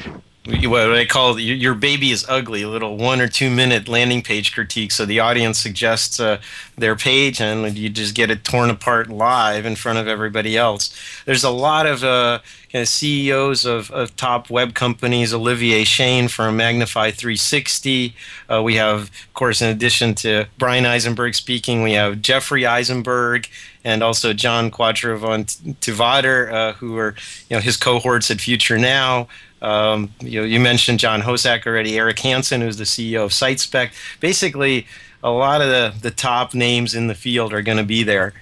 what 0.49 0.93
I 0.93 1.05
call 1.05 1.39
your 1.39 1.75
baby 1.75 2.11
is 2.11 2.25
ugly, 2.27 2.65
little 2.65 2.97
one 2.97 3.21
or 3.21 3.29
two 3.29 3.51
minute 3.51 3.87
landing 3.87 4.23
page 4.23 4.55
critique. 4.55 4.93
So 4.93 5.05
the 5.05 5.21
audience 5.21 5.59
suggests 5.59 6.19
uh, 6.19 6.41
their 6.77 6.97
page, 6.97 7.41
and 7.41 7.77
you 7.77 7.91
just 7.91 8.15
get 8.15 8.31
it 8.31 8.45
torn 8.45 8.71
apart 8.71 9.09
live 9.09 9.67
in 9.67 9.77
front 9.77 9.99
of 9.99 10.09
everybody 10.09 10.57
else. 10.57 10.95
There's 11.27 11.45
a 11.45 11.51
lot 11.51 11.87
of 11.87 12.03
uh, 12.03 12.41
CEOs 12.73 13.67
of, 13.67 13.91
of 13.91 14.17
top 14.17 14.49
web 14.49 14.75
companies. 14.75 15.35
Olivier 15.35 15.85
Shane 15.85 16.29
from 16.29 16.57
Magnify 16.57 17.11
360. 17.11 18.15
Uh, 18.51 18.63
we 18.63 18.77
have, 18.77 19.03
of 19.03 19.35
course, 19.35 19.61
in 19.61 19.69
addition 19.69 20.15
to 20.17 20.47
Bryan 20.57 20.87
Eisenberg 20.87 21.35
speaking, 21.35 21.83
we 21.83 21.93
have 21.93 22.23
Jeffrey 22.23 22.65
Eisenberg 22.65 23.49
and 23.85 24.03
also 24.03 24.33
John 24.33 24.71
Quarto 24.71 25.17
von 25.17 25.45
Tivadar, 25.45 26.53
uh, 26.53 26.73
who 26.75 26.97
are 26.97 27.15
you 27.49 27.57
know 27.57 27.61
his 27.61 27.77
cohorts 27.77 28.31
at 28.31 28.41
Future 28.41 28.79
Now. 28.79 29.29
Um, 29.61 30.13
you 30.21 30.43
you 30.43 30.61
mentioned 30.61 30.99
John 31.01 31.23
Hossack 31.23 31.67
already, 31.67 31.99
Eric 31.99 32.19
Hansen, 32.21 32.61
who's 32.61 32.77
the 32.77 32.85
CEO 32.85 33.25
of 33.25 33.31
SiteSpect. 33.31 33.91
Basically, 34.21 34.87
a 35.23 35.31
lot 35.31 35.61
of 35.61 35.69
the, 35.69 35.95
the 36.01 36.11
top 36.11 36.55
names 36.55 36.95
in 36.95 37.09
the 37.09 37.15
field 37.15 37.53
are 37.53 37.63
going 37.63 37.79
to 37.79 37.85
be 37.85 38.03
there. 38.03 38.35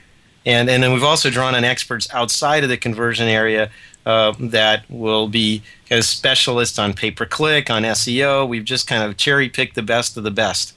And, 0.44 0.70
and 0.70 0.82
then 0.82 0.92
we've 0.92 1.02
also 1.02 1.30
drawn 1.30 1.54
on 1.54 1.64
experts 1.64 2.06
outside 2.12 2.62
of 2.62 2.68
the 2.68 2.76
conversion 2.76 3.26
area 3.28 3.70
uh, 4.04 4.32
that 4.38 4.88
will 4.88 5.26
be 5.26 5.62
kind 5.88 5.98
of 5.98 6.04
specialists 6.04 6.78
on 6.78 6.94
pay 6.94 7.10
per 7.10 7.26
click, 7.26 7.68
on 7.70 7.82
SEO. 7.82 8.46
We've 8.46 8.64
just 8.64 8.86
kind 8.86 9.02
of 9.02 9.16
cherry 9.16 9.48
picked 9.48 9.74
the 9.74 9.82
best 9.82 10.16
of 10.16 10.22
the 10.22 10.30
best. 10.30 10.75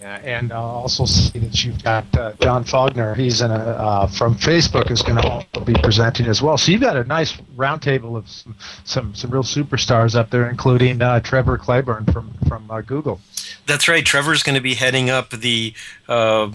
Yeah, 0.00 0.16
and 0.24 0.50
uh, 0.50 0.58
also 0.58 1.04
see 1.04 1.38
that 1.40 1.62
you've 1.62 1.82
got 1.84 2.06
uh, 2.16 2.32
John 2.40 2.64
Faulkner. 2.64 3.14
He's 3.14 3.42
in 3.42 3.50
a, 3.50 3.54
uh, 3.54 4.06
from 4.06 4.34
Facebook 4.34 4.90
is 4.90 5.02
going 5.02 5.20
to 5.20 5.60
be 5.60 5.74
presenting 5.74 6.24
as 6.24 6.40
well. 6.40 6.56
So 6.56 6.72
you've 6.72 6.80
got 6.80 6.96
a 6.96 7.04
nice 7.04 7.36
roundtable 7.54 8.16
of 8.16 8.26
some, 8.26 8.56
some 8.84 9.14
some 9.14 9.30
real 9.30 9.42
superstars 9.42 10.14
up 10.14 10.30
there, 10.30 10.48
including 10.48 11.02
uh, 11.02 11.20
Trevor 11.20 11.58
Claiborne 11.58 12.06
from 12.06 12.32
from 12.48 12.70
uh, 12.70 12.80
Google. 12.80 13.20
That's 13.66 13.88
right. 13.88 14.04
Trevor's 14.04 14.42
going 14.42 14.54
to 14.54 14.62
be 14.62 14.74
heading 14.74 15.10
up 15.10 15.30
the 15.30 15.74
uh, 16.08 16.50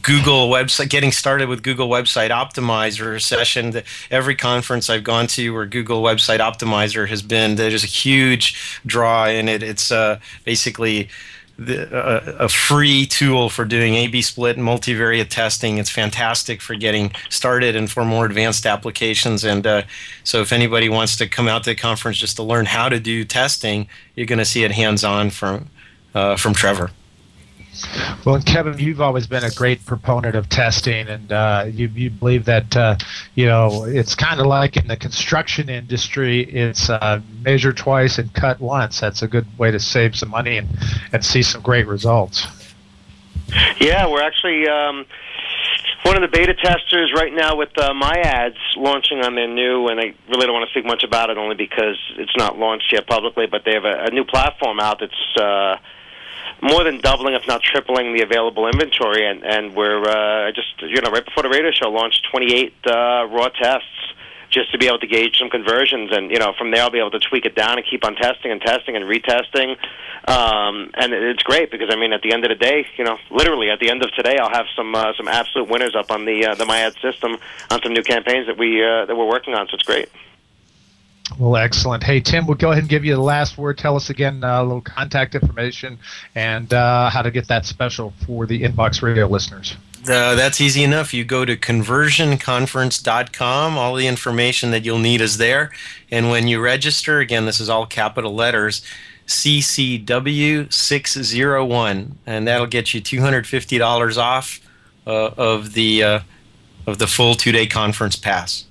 Google 0.00 0.48
website, 0.48 0.88
getting 0.88 1.12
started 1.12 1.50
with 1.50 1.62
Google 1.62 1.90
Website 1.90 2.30
Optimizer 2.30 3.20
session. 3.20 3.82
Every 4.10 4.34
conference 4.34 4.88
I've 4.88 5.04
gone 5.04 5.26
to 5.28 5.50
where 5.50 5.66
Google 5.66 6.02
Website 6.02 6.38
Optimizer 6.38 7.06
has 7.08 7.20
been, 7.20 7.56
there's 7.56 7.84
a 7.84 7.86
huge 7.86 8.80
draw 8.86 9.26
in 9.26 9.46
it. 9.48 9.62
It's 9.62 9.92
basically 10.44 11.10
the, 11.66 11.94
uh, 11.94 12.36
a 12.40 12.48
free 12.48 13.06
tool 13.06 13.48
for 13.48 13.64
doing 13.64 13.94
A/B 13.94 14.22
split 14.22 14.56
and 14.56 14.66
multivariate 14.66 15.28
testing. 15.28 15.78
It's 15.78 15.90
fantastic 15.90 16.60
for 16.60 16.74
getting 16.74 17.12
started 17.28 17.76
and 17.76 17.90
for 17.90 18.04
more 18.04 18.26
advanced 18.26 18.66
applications. 18.66 19.44
And 19.44 19.66
uh, 19.66 19.82
so, 20.24 20.40
if 20.40 20.52
anybody 20.52 20.88
wants 20.88 21.16
to 21.16 21.26
come 21.26 21.48
out 21.48 21.64
to 21.64 21.70
the 21.70 21.76
conference 21.76 22.18
just 22.18 22.36
to 22.36 22.42
learn 22.42 22.66
how 22.66 22.88
to 22.88 23.00
do 23.00 23.24
testing, 23.24 23.88
you're 24.14 24.26
going 24.26 24.38
to 24.38 24.44
see 24.44 24.64
it 24.64 24.72
hands-on 24.72 25.30
from 25.30 25.68
uh, 26.14 26.36
from 26.36 26.54
Trevor. 26.54 26.90
Well, 28.26 28.40
Kevin, 28.42 28.78
you've 28.78 29.00
always 29.00 29.26
been 29.26 29.44
a 29.44 29.50
great 29.50 29.84
proponent 29.86 30.36
of 30.36 30.48
testing, 30.48 31.08
and 31.08 31.32
uh, 31.32 31.64
you, 31.68 31.88
you 31.88 32.10
believe 32.10 32.44
that 32.44 32.76
uh, 32.76 32.96
you 33.34 33.46
know 33.46 33.84
it's 33.84 34.14
kind 34.14 34.40
of 34.40 34.46
like 34.46 34.76
in 34.76 34.88
the 34.88 34.96
construction 34.96 35.68
industry. 35.68 36.42
It's 36.42 36.90
uh, 36.90 37.20
measure 37.42 37.72
twice 37.72 38.18
and 38.18 38.32
cut 38.34 38.60
once. 38.60 39.00
That's 39.00 39.22
a 39.22 39.28
good 39.28 39.46
way 39.58 39.70
to 39.70 39.80
save 39.80 40.14
some 40.16 40.28
money 40.28 40.58
and, 40.58 40.68
and 41.12 41.24
see 41.24 41.42
some 41.42 41.62
great 41.62 41.86
results. 41.86 42.46
Yeah, 43.80 44.06
we're 44.06 44.22
actually 44.22 44.68
um, 44.68 45.04
one 46.02 46.16
of 46.16 46.22
the 46.22 46.28
beta 46.28 46.54
testers 46.54 47.12
right 47.14 47.32
now 47.32 47.56
with 47.56 47.76
uh, 47.78 47.94
my 47.94 48.14
ads 48.16 48.56
launching 48.76 49.20
on 49.20 49.34
their 49.34 49.48
new, 49.48 49.88
and 49.88 49.98
I 49.98 50.14
really 50.28 50.46
don't 50.46 50.54
want 50.54 50.68
to 50.68 50.70
speak 50.70 50.84
much 50.84 51.04
about 51.04 51.30
it 51.30 51.38
only 51.38 51.56
because 51.56 51.96
it's 52.16 52.36
not 52.36 52.58
launched 52.58 52.92
yet 52.92 53.06
publicly, 53.06 53.46
but 53.46 53.64
they 53.64 53.72
have 53.72 53.84
a, 53.84 54.04
a 54.04 54.10
new 54.10 54.24
platform 54.24 54.78
out 54.78 55.00
that's 55.00 55.36
uh, 55.40 55.76
more 56.62 56.84
than 56.84 57.00
doubling, 57.00 57.34
if 57.34 57.46
not 57.46 57.60
tripling, 57.60 58.14
the 58.14 58.22
available 58.22 58.66
inventory, 58.68 59.28
and 59.28 59.44
and 59.44 59.74
we're 59.74 60.04
uh, 60.04 60.52
just 60.52 60.80
you 60.80 61.00
know 61.00 61.10
right 61.10 61.24
before 61.24 61.42
the 61.42 61.48
radio 61.48 61.72
show 61.72 61.90
launched 61.90 62.26
28 62.30 62.72
uh, 62.86 63.26
raw 63.30 63.48
tests 63.48 64.14
just 64.48 64.70
to 64.70 64.78
be 64.78 64.86
able 64.86 64.98
to 64.98 65.06
gauge 65.06 65.38
some 65.38 65.50
conversions, 65.50 66.10
and 66.12 66.30
you 66.30 66.38
know 66.38 66.52
from 66.56 66.70
there 66.70 66.82
I'll 66.82 66.90
be 66.90 67.00
able 67.00 67.10
to 67.10 67.18
tweak 67.18 67.44
it 67.46 67.56
down 67.56 67.78
and 67.78 67.86
keep 67.86 68.04
on 68.04 68.14
testing 68.14 68.52
and 68.52 68.60
testing 68.60 68.94
and 68.94 69.04
retesting, 69.04 69.76
um, 70.28 70.90
and 70.94 71.12
it's 71.12 71.42
great 71.42 71.72
because 71.72 71.88
I 71.90 71.96
mean 71.96 72.12
at 72.12 72.22
the 72.22 72.32
end 72.32 72.44
of 72.44 72.50
the 72.50 72.54
day, 72.54 72.86
you 72.96 73.04
know, 73.04 73.18
literally 73.30 73.70
at 73.70 73.80
the 73.80 73.90
end 73.90 74.04
of 74.04 74.12
today 74.12 74.38
I'll 74.38 74.52
have 74.52 74.66
some 74.76 74.94
uh, 74.94 75.12
some 75.16 75.26
absolute 75.26 75.68
winners 75.68 75.96
up 75.96 76.12
on 76.12 76.26
the 76.26 76.46
uh, 76.46 76.54
the 76.54 76.64
MyAd 76.64 76.94
system 77.02 77.38
on 77.70 77.82
some 77.82 77.92
new 77.92 78.02
campaigns 78.04 78.46
that 78.46 78.56
we 78.56 78.84
uh, 78.84 79.06
that 79.06 79.16
we're 79.16 79.28
working 79.28 79.54
on, 79.54 79.66
so 79.66 79.74
it's 79.74 79.82
great. 79.82 80.08
Well, 81.38 81.56
excellent. 81.56 82.02
Hey, 82.02 82.20
Tim, 82.20 82.46
we'll 82.46 82.56
go 82.56 82.72
ahead 82.72 82.82
and 82.82 82.90
give 82.90 83.04
you 83.04 83.14
the 83.14 83.20
last 83.20 83.58
word. 83.58 83.78
Tell 83.78 83.96
us 83.96 84.10
again 84.10 84.44
uh, 84.44 84.62
a 84.62 84.64
little 84.64 84.80
contact 84.80 85.34
information 85.34 85.98
and 86.34 86.72
uh, 86.72 87.10
how 87.10 87.22
to 87.22 87.30
get 87.30 87.48
that 87.48 87.64
special 87.64 88.12
for 88.26 88.46
the 88.46 88.62
Inbox 88.62 89.02
Radio 89.02 89.26
listeners. 89.26 89.76
Uh, 90.08 90.34
that's 90.34 90.60
easy 90.60 90.82
enough. 90.82 91.14
You 91.14 91.24
go 91.24 91.44
to 91.44 91.56
conversionconference.com. 91.56 93.78
All 93.78 93.94
the 93.94 94.08
information 94.08 94.72
that 94.72 94.84
you'll 94.84 94.98
need 94.98 95.20
is 95.20 95.38
there. 95.38 95.70
And 96.10 96.28
when 96.28 96.48
you 96.48 96.60
register, 96.60 97.20
again, 97.20 97.46
this 97.46 97.60
is 97.60 97.68
all 97.68 97.86
capital 97.86 98.34
letters, 98.34 98.82
CCW601, 99.28 102.10
and 102.26 102.48
that'll 102.48 102.66
get 102.66 102.92
you 102.92 103.00
$250 103.00 104.18
off 104.18 104.58
uh, 105.06 105.30
of 105.36 105.74
the 105.74 106.02
uh, 106.02 106.18
of 106.86 106.98
the 106.98 107.06
full 107.06 107.34
two-day 107.34 107.66
conference 107.66 108.16
pass. 108.16 108.64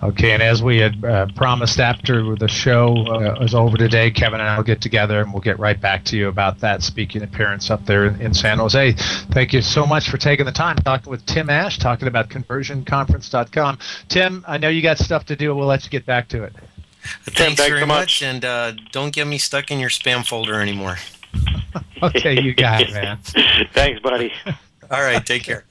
Okay, 0.00 0.30
and 0.30 0.42
as 0.42 0.62
we 0.62 0.78
had 0.78 1.04
uh, 1.04 1.26
promised 1.34 1.80
after 1.80 2.36
the 2.36 2.46
show 2.46 3.04
uh, 3.08 3.42
is 3.42 3.52
over 3.52 3.76
today, 3.76 4.12
Kevin 4.12 4.38
and 4.38 4.48
I 4.48 4.56
will 4.56 4.62
get 4.64 4.80
together 4.80 5.20
and 5.20 5.32
we'll 5.32 5.42
get 5.42 5.58
right 5.58 5.80
back 5.80 6.04
to 6.06 6.16
you 6.16 6.28
about 6.28 6.60
that 6.60 6.84
speaking 6.84 7.22
appearance 7.22 7.68
up 7.68 7.84
there 7.84 8.06
in, 8.06 8.20
in 8.20 8.32
San 8.32 8.58
Jose. 8.58 8.92
Thank 9.32 9.52
you 9.52 9.60
so 9.60 9.84
much 9.84 10.08
for 10.08 10.16
taking 10.16 10.46
the 10.46 10.52
time 10.52 10.76
talking 10.76 11.10
with 11.10 11.26
Tim 11.26 11.50
Ash, 11.50 11.78
talking 11.78 12.06
about 12.06 12.28
conversionconference.com. 12.28 13.78
Tim, 14.08 14.44
I 14.46 14.56
know 14.56 14.68
you 14.68 14.82
got 14.82 14.98
stuff 14.98 15.26
to 15.26 15.36
do. 15.36 15.52
We'll 15.54 15.66
let 15.66 15.82
you 15.82 15.90
get 15.90 16.06
back 16.06 16.28
to 16.28 16.44
it. 16.44 16.52
Thanks, 17.24 17.38
thanks 17.38 17.66
very 17.66 17.80
so 17.80 17.86
much, 17.86 18.22
and 18.22 18.44
uh, 18.44 18.72
don't 18.92 19.12
get 19.12 19.26
me 19.26 19.38
stuck 19.38 19.70
in 19.70 19.78
your 19.78 19.90
spam 19.90 20.26
folder 20.26 20.60
anymore. 20.60 20.98
okay, 22.02 22.40
you 22.40 22.54
got 22.54 22.82
it, 22.82 22.92
man. 22.92 23.18
thanks, 23.72 24.00
buddy. 24.00 24.32
All 24.90 25.02
right, 25.02 25.24
take 25.24 25.42
care. 25.42 25.64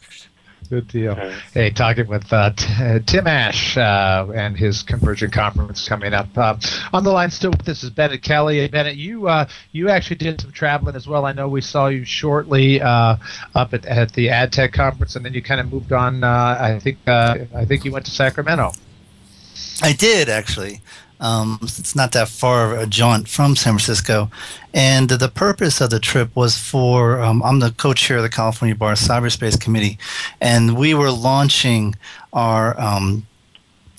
Good 0.70 0.90
deal. 0.90 1.16
Hey, 1.54 1.70
talking 1.70 2.08
with 2.08 2.32
uh, 2.34 2.52
T- 2.52 3.00
Tim 3.06 3.26
Ash 3.26 3.78
uh, 3.78 4.28
and 4.36 4.58
his 4.58 4.84
conversion 4.84 5.32
conference 5.32 5.88
coming 5.88 6.14
up. 6.14 6.28
Uh, 6.38 6.58
on 6.92 7.06
the 7.06 7.12
line 7.12 7.32
still, 7.32 7.52
with 7.52 7.64
this 7.64 7.84
is 7.84 7.90
Bennet 7.90 8.22
Kelley. 8.22 8.60
Hey, 8.60 8.68
Bennet, 8.68 8.98
you 8.98 9.30
uh, 9.30 9.48
you 9.72 9.88
actually 9.88 10.18
did 10.18 10.42
some 10.42 10.52
traveling 10.52 10.98
as 10.98 11.08
well. 11.08 11.26
I 11.26 11.32
know 11.32 11.48
we 11.48 11.62
saw 11.62 11.88
you 11.88 12.04
shortly 12.04 12.82
uh, 12.82 13.16
up 13.56 13.74
at, 13.74 13.86
at 13.86 14.12
the 14.12 14.28
AdTech 14.28 14.74
conference, 14.74 15.16
and 15.16 15.24
then 15.24 15.34
you 15.34 15.42
kind 15.42 15.62
of 15.62 15.72
moved 15.72 15.94
on. 15.94 16.24
Uh, 16.24 16.58
I 16.60 16.80
think 16.80 16.98
uh, 17.08 17.38
I 17.56 17.64
think 17.64 17.86
you 17.86 17.94
went 17.94 18.06
to 18.08 18.12
Sacramento. 18.12 18.74
I 19.82 19.94
did 19.94 20.28
actually. 20.28 20.82
Um, 21.20 21.60
it's 21.62 21.96
not 21.96 22.12
that 22.12 22.30
far 22.30 22.78
a 22.78 22.86
jaunt 22.86 23.28
from 23.28 23.56
San 23.56 23.74
Francisco. 23.74 24.30
And 24.74 25.10
the 25.10 25.30
purpose 25.30 25.82
of 25.82 25.90
the 25.90 26.00
trip 26.00 26.36
was 26.36 26.58
for 26.58 27.20
um, 27.22 27.42
I'm 27.44 27.60
the 27.60 27.72
co 27.72 27.94
chair 27.94 28.18
of 28.18 28.24
the 28.24 28.30
California 28.30 28.76
Bar 28.76 28.94
Cyberspace 28.94 29.60
Committee, 29.60 29.98
and 30.40 30.78
we 30.78 30.94
were 30.94 31.12
launching 31.12 31.96
our 32.34 32.80
um, 32.80 33.26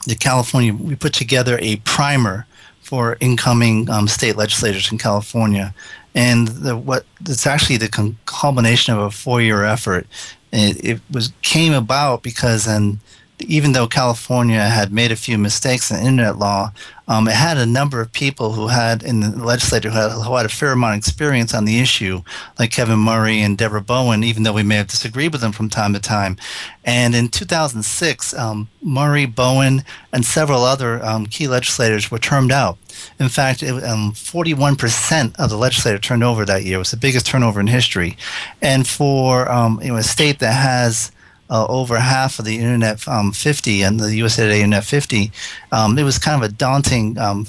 the 0.08 0.14
California, 0.14 0.72
we 0.74 0.96
put 0.96 1.12
together 1.12 1.58
a 1.60 1.76
primer 1.76 2.46
for 2.80 3.18
incoming 3.20 3.88
um, 3.90 4.08
state 4.08 4.36
legislators 4.36 4.90
in 4.90 4.98
California. 4.98 5.74
And 6.14 6.48
the, 6.48 6.76
what 6.76 7.04
it's 7.20 7.46
actually 7.46 7.76
the 7.76 8.14
culmination 8.24 8.94
of 8.94 9.00
a 9.00 9.10
four-year 9.10 9.64
effort. 9.64 10.06
It, 10.50 10.84
it 10.84 11.00
was 11.10 11.32
came 11.42 11.74
about 11.74 12.22
because, 12.22 12.66
and 12.66 12.98
even 13.40 13.72
though 13.72 13.86
California 13.86 14.60
had 14.60 14.92
made 14.92 15.12
a 15.12 15.16
few 15.16 15.38
mistakes 15.38 15.90
in 15.90 15.98
internet 15.98 16.38
law, 16.38 16.72
um, 17.06 17.26
it 17.26 17.34
had 17.34 17.56
a 17.56 17.64
number 17.64 18.00
of 18.00 18.12
people 18.12 18.52
who 18.52 18.68
had 18.68 19.02
in 19.02 19.20
the 19.20 19.30
legislature 19.30 19.88
who 19.88 19.96
had, 19.96 20.10
who 20.10 20.36
had 20.36 20.44
a 20.44 20.50
fair 20.50 20.72
amount 20.72 20.94
of 20.94 20.98
experience 20.98 21.54
on 21.54 21.64
the 21.64 21.80
issue, 21.80 22.22
like 22.58 22.70
Kevin 22.70 22.98
Murray 22.98 23.40
and 23.40 23.56
Debra 23.56 23.80
Bowen, 23.80 24.22
even 24.22 24.42
though 24.42 24.52
we 24.52 24.62
may 24.62 24.76
have 24.76 24.88
disagreed 24.88 25.32
with 25.32 25.40
them 25.40 25.52
from 25.52 25.70
time 25.70 25.94
to 25.94 26.00
time. 26.00 26.36
And 26.84 27.14
in 27.14 27.28
2006, 27.28 28.34
um, 28.34 28.68
Murray, 28.82 29.24
Bowen, 29.24 29.84
and 30.12 30.24
several 30.24 30.64
other 30.64 31.02
um, 31.02 31.24
key 31.24 31.48
legislators 31.48 32.10
were 32.10 32.18
termed 32.18 32.52
out. 32.52 32.76
In 33.18 33.28
fact, 33.30 33.62
it, 33.62 33.82
um, 33.84 34.12
41% 34.12 35.38
of 35.38 35.48
the 35.48 35.56
legislature 35.56 35.98
turned 35.98 36.24
over 36.24 36.44
that 36.44 36.64
year. 36.64 36.76
It 36.76 36.78
was 36.78 36.90
the 36.90 36.98
biggest 36.98 37.26
turnover 37.26 37.60
in 37.60 37.68
history. 37.68 38.18
And 38.60 38.86
for 38.86 39.50
um, 39.50 39.80
you 39.82 39.88
know, 39.88 39.96
a 39.96 40.02
state 40.02 40.40
that 40.40 40.52
has 40.52 41.10
uh, 41.50 41.66
over 41.68 41.98
half 41.98 42.38
of 42.38 42.44
the 42.44 42.56
Internet 42.56 43.06
um, 43.08 43.32
50 43.32 43.82
and 43.82 44.00
the 44.00 44.16
USA 44.16 44.44
Today 44.44 44.62
Internet 44.62 44.84
50, 44.84 45.32
um, 45.72 45.98
it 45.98 46.04
was 46.04 46.18
kind 46.18 46.42
of 46.42 46.50
a 46.50 46.52
daunting 46.52 47.18
um, 47.18 47.46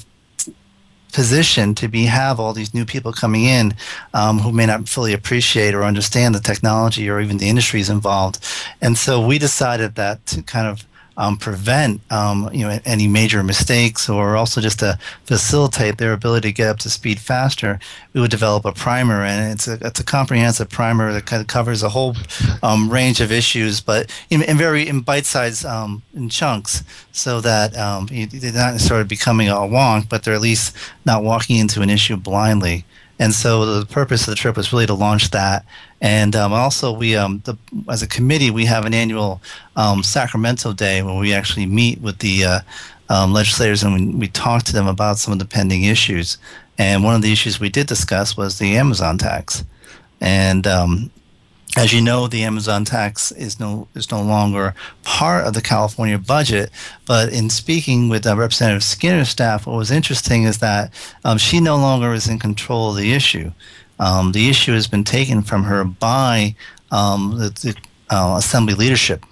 position 1.12 1.74
to 1.74 1.88
be 1.88 2.04
have 2.04 2.38
all 2.38 2.52
these 2.52 2.74
new 2.74 2.84
people 2.84 3.12
coming 3.12 3.44
in 3.44 3.74
um, 4.14 4.38
who 4.38 4.52
may 4.52 4.66
not 4.66 4.88
fully 4.88 5.12
appreciate 5.12 5.74
or 5.74 5.82
understand 5.84 6.34
the 6.34 6.40
technology 6.40 7.08
or 7.08 7.20
even 7.20 7.38
the 7.38 7.48
industries 7.48 7.90
involved. 7.90 8.38
And 8.80 8.96
so 8.96 9.24
we 9.24 9.38
decided 9.38 9.94
that 9.96 10.24
to 10.26 10.42
kind 10.42 10.66
of 10.66 10.86
um, 11.20 11.36
prevent 11.36 12.00
um, 12.10 12.48
you 12.50 12.66
know 12.66 12.80
any 12.86 13.06
major 13.06 13.42
mistakes 13.42 14.08
or 14.08 14.36
also 14.36 14.60
just 14.60 14.78
to 14.78 14.98
facilitate 15.24 15.98
their 15.98 16.14
ability 16.14 16.48
to 16.48 16.52
get 16.52 16.68
up 16.68 16.78
to 16.78 16.88
speed 16.88 17.20
faster, 17.20 17.78
we 18.14 18.22
would 18.22 18.30
develop 18.30 18.64
a 18.64 18.72
primer 18.72 19.22
and 19.22 19.52
it's 19.52 19.68
a 19.68 19.78
it's 19.86 20.00
a 20.00 20.04
comprehensive 20.04 20.70
primer 20.70 21.12
that 21.12 21.26
kind 21.26 21.42
of 21.42 21.46
covers 21.46 21.82
a 21.82 21.90
whole 21.90 22.16
um, 22.62 22.88
range 22.90 23.20
of 23.20 23.30
issues, 23.30 23.82
but 23.82 24.10
in, 24.30 24.42
in 24.42 24.56
very 24.56 24.88
in 24.88 25.02
bite-sized 25.02 25.64
um, 25.66 26.02
in 26.14 26.30
chunks, 26.30 26.82
so 27.12 27.40
that 27.42 27.76
um, 27.76 28.08
they're 28.10 28.52
not 28.52 28.80
sort 28.80 29.02
of 29.02 29.08
becoming 29.08 29.48
a 29.48 29.52
wonk, 29.52 30.08
but 30.08 30.24
they're 30.24 30.34
at 30.34 30.40
least 30.40 30.74
not 31.04 31.22
walking 31.22 31.56
into 31.58 31.82
an 31.82 31.90
issue 31.90 32.16
blindly. 32.16 32.86
And 33.20 33.34
so 33.34 33.80
the 33.80 33.84
purpose 33.86 34.22
of 34.22 34.30
the 34.30 34.34
trip 34.34 34.56
was 34.56 34.72
really 34.72 34.86
to 34.86 34.94
launch 34.94 35.30
that. 35.30 35.66
And 36.00 36.34
um, 36.34 36.54
also, 36.54 36.90
we 36.90 37.14
um, 37.14 37.42
the, 37.44 37.54
as 37.88 38.02
a 38.02 38.08
committee, 38.08 38.50
we 38.50 38.64
have 38.64 38.86
an 38.86 38.94
annual 38.94 39.42
um, 39.76 40.02
Sacramento 40.02 40.72
Day 40.72 41.02
where 41.02 41.18
we 41.18 41.34
actually 41.34 41.66
meet 41.66 42.00
with 42.00 42.18
the 42.18 42.44
uh, 42.44 42.60
um, 43.10 43.34
legislators 43.34 43.82
and 43.82 43.94
we, 43.94 44.14
we 44.20 44.28
talk 44.28 44.62
to 44.64 44.72
them 44.72 44.86
about 44.86 45.18
some 45.18 45.34
of 45.34 45.38
the 45.38 45.44
pending 45.44 45.84
issues. 45.84 46.38
And 46.78 47.04
one 47.04 47.14
of 47.14 47.20
the 47.20 47.30
issues 47.30 47.60
we 47.60 47.68
did 47.68 47.86
discuss 47.86 48.38
was 48.38 48.58
the 48.58 48.78
Amazon 48.78 49.18
tax. 49.18 49.64
And 50.22 50.66
um, 50.66 51.10
as 51.76 51.92
you 51.92 52.00
know, 52.00 52.26
the 52.26 52.42
Amazon 52.42 52.84
tax 52.84 53.30
is 53.32 53.60
no 53.60 53.86
is 53.94 54.10
no 54.10 54.20
longer 54.20 54.74
part 55.04 55.46
of 55.46 55.54
the 55.54 55.62
California 55.62 56.18
budget. 56.18 56.70
But 57.06 57.32
in 57.32 57.48
speaking 57.48 58.08
with 58.08 58.26
uh, 58.26 58.36
Representative 58.36 58.82
Skinner's 58.82 59.28
staff, 59.28 59.66
what 59.66 59.76
was 59.76 59.90
interesting 59.90 60.44
is 60.44 60.58
that 60.58 60.92
um, 61.24 61.38
she 61.38 61.60
no 61.60 61.76
longer 61.76 62.12
is 62.12 62.28
in 62.28 62.38
control 62.38 62.90
of 62.90 62.96
the 62.96 63.12
issue. 63.12 63.52
Um, 64.00 64.32
the 64.32 64.48
issue 64.48 64.72
has 64.72 64.88
been 64.88 65.04
taken 65.04 65.42
from 65.42 65.64
her 65.64 65.84
by 65.84 66.56
um, 66.90 67.36
the, 67.38 67.50
the 67.50 67.76
uh, 68.14 68.36
Assembly 68.38 68.74
leadership, 68.74 69.24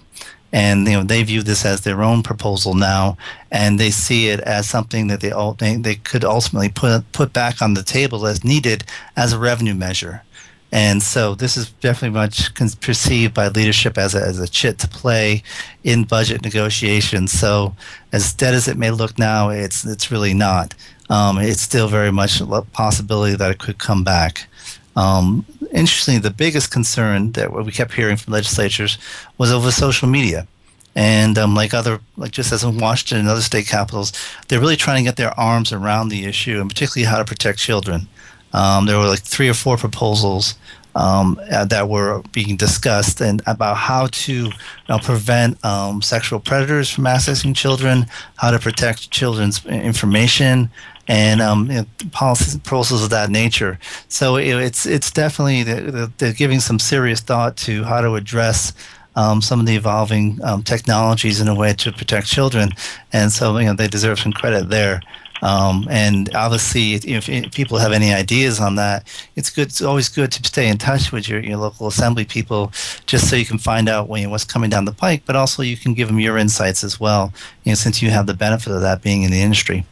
and 0.53 0.87
you 0.87 0.93
know 0.93 1.03
they 1.03 1.23
view 1.23 1.43
this 1.43 1.65
as 1.65 1.81
their 1.81 2.01
own 2.01 2.23
proposal 2.23 2.73
now, 2.73 3.17
and 3.51 3.77
they 3.77 3.91
see 3.91 4.29
it 4.29 4.39
as 4.41 4.69
something 4.69 5.07
that 5.07 5.19
they 5.19 5.33
they, 5.57 5.75
they 5.75 5.95
could 5.95 6.23
ultimately 6.23 6.69
put 6.69 7.11
put 7.11 7.33
back 7.33 7.61
on 7.61 7.73
the 7.73 7.83
table 7.83 8.25
as 8.25 8.45
needed 8.45 8.85
as 9.17 9.33
a 9.33 9.39
revenue 9.39 9.75
measure. 9.75 10.23
And 10.71 11.01
so 11.01 11.33
this 11.33 11.57
is 11.57 11.71
definitely 11.71 12.17
much 12.19 12.53
perceived 12.79 13.33
by 13.33 13.47
leadership 13.47 13.97
as 13.97 14.13
a, 14.13 14.21
as 14.21 14.39
a 14.39 14.47
chit 14.47 14.77
to 14.79 14.87
play 14.87 15.41
in 15.83 16.03
budget 16.03 16.43
negotiations. 16.43 17.31
So 17.31 17.75
as 18.11 18.33
dead 18.33 18.53
as 18.53 18.67
it 18.67 18.77
may 18.77 18.91
look 18.91 19.17
now, 19.17 19.49
it's 19.49 19.83
it's 19.83 20.11
really 20.11 20.33
not. 20.33 20.75
Um, 21.09 21.39
it's 21.39 21.61
still 21.61 21.87
very 21.87 22.11
much 22.11 22.39
a 22.39 22.61
possibility 22.71 23.35
that 23.35 23.51
it 23.51 23.57
could 23.57 23.79
come 23.79 24.03
back. 24.03 24.47
Um, 24.95 25.45
interestingly, 25.71 26.19
the 26.19 26.29
biggest 26.29 26.71
concern 26.71 27.31
that 27.31 27.51
we 27.51 27.71
kept 27.71 27.93
hearing 27.93 28.17
from 28.17 28.33
legislatures 28.33 28.99
was 29.37 29.51
over 29.51 29.71
social 29.71 30.07
media. 30.07 30.47
And 30.95 31.37
um, 31.37 31.55
like 31.55 31.73
other, 31.73 31.99
like 32.17 32.31
just 32.31 32.51
as 32.51 32.63
in 32.63 32.77
Washington 32.77 33.19
and 33.19 33.29
other 33.29 33.41
state 33.41 33.67
capitals, 33.67 34.11
they're 34.47 34.59
really 34.59 34.75
trying 34.75 34.97
to 34.97 35.07
get 35.07 35.15
their 35.15 35.39
arms 35.39 35.71
around 35.71 36.09
the 36.09 36.25
issue, 36.25 36.59
and 36.59 36.69
particularly 36.69 37.05
how 37.05 37.17
to 37.17 37.25
protect 37.25 37.59
children. 37.59 38.07
Um, 38.53 38.85
there 38.85 38.97
were 38.97 39.07
like 39.07 39.21
three 39.21 39.49
or 39.49 39.53
four 39.53 39.77
proposals 39.77 40.55
um, 40.95 41.39
uh, 41.51 41.65
that 41.65 41.87
were 41.87 42.21
being 42.31 42.55
discussed 42.55 43.21
and 43.21 43.41
about 43.47 43.77
how 43.77 44.07
to 44.07 44.33
you 44.33 44.51
know, 44.89 44.99
prevent 44.99 45.63
um, 45.63 46.01
sexual 46.01 46.39
predators 46.39 46.89
from 46.89 47.05
accessing 47.05 47.55
children, 47.55 48.05
how 48.37 48.51
to 48.51 48.59
protect 48.59 49.11
children's 49.11 49.65
information, 49.65 50.69
and 51.07 51.41
um, 51.41 51.71
you 51.71 51.77
know, 51.77 51.85
policies 52.11 52.55
proposals 52.55 53.03
of 53.03 53.09
that 53.11 53.29
nature. 53.29 53.79
So 54.07 54.35
it, 54.35 54.47
it's 54.47 54.85
it's 54.85 55.11
definitely 55.11 55.63
they're, 55.63 56.07
they're, 56.17 56.33
giving 56.33 56.59
some 56.59 56.79
serious 56.79 57.19
thought 57.19 57.57
to 57.57 57.83
how 57.83 58.01
to 58.01 58.15
address. 58.15 58.73
Um, 59.15 59.41
some 59.41 59.59
of 59.59 59.65
the 59.65 59.75
evolving 59.75 60.39
um, 60.43 60.63
technologies 60.63 61.41
in 61.41 61.49
a 61.49 61.55
way 61.55 61.73
to 61.73 61.91
protect 61.91 62.27
children, 62.27 62.69
and 63.11 63.31
so 63.31 63.57
you 63.57 63.65
know 63.65 63.73
they 63.73 63.87
deserve 63.87 64.19
some 64.19 64.31
credit 64.31 64.69
there. 64.69 65.01
Um, 65.41 65.87
and 65.89 66.33
obviously, 66.35 66.93
if, 66.93 67.29
if, 67.29 67.53
people 67.53 67.77
have 67.77 67.91
any 67.91 68.13
ideas 68.13 68.59
on 68.59 68.75
that, 68.75 69.07
it's 69.35 69.49
good. 69.49 69.67
It's 69.67 69.81
always 69.81 70.09
good 70.09 70.31
to 70.33 70.43
stay 70.43 70.67
in 70.67 70.77
touch 70.77 71.11
with 71.11 71.29
your, 71.29 71.39
your 71.39 71.57
local 71.57 71.87
assembly 71.87 72.25
people, 72.25 72.71
just 73.05 73.29
so 73.29 73.35
you 73.35 73.45
can 73.45 73.57
find 73.57 73.87
out 73.87 74.09
when, 74.09 74.29
what's 74.29 74.43
coming 74.43 74.69
down 74.69 74.85
the 74.85 74.91
pike. 74.91 75.23
But 75.25 75.35
also, 75.35 75.63
you 75.63 75.77
can 75.77 75.93
give 75.93 76.07
them 76.07 76.19
your 76.19 76.37
insights 76.37 76.83
as 76.83 76.99
well, 76.99 77.33
you 77.63 77.71
know, 77.71 77.75
since 77.75 78.01
you 78.01 78.09
have 78.09 78.27
the 78.27 78.33
benefit 78.33 78.73
of 78.73 78.81
that 78.81 79.01
being 79.01 79.23
in 79.23 79.31
the 79.31 79.41
industry. 79.41 79.85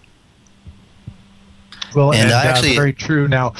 Well, 1.96 2.12
and, 2.12 2.24
and 2.24 2.32
uh, 2.32 2.42
actually, 2.44 2.76
very 2.76 2.94
true. 2.94 3.28
Now, 3.28 3.54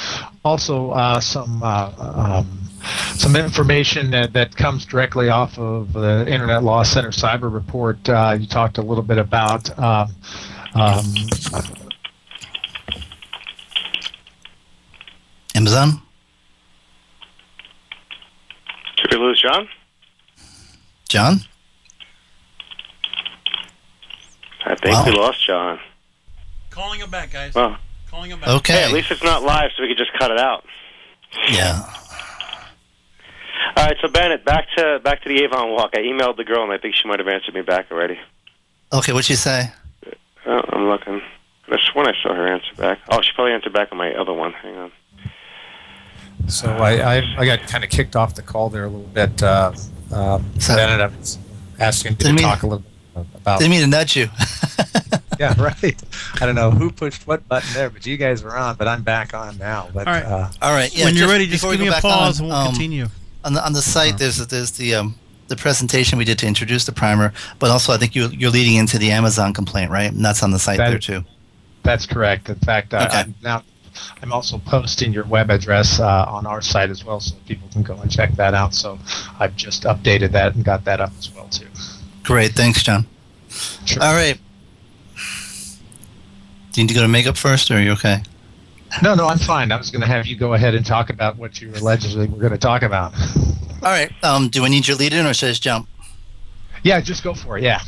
also 0.44 0.90
uh, 0.90 1.20
some. 1.20 1.62
Uh, 1.62 1.92
um, 1.98 2.68
some 3.14 3.34
information 3.34 4.10
that, 4.12 4.32
that 4.32 4.54
comes 4.56 4.86
directly 4.86 5.28
off 5.28 5.58
of 5.58 5.92
the 5.92 6.24
Internet 6.32 6.62
Law 6.62 6.84
Center 6.84 7.10
Cyber 7.10 7.52
Report. 7.52 8.08
Uh, 8.08 8.36
you 8.38 8.46
talked 8.46 8.78
a 8.78 8.82
little 8.82 9.02
bit 9.02 9.18
about 9.18 9.76
um, 9.78 10.14
um, 10.74 11.04
Amazon? 15.54 16.02
Did 18.96 19.12
we 19.12 19.18
lose 19.18 19.40
John? 19.40 19.68
John? 21.08 21.40
I 24.66 24.74
think 24.74 24.94
wow. 24.94 25.04
we 25.06 25.12
lost 25.12 25.46
John. 25.46 25.78
Calling 26.70 27.00
him 27.00 27.10
back, 27.10 27.32
guys. 27.32 27.54
Well, 27.54 27.78
Calling 28.10 28.30
him 28.30 28.40
back. 28.40 28.48
Okay. 28.48 28.72
Hey, 28.72 28.84
at 28.84 28.92
least 28.92 29.10
it's 29.10 29.22
not 29.22 29.42
live, 29.42 29.70
so 29.76 29.82
we 29.82 29.88
could 29.88 29.98
just 29.98 30.12
cut 30.18 30.30
it 30.30 30.38
out. 30.38 30.64
Yeah. 31.50 31.82
All 33.76 33.84
right, 33.84 33.96
so 34.00 34.08
Bennet, 34.08 34.44
back 34.44 34.66
to 34.76 34.98
back 35.04 35.22
to 35.22 35.28
the 35.28 35.44
Avon 35.44 35.70
walk. 35.70 35.90
I 35.94 35.98
emailed 35.98 36.36
the 36.36 36.44
girl, 36.44 36.64
and 36.64 36.72
I 36.72 36.78
think 36.78 36.94
she 36.94 37.06
might 37.06 37.18
have 37.18 37.28
answered 37.28 37.54
me 37.54 37.62
back 37.62 37.90
already. 37.90 38.18
Okay, 38.92 39.12
what'd 39.12 39.26
she 39.26 39.36
say? 39.36 39.70
Oh, 40.48 40.62
I'm 40.70 40.88
looking. 40.88 41.20
That's 41.68 41.94
when 41.94 42.08
I 42.08 42.14
saw 42.22 42.34
her 42.34 42.48
answer 42.48 42.74
back. 42.76 43.00
Oh, 43.10 43.20
she 43.20 43.32
probably 43.34 43.52
answered 43.52 43.74
back 43.74 43.92
on 43.92 43.98
my 43.98 44.14
other 44.14 44.32
one. 44.32 44.54
Hang 44.54 44.76
on. 44.76 44.92
So 46.48 46.68
I, 46.68 47.18
I, 47.18 47.34
I 47.36 47.44
got 47.44 47.60
kind 47.68 47.84
of 47.84 47.90
kicked 47.90 48.16
off 48.16 48.34
the 48.34 48.42
call 48.42 48.70
there 48.70 48.84
a 48.84 48.88
little 48.88 49.06
bit. 49.08 49.42
Uh, 49.42 49.72
um, 50.10 50.50
so 50.58 50.74
Bennet, 50.74 51.00
I 51.00 51.06
was 51.08 51.38
asking 51.78 52.16
to 52.16 52.34
talk 52.36 52.62
a 52.62 52.66
little 52.66 52.84
about. 53.14 53.58
Didn't 53.58 53.72
mean 53.72 53.82
to 53.82 53.86
nudge 53.86 54.16
you. 54.16 54.28
yeah, 55.38 55.54
right. 55.60 56.02
I 56.40 56.46
don't 56.46 56.54
know 56.54 56.70
who 56.70 56.90
pushed 56.90 57.26
what 57.26 57.46
button 57.46 57.68
there, 57.74 57.90
but 57.90 58.06
you 58.06 58.16
guys 58.16 58.42
were 58.42 58.56
on. 58.56 58.76
But 58.76 58.88
I'm 58.88 59.02
back 59.02 59.34
on 59.34 59.58
now. 59.58 59.88
But 59.92 60.06
all 60.06 60.14
right, 60.14 60.24
uh, 60.24 60.50
all 60.62 60.72
right. 60.72 60.94
Yeah, 60.96 61.04
when 61.04 61.16
you're 61.16 61.28
ready, 61.28 61.46
just 61.46 61.64
give 61.64 61.78
me 61.78 61.88
a 61.88 61.92
pause 61.92 62.40
on, 62.40 62.46
and 62.46 62.52
we'll 62.52 62.58
um, 62.58 62.70
continue. 62.72 63.06
On 63.44 63.52
the 63.52 63.64
on 63.64 63.72
the 63.72 63.82
site, 63.82 64.18
there's 64.18 64.44
there's 64.46 64.72
the 64.72 64.94
um, 64.94 65.14
the 65.48 65.56
presentation 65.56 66.18
we 66.18 66.24
did 66.24 66.38
to 66.38 66.46
introduce 66.46 66.84
the 66.84 66.92
primer, 66.92 67.32
but 67.58 67.70
also 67.70 67.92
I 67.92 67.96
think 67.96 68.14
you, 68.14 68.28
you're 68.28 68.50
leading 68.50 68.76
into 68.76 68.98
the 68.98 69.10
Amazon 69.10 69.52
complaint, 69.52 69.90
right? 69.90 70.10
And 70.12 70.24
that's 70.24 70.42
on 70.42 70.50
the 70.50 70.58
site 70.58 70.78
That- 70.78 70.90
there 70.90 70.98
too. 70.98 71.24
That's 71.82 72.06
correct. 72.06 72.48
In 72.50 72.56
fact, 72.56 72.92
uh, 72.92 73.06
Okay. 73.08 73.20
I'm 73.20 73.34
now 73.42 73.62
I'm 74.22 74.32
also 74.32 74.58
posting 74.58 75.12
your 75.12 75.24
web 75.24 75.50
address 75.50 75.98
uh, 75.98 76.24
on 76.28 76.46
our 76.46 76.60
site 76.60 76.90
as 76.90 77.04
well, 77.04 77.18
so 77.18 77.34
people 77.46 77.68
can 77.72 77.82
go 77.82 77.96
and 77.96 78.10
check 78.10 78.32
that 78.34 78.52
out. 78.54 78.74
So 78.74 78.98
I've 79.40 79.56
just 79.56 79.84
updated 79.84 80.32
that 80.32 80.54
and 80.54 80.64
got 80.64 80.84
that 80.84 81.00
up 81.00 81.12
as 81.18 81.34
well 81.34 81.48
too. 81.48 81.66
Great, 82.24 82.52
thanks, 82.52 82.82
John. 82.82 83.06
All 84.00 84.12
right. 84.14 84.38
Do 86.72 86.80
you 86.80 86.84
need 86.84 86.88
to 86.88 86.94
go 86.94 87.00
to 87.02 87.08
makeup 87.08 87.36
first, 87.36 87.70
or 87.70 87.76
are 87.76 87.80
you 87.80 87.92
okay? 87.92 88.22
No, 89.02 89.14
no, 89.14 89.26
I'm 89.26 89.38
fine. 89.38 89.72
I 89.72 89.76
was 89.76 89.90
going 89.90 90.02
to 90.02 90.06
have 90.06 90.26
you 90.26 90.36
go 90.36 90.54
ahead 90.54 90.74
and 90.74 90.84
talk 90.84 91.10
about 91.10 91.36
what 91.36 91.60
you 91.60 91.72
allegedly 91.74 92.26
were 92.28 92.38
going 92.38 92.52
to 92.52 92.58
talk 92.58 92.82
about. 92.82 93.14
All 93.82 93.90
right. 93.90 94.12
Um, 94.24 94.48
do 94.48 94.64
I 94.64 94.68
need 94.68 94.88
your 94.88 94.96
lead 94.96 95.12
in, 95.12 95.26
or 95.26 95.34
should 95.34 95.46
I 95.46 95.50
just 95.50 95.62
jump? 95.62 95.88
Yeah, 96.82 97.00
just 97.00 97.22
go 97.22 97.34
for 97.34 97.58
it. 97.58 97.64
Yeah. 97.64 97.80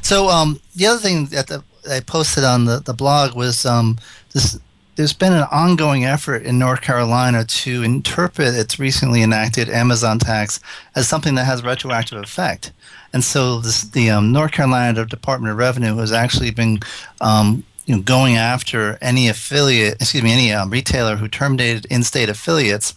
So 0.00 0.28
um, 0.28 0.60
the 0.76 0.86
other 0.86 1.00
thing 1.00 1.26
that 1.26 1.48
the, 1.48 1.64
I 1.90 2.00
posted 2.00 2.44
on 2.44 2.64
the, 2.66 2.78
the 2.78 2.94
blog 2.94 3.34
was 3.34 3.66
um, 3.66 3.98
this. 4.32 4.58
There's 4.94 5.14
been 5.14 5.32
an 5.32 5.46
ongoing 5.50 6.04
effort 6.04 6.42
in 6.42 6.58
North 6.58 6.82
Carolina 6.82 7.46
to 7.46 7.82
interpret 7.82 8.54
its 8.54 8.78
recently 8.78 9.22
enacted 9.22 9.70
Amazon 9.70 10.18
tax 10.18 10.60
as 10.94 11.08
something 11.08 11.34
that 11.36 11.46
has 11.46 11.64
retroactive 11.64 12.22
effect. 12.22 12.72
And 13.14 13.24
so 13.24 13.60
this, 13.60 13.84
the 13.84 14.10
um, 14.10 14.32
North 14.32 14.52
Carolina 14.52 15.06
Department 15.06 15.50
of 15.50 15.56
Revenue 15.56 15.96
has 15.96 16.12
actually 16.12 16.50
been 16.50 16.80
um, 17.22 17.64
you 17.86 17.96
know, 17.96 18.02
going 18.02 18.36
after 18.36 18.98
any 19.00 19.28
affiliate, 19.28 19.94
excuse 19.94 20.22
me, 20.22 20.30
any 20.30 20.52
um, 20.52 20.68
retailer 20.68 21.16
who 21.16 21.26
terminated 21.26 21.86
in-state 21.86 22.28
affiliates 22.28 22.94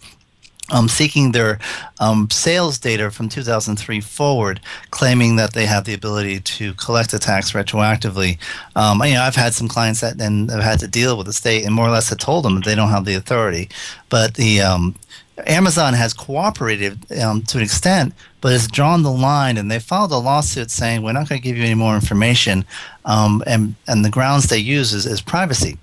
um, 0.72 0.88
seeking 0.88 1.32
their 1.32 1.60
um, 2.00 2.30
sales 2.32 2.80
data 2.80 3.12
from 3.12 3.30
2003 3.30 4.02
forward, 4.02 4.60
claiming 4.92 5.36
that 5.36 5.54
they 5.54 5.66
have 5.66 5.86
the 5.86 5.94
ability 5.94 6.40
to 6.40 6.74
collect 6.74 7.12
the 7.12 7.20
tax 7.20 7.52
retroactively. 7.52 8.38
Um, 8.76 9.02
you 9.04 9.14
know, 9.14 9.22
I've 9.22 9.36
had 9.36 9.54
some 9.54 9.68
clients 9.68 10.02
that 10.02 10.20
and 10.20 10.50
have 10.50 10.64
had 10.64 10.80
to 10.80 10.88
deal 10.88 11.18
with 11.18 11.28
the 11.28 11.34
state 11.34 11.66
and 11.66 11.74
more 11.74 11.88
or 11.88 11.92
less 11.92 12.10
have 12.10 12.18
told 12.18 12.46
them 12.46 12.62
they 12.62 12.76
don't 12.76 12.90
have 12.90 13.06
the 13.06 13.16
authority. 13.16 13.70
But 14.10 14.36
the 14.36 14.62
um, 14.62 14.96
Amazon 15.46 15.94
has 15.94 16.14
cooperated 16.14 17.12
um, 17.22 17.42
to 17.44 17.58
an 17.58 17.64
extent, 17.64 18.14
but 18.42 18.52
has 18.52 18.68
drawn 18.68 19.04
the 19.04 19.12
line, 19.12 19.58
and 19.58 19.70
they 19.70 19.80
filed 19.80 20.12
a 20.12 20.18
lawsuit 20.18 20.72
saying 20.72 21.04
we're 21.04 21.12
not 21.12 21.30
going 21.30 21.42
to 21.42 21.48
give 21.48 21.58
you 21.58 21.64
any 21.64 21.76
more 21.76 21.96
information, 21.96 22.66
um, 23.06 23.44
and 23.46 23.76
and 23.88 24.06
the 24.06 24.10
grounds 24.10 24.48
they 24.48 24.58
use 24.58 24.94
is, 24.94 25.06
is 25.06 25.22
privacy, 25.22 25.78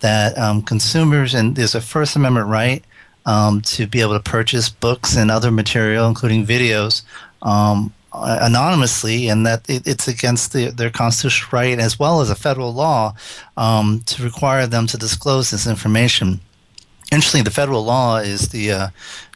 that 0.00 0.36
um, 0.36 0.62
consumers 0.62 1.34
and 1.34 1.56
there's 1.56 1.74
a 1.74 1.80
First 1.80 2.16
Amendment 2.16 2.48
right 2.48 2.84
um, 3.28 3.60
to 3.60 3.86
be 3.86 4.00
able 4.00 4.14
to 4.14 4.30
purchase 4.30 4.70
books 4.70 5.14
and 5.14 5.30
other 5.30 5.50
material, 5.50 6.08
including 6.08 6.46
videos, 6.46 7.02
um, 7.42 7.92
anonymously, 8.14 9.28
and 9.28 9.44
that 9.44 9.68
it, 9.68 9.86
it's 9.86 10.08
against 10.08 10.54
the, 10.54 10.70
their 10.70 10.88
constitutional 10.88 11.50
right 11.52 11.78
as 11.78 11.98
well 11.98 12.22
as 12.22 12.30
a 12.30 12.34
federal 12.34 12.72
law 12.72 13.14
um, 13.58 14.00
to 14.06 14.24
require 14.24 14.66
them 14.66 14.86
to 14.86 14.96
disclose 14.96 15.50
this 15.50 15.66
information. 15.66 16.40
Interestingly, 17.12 17.44
the 17.44 17.50
federal 17.50 17.84
law 17.84 18.16
is 18.16 18.48
the 18.48 18.72
uh, 18.72 18.88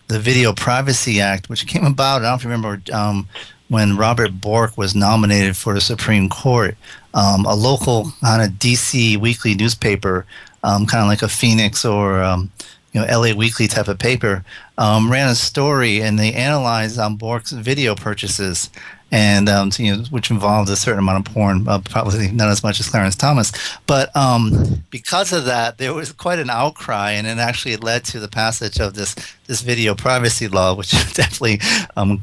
the 0.09 0.19
Video 0.19 0.55
Privacy 0.55 1.21
Act, 1.21 1.51
which 1.51 1.67
came 1.67 1.85
about. 1.85 2.23
I 2.23 2.31
don't 2.31 2.45
remember 2.45 2.81
um, 2.95 3.29
when 3.69 3.99
Robert 3.99 4.41
Bork 4.41 4.79
was 4.79 4.95
nominated 4.95 5.55
for 5.55 5.75
the 5.75 5.83
Supreme 5.83 6.31
Court. 6.31 6.77
Um, 7.13 7.45
a 7.45 7.55
local 7.55 8.11
kind 8.23 8.41
of 8.43 8.59
DC 8.59 9.19
weekly 9.19 9.55
newspaper, 9.55 10.25
um, 10.65 10.87
kind 10.87 11.03
of 11.03 11.09
like 11.09 11.21
a 11.21 11.29
Phoenix 11.29 11.85
or 11.85 12.23
um, 12.23 12.51
you 12.93 13.01
know 13.01 13.07
LA 13.07 13.35
Weekly 13.35 13.69
type 13.69 13.89
of 13.89 13.99
paper, 13.99 14.45
um, 14.79 15.11
ran 15.11 15.29
a 15.29 15.35
story 15.35 16.01
and 16.01 16.19
they 16.19 16.33
analyzed 16.33 16.99
um, 16.99 17.17
Bork's 17.17 17.53
video 17.53 17.95
purchases. 17.95 18.71
And 19.15 19.47
um, 19.51 19.71
you 19.77 19.95
know, 19.95 20.05
which 20.05 20.31
involved 20.31 20.71
a 20.71 20.77
certain 20.77 21.01
amount 21.01 21.29
of 21.29 21.35
porn, 21.35 21.69
uh, 21.69 21.81
probably 21.81 22.31
not 22.31 22.49
as 22.49 22.63
much 22.63 22.81
as 22.81 22.89
Clarence 22.89 23.15
Thomas, 23.15 23.53
but 23.87 24.15
um, 24.17 24.85
because 24.89 25.35
of 25.35 25.45
that, 25.45 25.77
there 25.77 25.93
was 25.93 26.13
quite 26.13 26.39
an 26.39 26.49
outcry, 26.49 27.11
and 27.11 27.27
it 27.27 27.37
actually 27.37 27.77
led 27.77 28.05
to 28.05 28.21
the 28.21 28.29
passage 28.29 28.81
of 28.81 28.95
this 28.95 29.15
this 29.49 29.61
video 29.61 29.95
privacy 29.95 30.49
law, 30.49 30.75
which 30.75 30.93
definitely 31.13 31.61
um, 31.95 32.23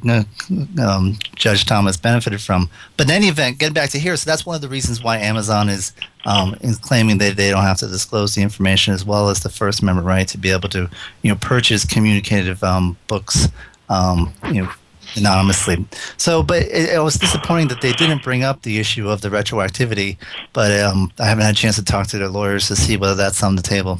um, 0.81 1.19
Judge 1.35 1.63
Thomas 1.63 1.95
benefited 1.95 2.41
from. 2.41 2.71
But 2.97 3.05
in 3.05 3.11
any 3.11 3.27
event, 3.27 3.59
getting 3.59 3.75
back 3.75 3.91
to 3.91 3.99
here, 3.99 4.17
so 4.17 4.27
that's 4.27 4.47
one 4.47 4.55
of 4.55 4.61
the 4.63 4.67
reasons 4.67 5.03
why 5.03 5.19
Amazon 5.19 5.69
is 5.69 5.93
um, 6.25 6.55
claiming 6.81 7.17
that 7.19 7.37
they 7.37 7.49
don't 7.49 7.63
have 7.63 7.77
to 7.77 7.87
disclose 7.87 8.35
the 8.35 8.41
information, 8.41 8.93
as 8.93 9.05
well 9.05 9.29
as 9.29 9.39
the 9.41 9.49
First 9.49 9.81
Amendment 9.81 10.07
right 10.07 10.27
to 10.27 10.37
be 10.37 10.51
able 10.51 10.69
to, 10.69 10.89
you 11.21 11.31
know, 11.31 11.37
purchase 11.39 11.85
communicative 11.85 12.63
um, 12.63 12.97
books, 13.07 13.47
um, 13.89 14.33
you 14.51 14.63
know, 14.63 14.69
anonymously. 15.15 15.85
So, 16.17 16.43
but 16.43 16.63
it, 16.63 16.89
it 16.89 17.03
was 17.03 17.15
disappointing 17.15 17.69
that 17.69 17.81
they 17.81 17.93
didn't 17.93 18.23
bring 18.23 18.43
up 18.43 18.61
the 18.61 18.79
issue 18.79 19.09
of 19.09 19.21
the 19.21 19.29
retroactivity. 19.29 20.17
But 20.53 20.79
um, 20.79 21.11
I 21.19 21.25
haven't 21.25 21.45
had 21.45 21.55
a 21.55 21.57
chance 21.57 21.77
to 21.77 21.83
talk 21.83 22.07
to 22.07 22.17
their 22.17 22.29
lawyers 22.29 22.67
to 22.67 22.75
see 22.75 22.97
whether 22.97 23.15
that's 23.15 23.43
on 23.43 23.55
the 23.55 23.61
table. 23.61 23.99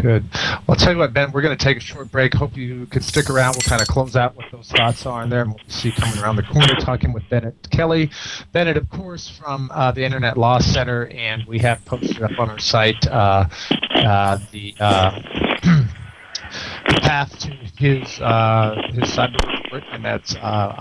Good. 0.00 0.24
Well, 0.32 0.62
I'll 0.70 0.76
tell 0.76 0.92
you 0.92 0.98
what, 0.98 1.12
Ben, 1.12 1.30
we're 1.32 1.42
going 1.42 1.56
to 1.56 1.62
take 1.62 1.76
a 1.76 1.80
short 1.80 2.10
break. 2.10 2.32
Hope 2.32 2.56
you 2.56 2.86
can 2.86 3.02
stick 3.02 3.28
around. 3.28 3.56
We'll 3.56 3.68
kind 3.68 3.82
of 3.82 3.88
close 3.88 4.16
out 4.16 4.34
what 4.34 4.46
those 4.50 4.70
thoughts 4.70 5.04
are 5.04 5.22
in 5.22 5.28
there, 5.28 5.42
and 5.42 5.50
we'll 5.50 5.60
see 5.68 5.92
coming 5.92 6.18
around 6.18 6.36
the 6.36 6.42
corner 6.42 6.74
talking 6.76 7.12
with 7.12 7.28
Bennet 7.28 7.68
Kelley. 7.70 8.10
Bennet, 8.52 8.76
of 8.76 8.88
course, 8.88 9.28
from 9.28 9.70
uh, 9.74 9.92
the 9.92 10.02
Internet 10.04 10.38
Law 10.38 10.58
Center, 10.58 11.08
and 11.08 11.44
we 11.46 11.58
have 11.58 11.84
posted 11.84 12.22
up 12.22 12.38
on 12.38 12.48
our 12.48 12.58
site 12.58 13.06
uh, 13.06 13.46
uh, 13.94 14.38
the. 14.52 14.74
Uh, 14.80 15.20
path 17.02 17.38
to 17.38 17.50
his 17.78 18.20
uh, 18.20 18.74
his 18.92 19.04
cyber 19.10 19.38
report, 19.62 19.84
and 19.92 20.04
that's 20.04 20.34
uh, 20.36 20.74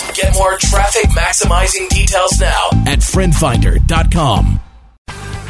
Get 0.15 0.33
more 0.33 0.57
traffic 0.57 1.09
maximizing 1.11 1.87
details 1.89 2.39
now 2.39 2.69
at 2.85 2.99
friendfinder.com. 2.99 4.59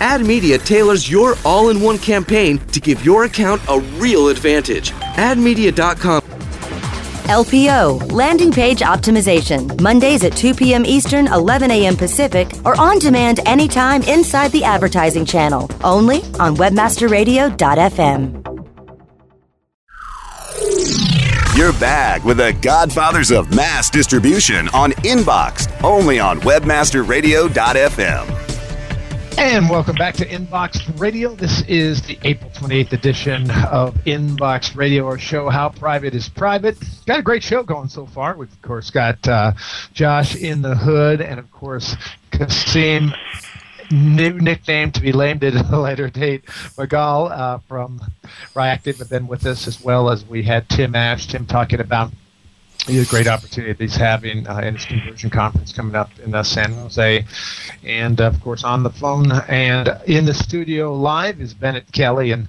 Ad 0.00 0.24
Media 0.24 0.58
tailors 0.58 1.10
your 1.10 1.34
all 1.44 1.68
in 1.68 1.80
one 1.80 1.98
campaign 1.98 2.58
to 2.72 2.80
give 2.80 3.04
your 3.04 3.24
account 3.24 3.60
a 3.68 3.80
real 3.98 4.28
advantage. 4.28 4.92
AdMedia.com. 4.92 6.22
LPO, 7.30 8.10
Landing 8.10 8.50
Page 8.50 8.80
Optimization, 8.80 9.80
Mondays 9.80 10.24
at 10.24 10.36
2 10.36 10.52
p.m. 10.54 10.84
Eastern, 10.84 11.28
11 11.28 11.70
a.m. 11.70 11.96
Pacific, 11.96 12.50
or 12.64 12.76
on 12.80 12.98
demand 12.98 13.38
anytime 13.46 14.02
inside 14.02 14.50
the 14.50 14.64
advertising 14.64 15.24
channel, 15.24 15.70
only 15.84 16.22
on 16.40 16.56
WebmasterRadio.fm. 16.56 18.36
You're 21.56 21.72
back 21.74 22.24
with 22.24 22.38
the 22.38 22.52
Godfathers 22.62 23.30
of 23.30 23.54
Mass 23.54 23.90
Distribution 23.90 24.68
on 24.70 24.90
Inboxed, 24.92 25.84
only 25.84 26.18
on 26.18 26.40
WebmasterRadio.fm. 26.40 28.49
And 29.40 29.70
welcome 29.70 29.96
back 29.96 30.16
to 30.16 30.26
Inbox 30.26 31.00
Radio. 31.00 31.34
This 31.34 31.62
is 31.62 32.02
the 32.02 32.18
April 32.24 32.50
28th 32.50 32.92
edition 32.92 33.50
of 33.50 33.94
Inbox 34.04 34.76
Radio, 34.76 35.06
our 35.06 35.16
show, 35.16 35.48
How 35.48 35.70
Private 35.70 36.14
is 36.14 36.28
Private. 36.28 36.76
Got 37.06 37.20
a 37.20 37.22
great 37.22 37.42
show 37.42 37.62
going 37.62 37.88
so 37.88 38.04
far. 38.04 38.36
We've, 38.36 38.52
of 38.52 38.60
course, 38.60 38.90
got 38.90 39.26
uh, 39.26 39.52
Josh 39.94 40.36
in 40.36 40.60
the 40.60 40.74
Hood 40.74 41.22
and, 41.22 41.40
of 41.40 41.50
course, 41.52 41.96
Kasim, 42.30 43.14
new 43.90 44.34
nickname 44.34 44.92
to 44.92 45.00
be 45.00 45.10
lamed 45.10 45.42
at 45.42 45.54
a 45.54 45.80
later 45.80 46.10
date, 46.10 46.44
Magal 46.76 47.30
uh, 47.30 47.58
from 47.66 47.98
Ryactive, 48.54 48.98
have 48.98 49.08
been 49.08 49.26
with 49.26 49.46
us, 49.46 49.66
as 49.66 49.82
well 49.82 50.10
as 50.10 50.22
we 50.26 50.42
had 50.42 50.68
Tim 50.68 50.94
Ash. 50.94 51.26
Tim 51.26 51.46
talking 51.46 51.80
about 51.80 52.12
a 52.88 53.04
great 53.04 53.26
opportunity 53.26 53.72
that 53.72 53.82
he's 53.82 53.96
having 53.96 54.46
uh, 54.46 54.58
in 54.58 54.74
his 54.74 54.84
conversion 54.84 55.30
conference 55.30 55.72
coming 55.72 55.94
up 55.94 56.10
in 56.20 56.34
uh, 56.34 56.42
San 56.42 56.72
Jose. 56.72 57.24
And 57.84 58.20
of 58.20 58.40
course, 58.40 58.64
on 58.64 58.82
the 58.82 58.90
phone 58.90 59.30
and 59.48 59.88
in 60.06 60.24
the 60.24 60.34
studio 60.34 60.94
live 60.94 61.40
is 61.40 61.54
Bennet 61.54 61.92
Kelley. 61.92 62.32
And 62.32 62.48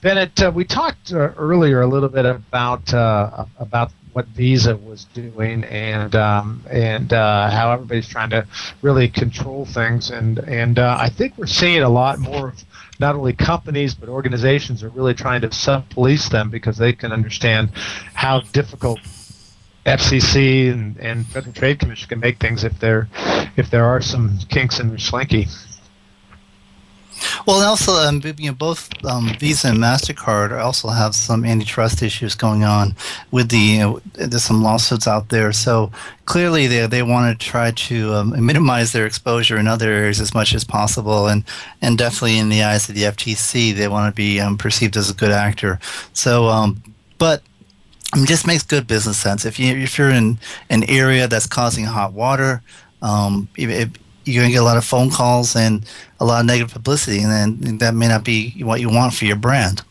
Bennet, 0.00 0.42
uh, 0.42 0.52
we 0.54 0.64
talked 0.64 1.12
uh, 1.12 1.32
earlier 1.36 1.82
a 1.82 1.86
little 1.86 2.08
bit 2.08 2.26
about 2.26 2.92
uh, 2.92 3.44
about 3.58 3.92
what 4.12 4.26
Visa 4.28 4.76
was 4.76 5.04
doing 5.14 5.62
and 5.64 6.16
um, 6.16 6.64
and 6.70 7.12
uh, 7.12 7.48
how 7.50 7.72
everybody's 7.72 8.08
trying 8.08 8.30
to 8.30 8.46
really 8.82 9.08
control 9.08 9.64
things. 9.66 10.10
And 10.10 10.38
and 10.40 10.78
I 10.78 11.08
think 11.08 11.38
we're 11.38 11.46
seeing 11.46 11.82
a 11.82 11.88
lot 11.88 12.18
more 12.18 12.48
of 12.48 12.64
not 12.98 13.14
only 13.14 13.32
companies 13.32 13.94
but 13.94 14.08
organizations 14.08 14.82
are 14.82 14.90
really 14.90 15.14
trying 15.14 15.40
to 15.40 15.52
sub-police 15.52 16.28
them 16.28 16.50
because 16.50 16.76
they 16.76 16.92
can 16.92 17.12
understand 17.12 17.70
how 18.14 18.40
difficult 18.52 19.00
FCC 19.86 20.70
and, 20.72 20.96
and 20.98 21.26
Federal 21.26 21.54
Trade 21.54 21.78
Commission 21.78 22.08
can 22.08 22.20
make 22.20 22.38
things 22.38 22.64
if 22.64 22.78
there 22.80 23.08
if 23.56 23.70
there 23.70 23.84
are 23.84 24.00
some 24.00 24.38
kinks 24.48 24.78
in 24.78 24.88
their 24.88 24.98
slinky. 24.98 25.46
Well, 27.46 27.60
also, 27.62 27.92
um, 27.92 28.22
you 28.38 28.50
know, 28.50 28.54
both 28.54 28.88
um, 29.04 29.34
Visa 29.38 29.68
and 29.68 29.78
Mastercard 29.78 30.58
also 30.58 30.88
have 30.88 31.14
some 31.14 31.44
antitrust 31.44 32.02
issues 32.02 32.34
going 32.34 32.64
on 32.64 32.94
with 33.30 33.50
the. 33.50 33.58
You 33.58 33.78
know, 33.78 34.00
there's 34.14 34.44
some 34.44 34.62
lawsuits 34.62 35.06
out 35.06 35.28
there, 35.28 35.52
so 35.52 35.90
clearly 36.24 36.66
they 36.66 36.86
they 36.86 37.02
want 37.02 37.38
to 37.38 37.46
try 37.46 37.72
to 37.72 38.14
um, 38.14 38.46
minimize 38.46 38.92
their 38.92 39.06
exposure 39.06 39.58
in 39.58 39.68
other 39.68 39.90
areas 39.90 40.20
as 40.20 40.34
much 40.34 40.54
as 40.54 40.64
possible, 40.64 41.26
and 41.26 41.44
and 41.82 41.98
definitely 41.98 42.38
in 42.38 42.48
the 42.48 42.62
eyes 42.62 42.88
of 42.88 42.94
the 42.94 43.02
FTC, 43.02 43.74
they 43.74 43.88
want 43.88 44.10
to 44.10 44.16
be 44.16 44.40
um, 44.40 44.56
perceived 44.56 44.96
as 44.96 45.10
a 45.10 45.14
good 45.14 45.32
actor. 45.32 45.78
So, 46.12 46.46
um, 46.46 46.82
but 48.12 48.20
it 48.20 48.28
just 48.28 48.46
makes 48.46 48.62
good 48.62 48.86
business 48.86 49.18
sense. 49.18 49.44
If 49.44 49.58
you 49.58 49.76
if 49.76 49.98
you're 49.98 50.10
in 50.10 50.38
an 50.68 50.84
area 50.84 51.28
that's 51.28 51.46
causing 51.46 51.84
hot 51.84 52.12
water, 52.12 52.62
um, 53.02 53.48
if, 53.56 53.90
you're 54.24 54.42
going 54.42 54.50
to 54.50 54.52
get 54.52 54.62
a 54.62 54.64
lot 54.64 54.76
of 54.76 54.84
phone 54.84 55.10
calls 55.10 55.56
and 55.56 55.84
a 56.20 56.24
lot 56.24 56.40
of 56.40 56.46
negative 56.46 56.72
publicity, 56.72 57.22
and 57.22 57.30
then 57.30 57.78
that 57.78 57.94
may 57.94 58.06
not 58.06 58.22
be 58.22 58.50
what 58.62 58.80
you 58.80 58.88
want 58.88 59.14
for 59.14 59.24
your 59.24 59.36
brand. 59.36 59.82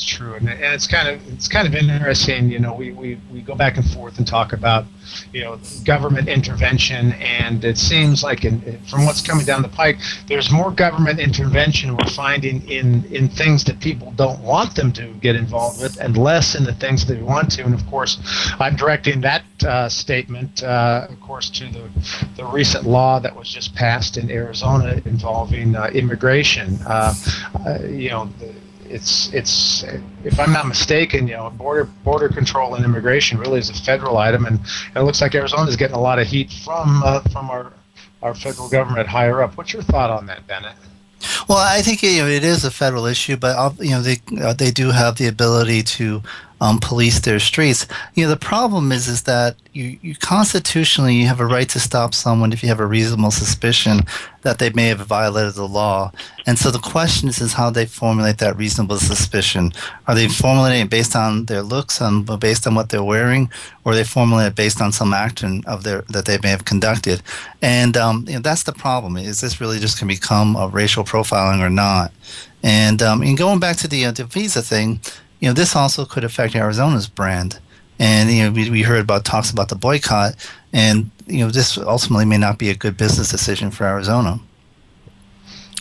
That's 0.00 0.08
true, 0.08 0.32
and, 0.32 0.48
and 0.48 0.62
it's 0.62 0.86
kind 0.86 1.08
of 1.08 1.20
it's 1.30 1.46
kind 1.46 1.68
of 1.68 1.74
interesting. 1.74 2.50
You 2.50 2.58
know, 2.58 2.72
we, 2.72 2.92
we, 2.92 3.20
we 3.30 3.42
go 3.42 3.54
back 3.54 3.76
and 3.76 3.84
forth 3.84 4.16
and 4.16 4.26
talk 4.26 4.54
about 4.54 4.86
you 5.30 5.42
know 5.44 5.58
government 5.84 6.26
intervention, 6.26 7.12
and 7.12 7.62
it 7.66 7.76
seems 7.76 8.24
like 8.24 8.46
in, 8.46 8.80
from 8.84 9.04
what's 9.04 9.20
coming 9.20 9.44
down 9.44 9.60
the 9.60 9.68
pike, 9.68 9.98
there's 10.26 10.50
more 10.50 10.70
government 10.70 11.20
intervention 11.20 11.98
we're 11.98 12.08
finding 12.08 12.66
in 12.66 13.04
in 13.12 13.28
things 13.28 13.62
that 13.64 13.78
people 13.80 14.10
don't 14.12 14.40
want 14.40 14.74
them 14.74 14.90
to 14.92 15.12
get 15.20 15.36
involved 15.36 15.82
with, 15.82 16.00
and 16.00 16.16
less 16.16 16.54
in 16.54 16.64
the 16.64 16.72
things 16.76 17.04
they 17.04 17.20
want 17.20 17.50
to. 17.50 17.62
And 17.62 17.74
of 17.74 17.86
course, 17.86 18.16
I'm 18.58 18.76
directing 18.76 19.20
that 19.20 19.42
uh, 19.64 19.90
statement, 19.90 20.62
uh, 20.62 21.08
of 21.10 21.20
course, 21.20 21.50
to 21.50 21.66
the 21.66 21.90
the 22.36 22.44
recent 22.46 22.86
law 22.86 23.18
that 23.18 23.36
was 23.36 23.50
just 23.50 23.74
passed 23.74 24.16
in 24.16 24.30
Arizona 24.30 25.02
involving 25.04 25.76
uh, 25.76 25.90
immigration. 25.92 26.78
Uh, 26.86 27.12
uh, 27.66 27.78
you 27.82 28.08
know. 28.08 28.30
The, 28.38 28.59
it's 28.90 29.32
it's 29.32 29.84
if 30.24 30.38
I'm 30.38 30.52
not 30.52 30.66
mistaken, 30.66 31.28
you 31.28 31.34
know, 31.34 31.50
border 31.50 31.84
border 32.04 32.28
control 32.28 32.74
and 32.74 32.84
immigration 32.84 33.38
really 33.38 33.58
is 33.58 33.70
a 33.70 33.74
federal 33.74 34.18
item, 34.18 34.44
and 34.46 34.60
it 34.94 35.00
looks 35.00 35.20
like 35.20 35.34
Arizona 35.34 35.68
is 35.68 35.76
getting 35.76 35.96
a 35.96 36.00
lot 36.00 36.18
of 36.18 36.26
heat 36.26 36.52
from 36.52 37.02
uh, 37.04 37.20
from 37.32 37.50
our 37.50 37.72
our 38.22 38.34
federal 38.34 38.68
government 38.68 39.08
higher 39.08 39.42
up. 39.42 39.56
What's 39.56 39.72
your 39.72 39.82
thought 39.82 40.10
on 40.10 40.26
that, 40.26 40.46
Bennet? 40.46 40.74
Well, 41.48 41.58
I 41.58 41.82
think 41.82 42.02
you 42.02 42.22
know, 42.22 42.28
it 42.28 42.44
is 42.44 42.64
a 42.64 42.70
federal 42.70 43.06
issue, 43.06 43.36
but 43.36 43.56
uh, 43.56 43.72
you 43.80 43.90
know 43.90 44.02
they 44.02 44.20
uh, 44.40 44.52
they 44.52 44.70
do 44.70 44.90
have 44.90 45.16
the 45.16 45.26
ability 45.26 45.82
to 45.82 46.22
um, 46.60 46.78
police 46.78 47.20
their 47.20 47.38
streets. 47.38 47.86
You 48.14 48.24
know, 48.24 48.30
the 48.30 48.36
problem 48.36 48.92
is 48.92 49.08
is 49.08 49.22
that 49.22 49.56
you, 49.72 49.98
you 50.02 50.14
constitutionally 50.16 51.14
you 51.14 51.26
have 51.26 51.40
a 51.40 51.46
right 51.46 51.68
to 51.70 51.80
stop 51.80 52.12
someone 52.12 52.52
if 52.52 52.62
you 52.62 52.68
have 52.68 52.80
a 52.80 52.86
reasonable 52.86 53.30
suspicion 53.30 54.00
that 54.42 54.58
they 54.58 54.70
may 54.70 54.88
have 54.88 55.00
violated 55.00 55.54
the 55.54 55.68
law. 55.68 56.10
And 56.46 56.58
so 56.58 56.70
the 56.70 56.78
question 56.78 57.28
is, 57.28 57.40
is 57.40 57.52
how 57.52 57.70
they 57.70 57.86
formulate 57.86 58.38
that 58.38 58.56
reasonable 58.56 58.98
suspicion. 58.98 59.72
Are 60.08 60.14
they 60.14 60.28
formulating 60.28 60.82
it 60.82 60.90
based 60.90 61.14
on 61.14 61.44
their 61.44 61.62
looks, 61.62 62.00
and 62.00 62.26
based 62.40 62.66
on 62.66 62.74
what 62.74 62.88
they're 62.88 63.04
wearing, 63.04 63.50
or 63.84 63.94
they 63.94 64.04
formulate 64.04 64.48
it 64.48 64.56
based 64.56 64.80
on 64.80 64.92
some 64.92 65.12
action 65.14 65.62
of 65.66 65.84
their 65.84 66.02
that 66.08 66.24
they 66.24 66.38
may 66.42 66.50
have 66.50 66.64
conducted? 66.64 67.22
And 67.62 67.96
um, 67.96 68.24
you 68.26 68.34
know, 68.34 68.40
that's 68.40 68.64
the 68.64 68.72
problem. 68.72 69.16
Is 69.16 69.40
this 69.40 69.60
really 69.60 69.78
just 69.78 70.00
going 70.00 70.08
to 70.08 70.20
become 70.20 70.56
a 70.56 70.68
racial 70.68 71.04
profiling 71.04 71.60
or 71.60 71.70
not? 71.70 72.12
And, 72.62 73.02
um, 73.02 73.22
and 73.22 73.38
going 73.38 73.58
back 73.58 73.76
to 73.78 73.88
the, 73.88 74.04
uh, 74.04 74.12
the 74.12 74.24
visa 74.24 74.62
thing, 74.62 75.00
you 75.40 75.48
know, 75.48 75.54
this 75.54 75.74
also 75.74 76.04
could 76.04 76.24
affect 76.24 76.54
Arizona's 76.54 77.08
brand. 77.08 77.58
And 77.98 78.30
you 78.30 78.44
know, 78.44 78.52
we, 78.52 78.70
we 78.70 78.82
heard 78.82 79.00
about 79.00 79.24
talks 79.24 79.50
about 79.50 79.68
the 79.68 79.74
boycott, 79.74 80.34
and 80.72 81.10
you 81.26 81.38
know, 81.38 81.50
this 81.50 81.76
ultimately 81.76 82.24
may 82.24 82.38
not 82.38 82.58
be 82.58 82.70
a 82.70 82.74
good 82.74 82.96
business 82.96 83.30
decision 83.30 83.70
for 83.70 83.84
Arizona. 83.84 84.40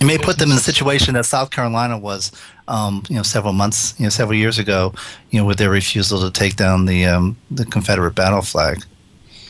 It 0.01 0.05
may 0.05 0.17
put 0.17 0.37
them 0.37 0.51
in 0.51 0.57
a 0.57 0.61
situation 0.61 1.13
that 1.15 1.25
South 1.25 1.51
Carolina 1.51 1.97
was, 1.97 2.31
um, 2.69 3.03
you 3.09 3.15
know, 3.15 3.23
several 3.23 3.51
months, 3.51 3.95
you 3.97 4.03
know, 4.03 4.09
several 4.09 4.37
years 4.37 4.57
ago, 4.57 4.93
you 5.29 5.39
know, 5.39 5.45
with 5.45 5.57
their 5.57 5.69
refusal 5.69 6.21
to 6.21 6.31
take 6.31 6.55
down 6.55 6.85
the 6.85 7.05
um, 7.05 7.37
the 7.51 7.65
Confederate 7.65 8.15
battle 8.15 8.41
flag. 8.41 8.83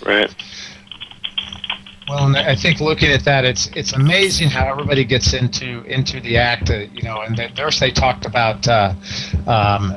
Right. 0.06 0.34
Well, 2.10 2.26
and 2.26 2.36
I 2.36 2.56
think 2.56 2.80
looking 2.80 3.12
at 3.12 3.24
that, 3.26 3.46
it's 3.46 3.68
it's 3.76 3.94
amazing 3.94 4.50
how 4.50 4.68
everybody 4.68 5.04
gets 5.04 5.34
into 5.34 5.84
into 5.84 6.20
the 6.20 6.38
act. 6.38 6.72
Uh, 6.72 6.86
you 6.92 7.04
know, 7.04 7.22
and 7.22 7.40
first 7.56 7.80
they 7.80 7.92
talked 7.92 8.26
about. 8.26 8.68
Uh, 8.68 8.96
um, 9.46 9.94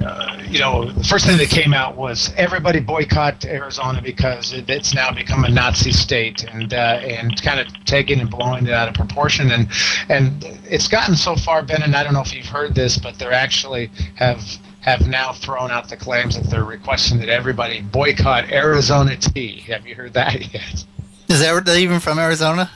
uh, 0.00 0.42
you 0.48 0.58
know, 0.58 0.90
the 0.90 1.04
first 1.04 1.26
thing 1.26 1.36
that 1.36 1.48
came 1.48 1.74
out 1.74 1.96
was 1.96 2.32
everybody 2.36 2.80
boycott 2.80 3.44
Arizona 3.44 4.00
because 4.00 4.52
it, 4.52 4.70
it's 4.70 4.94
now 4.94 5.12
become 5.12 5.44
a 5.44 5.48
Nazi 5.48 5.92
state, 5.92 6.44
and 6.44 6.72
uh, 6.72 7.00
and 7.02 7.40
kind 7.42 7.58
of 7.58 7.66
taking 7.84 8.20
and 8.20 8.30
blowing 8.30 8.66
it 8.66 8.72
out 8.72 8.88
of 8.88 8.94
proportion, 8.94 9.50
and 9.50 9.68
and 10.08 10.44
it's 10.68 10.86
gotten 10.86 11.16
so 11.16 11.34
far, 11.34 11.62
Ben, 11.62 11.82
and 11.82 11.96
I 11.96 12.04
don't 12.04 12.14
know 12.14 12.22
if 12.22 12.32
you've 12.32 12.46
heard 12.46 12.76
this, 12.76 12.96
but 12.96 13.18
they're 13.18 13.32
actually 13.32 13.90
have 14.14 14.40
have 14.80 15.06
now 15.08 15.32
thrown 15.32 15.70
out 15.70 15.88
the 15.88 15.96
claims 15.96 16.36
that 16.36 16.48
they're 16.48 16.64
requesting 16.64 17.18
that 17.18 17.28
everybody 17.28 17.82
boycott 17.82 18.50
Arizona 18.50 19.16
tea. 19.16 19.60
Have 19.66 19.86
you 19.86 19.94
heard 19.96 20.14
that 20.14 20.52
yet? 20.54 20.84
Is 21.30 21.38
that 21.40 21.76
even 21.78 22.00
from 22.00 22.18
Arizona? 22.18 22.68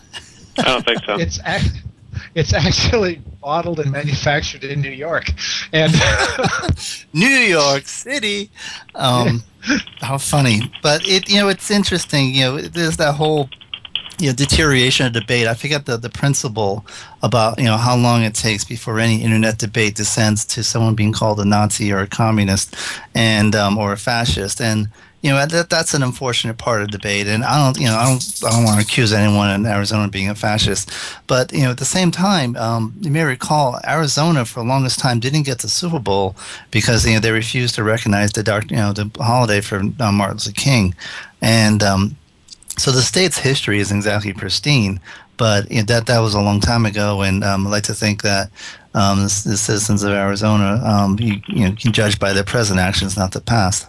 I 0.58 0.62
don't 0.62 0.86
think 0.86 1.04
so. 1.04 1.18
it's 1.18 1.40
act- 1.44 1.82
it's 2.36 2.52
actually 2.52 3.20
bottled 3.40 3.80
and 3.80 3.90
manufactured 3.90 4.62
in 4.62 4.80
New 4.80 4.90
York, 4.90 5.26
and 5.72 5.92
New 7.12 7.26
York 7.26 7.86
City. 7.86 8.50
Um, 8.94 9.42
how 10.00 10.18
funny! 10.18 10.72
But 10.82 11.04
it, 11.04 11.28
you 11.28 11.40
know, 11.40 11.48
it's 11.48 11.68
interesting. 11.68 12.32
You 12.32 12.44
know, 12.44 12.60
there's 12.60 12.96
that 12.98 13.16
whole 13.16 13.48
you 14.18 14.28
know, 14.28 14.34
deterioration 14.34 15.06
of 15.06 15.12
debate. 15.12 15.48
I 15.48 15.54
forget 15.54 15.86
the, 15.86 15.96
the 15.96 16.10
principle 16.10 16.86
about 17.22 17.58
you 17.58 17.64
know 17.64 17.76
how 17.76 17.96
long 17.96 18.22
it 18.22 18.34
takes 18.34 18.64
before 18.64 19.00
any 19.00 19.22
internet 19.22 19.58
debate 19.58 19.96
descends 19.96 20.44
to 20.46 20.62
someone 20.62 20.94
being 20.94 21.12
called 21.12 21.40
a 21.40 21.44
Nazi 21.44 21.92
or 21.92 21.98
a 21.98 22.06
communist 22.06 22.76
and 23.14 23.54
um, 23.56 23.78
or 23.78 23.92
a 23.92 23.96
fascist. 23.96 24.60
And 24.60 24.88
you 25.24 25.30
know 25.30 25.46
that 25.46 25.70
that's 25.70 25.94
an 25.94 26.02
unfortunate 26.02 26.58
part 26.58 26.82
of 26.82 26.90
debate, 26.90 27.26
and 27.26 27.44
I 27.44 27.56
don't 27.64 27.78
you 27.80 27.86
know 27.86 27.96
I 27.96 28.04
don't 28.04 28.22
I 28.46 28.50
don't 28.50 28.64
want 28.64 28.78
to 28.78 28.84
accuse 28.86 29.10
anyone 29.12 29.48
in 29.50 29.64
Arizona 29.66 30.04
of 30.04 30.10
being 30.10 30.28
a 30.28 30.34
fascist, 30.34 30.90
but 31.26 31.50
you 31.52 31.62
know 31.62 31.70
at 31.70 31.78
the 31.78 31.86
same 31.86 32.10
time, 32.10 32.56
um, 32.56 32.94
you 33.00 33.10
may 33.10 33.24
recall 33.24 33.80
Arizona 33.88 34.44
for 34.44 34.60
the 34.60 34.68
longest 34.68 34.98
time 35.00 35.20
didn't 35.20 35.44
get 35.44 35.60
the 35.60 35.68
Super 35.68 35.98
Bowl 35.98 36.36
because 36.70 37.06
you 37.06 37.14
know 37.14 37.20
they 37.20 37.32
refused 37.32 37.74
to 37.76 37.82
recognize 37.82 38.32
the 38.32 38.42
dark 38.42 38.70
you 38.70 38.76
know 38.76 38.92
the 38.92 39.10
holiday 39.18 39.62
for 39.62 39.78
uh, 40.00 40.12
Martin 40.12 40.36
Luther 40.36 40.52
King, 40.52 40.94
and 41.40 41.82
um, 41.82 42.16
So 42.78 42.90
the 42.92 43.02
state's 43.02 43.38
history 43.38 43.78
isn't 43.80 43.96
exactly 43.96 44.32
pristine, 44.34 45.00
but 45.36 45.70
you 45.70 45.78
know, 45.78 45.84
that 45.84 46.06
that 46.06 46.20
was 46.20 46.34
a 46.34 46.40
long 46.40 46.60
time 46.60 46.86
ago, 46.86 47.22
and 47.22 47.44
um, 47.44 47.66
I'd 47.66 47.70
like 47.70 47.84
to 47.84 47.94
think 47.94 48.22
that 48.22 48.50
um, 48.94 49.18
the, 49.20 49.42
the 49.46 49.56
citizens 49.56 50.02
of 50.02 50.12
Arizona, 50.12 50.80
um, 50.84 51.18
you, 51.20 51.40
you 51.46 51.68
know, 51.68 51.74
can 51.76 51.92
judge 51.92 52.18
by 52.18 52.32
their 52.32 52.44
present 52.44 52.80
actions, 52.80 53.16
not 53.16 53.32
the 53.32 53.40
past. 53.40 53.88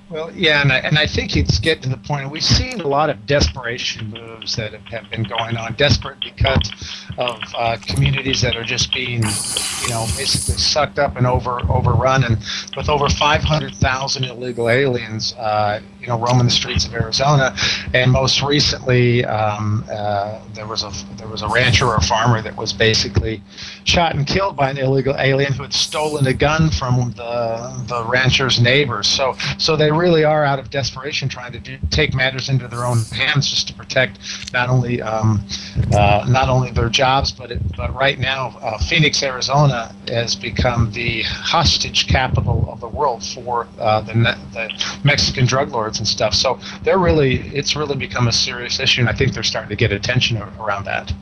Well, 0.11 0.29
yeah, 0.35 0.61
and 0.61 0.73
I, 0.73 0.79
and 0.79 0.97
I 0.97 1.07
think 1.07 1.37
it's 1.37 1.57
getting 1.57 1.83
to 1.83 1.89
the 1.89 1.97
point. 1.97 2.29
We've 2.29 2.43
seen 2.43 2.81
a 2.81 2.87
lot 2.87 3.09
of 3.09 3.25
desperation 3.25 4.09
moves 4.09 4.57
that 4.57 4.73
have, 4.73 4.83
have 4.87 5.09
been 5.09 5.23
going 5.23 5.55
on. 5.55 5.73
Desperate 5.75 6.19
because 6.19 6.69
of 7.17 7.39
uh, 7.57 7.77
communities 7.87 8.41
that 8.41 8.57
are 8.57 8.63
just 8.65 8.93
being, 8.93 9.23
you 9.23 9.89
know, 9.89 10.05
basically 10.17 10.55
sucked 10.55 10.99
up 10.99 11.15
and 11.15 11.25
over 11.25 11.61
overrun. 11.71 12.25
And 12.25 12.37
with 12.75 12.89
over 12.89 13.07
500,000 13.07 14.23
illegal 14.25 14.69
aliens, 14.69 15.33
uh, 15.35 15.79
you 16.01 16.07
know, 16.07 16.19
roaming 16.19 16.45
the 16.45 16.51
streets 16.51 16.85
of 16.85 16.93
Arizona, 16.93 17.55
and 17.93 18.11
most 18.11 18.41
recently 18.41 19.23
um, 19.23 19.85
uh, 19.89 20.41
there 20.53 20.67
was 20.67 20.83
a 20.83 20.91
there 21.15 21.27
was 21.27 21.41
a 21.41 21.47
rancher 21.47 21.85
or 21.85 21.95
a 21.95 22.01
farmer 22.01 22.41
that 22.41 22.57
was 22.57 22.73
basically 22.73 23.41
shot 23.85 24.15
and 24.15 24.27
killed 24.27 24.57
by 24.57 24.69
an 24.71 24.77
illegal 24.77 25.15
alien 25.19 25.53
who 25.53 25.63
had 25.63 25.73
stolen 25.73 26.27
a 26.27 26.33
gun 26.33 26.69
from 26.71 27.13
the 27.15 27.85
the 27.87 28.03
rancher's 28.09 28.59
neighbors. 28.59 29.07
So 29.07 29.35
so 29.57 29.75
they 29.75 29.91
really 30.01 30.23
are 30.23 30.43
out 30.43 30.59
of 30.59 30.69
desperation 30.69 31.29
trying 31.29 31.51
to 31.51 31.59
do, 31.59 31.77
take 31.91 32.13
matters 32.13 32.49
into 32.49 32.67
their 32.67 32.83
own 32.85 33.03
hands 33.13 33.49
just 33.49 33.67
to 33.67 33.73
protect 33.73 34.19
not 34.51 34.67
only 34.69 35.01
um, 35.01 35.45
uh, 35.93 36.25
not 36.27 36.49
only 36.49 36.71
their 36.71 36.89
jobs, 36.89 37.31
but 37.31 37.51
it, 37.51 37.59
but 37.77 37.93
right 37.93 38.19
now 38.19 38.57
uh, 38.61 38.77
Phoenix, 38.79 39.21
Arizona, 39.21 39.95
has 40.07 40.35
become 40.35 40.91
the 40.91 41.21
hostage 41.23 42.07
capital 42.07 42.67
of 42.69 42.79
the 42.79 42.87
world 42.87 43.23
for 43.23 43.67
uh, 43.79 44.01
the, 44.01 44.13
the 44.53 44.99
Mexican 45.03 45.45
drug 45.45 45.69
lords 45.71 45.99
and 45.99 46.07
stuff. 46.07 46.33
So 46.33 46.59
they're 46.83 46.99
really 46.99 47.35
it's 47.55 47.75
really 47.75 47.95
become 47.95 48.27
a 48.27 48.33
serious 48.33 48.79
issue, 48.79 49.01
and 49.01 49.09
I 49.09 49.13
think 49.13 49.33
they're 49.33 49.43
starting 49.43 49.69
to 49.69 49.75
get 49.75 49.91
attention 49.91 50.37
around 50.59 50.85
that. 50.85 51.13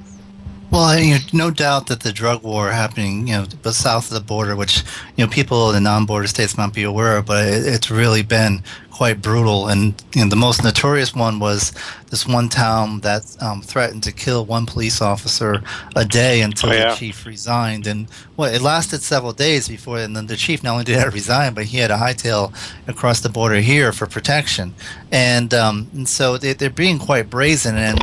Well, 0.71 0.99
you 0.99 1.15
know, 1.15 1.19
no 1.33 1.51
doubt 1.51 1.87
that 1.87 2.01
the 2.01 2.11
drug 2.11 2.43
war 2.43 2.69
happening, 2.69 3.27
you 3.27 3.33
know, 3.33 3.45
but 3.63 3.73
south 3.73 4.07
of 4.09 4.13
the 4.13 4.19
border, 4.21 4.55
which 4.55 4.83
you 5.15 5.25
know 5.25 5.29
people 5.31 5.69
in 5.69 5.73
the 5.75 5.81
non-border 5.81 6.27
states 6.27 6.57
might 6.59 6.73
be 6.73 6.83
aware 6.83 7.17
of, 7.17 7.25
but 7.25 7.47
it, 7.47 7.65
it's 7.65 7.89
really 7.89 8.21
been 8.21 8.61
quite 8.91 9.19
brutal. 9.19 9.67
And 9.67 9.95
you 10.13 10.23
know, 10.23 10.29
the 10.29 10.35
most 10.35 10.63
notorious 10.63 11.15
one 11.15 11.39
was 11.39 11.73
this 12.11 12.27
one 12.27 12.49
town 12.49 12.99
that 12.99 13.35
um, 13.41 13.63
threatened 13.63 14.03
to 14.03 14.11
kill 14.11 14.45
one 14.45 14.67
police 14.67 15.01
officer 15.01 15.63
a 15.95 16.05
day 16.05 16.41
until 16.41 16.69
Oh, 16.69 16.73
yeah. 16.73 16.89
the 16.91 16.95
chief 16.97 17.25
resigned. 17.25 17.87
And 17.87 18.07
well, 18.37 18.53
it 18.53 18.61
lasted 18.61 19.01
several 19.01 19.33
days 19.33 19.67
before, 19.67 19.97
and 19.97 20.15
then 20.15 20.27
the 20.27 20.35
chief 20.35 20.61
not 20.63 20.73
only 20.73 20.83
did 20.83 20.99
he 21.01 21.09
resign, 21.09 21.55
but 21.55 21.63
he 21.65 21.77
had 21.79 21.89
a 21.89 21.97
hightail 21.97 22.53
across 22.87 23.21
the 23.21 23.29
border 23.29 23.59
here 23.59 23.91
for 23.91 24.05
protection. 24.05 24.75
And, 25.11 25.51
um, 25.51 25.89
and 25.93 26.07
so 26.07 26.37
they, 26.37 26.53
they're 26.53 26.69
being 26.69 26.99
quite 26.99 27.31
brazen 27.31 27.75
and 27.75 27.99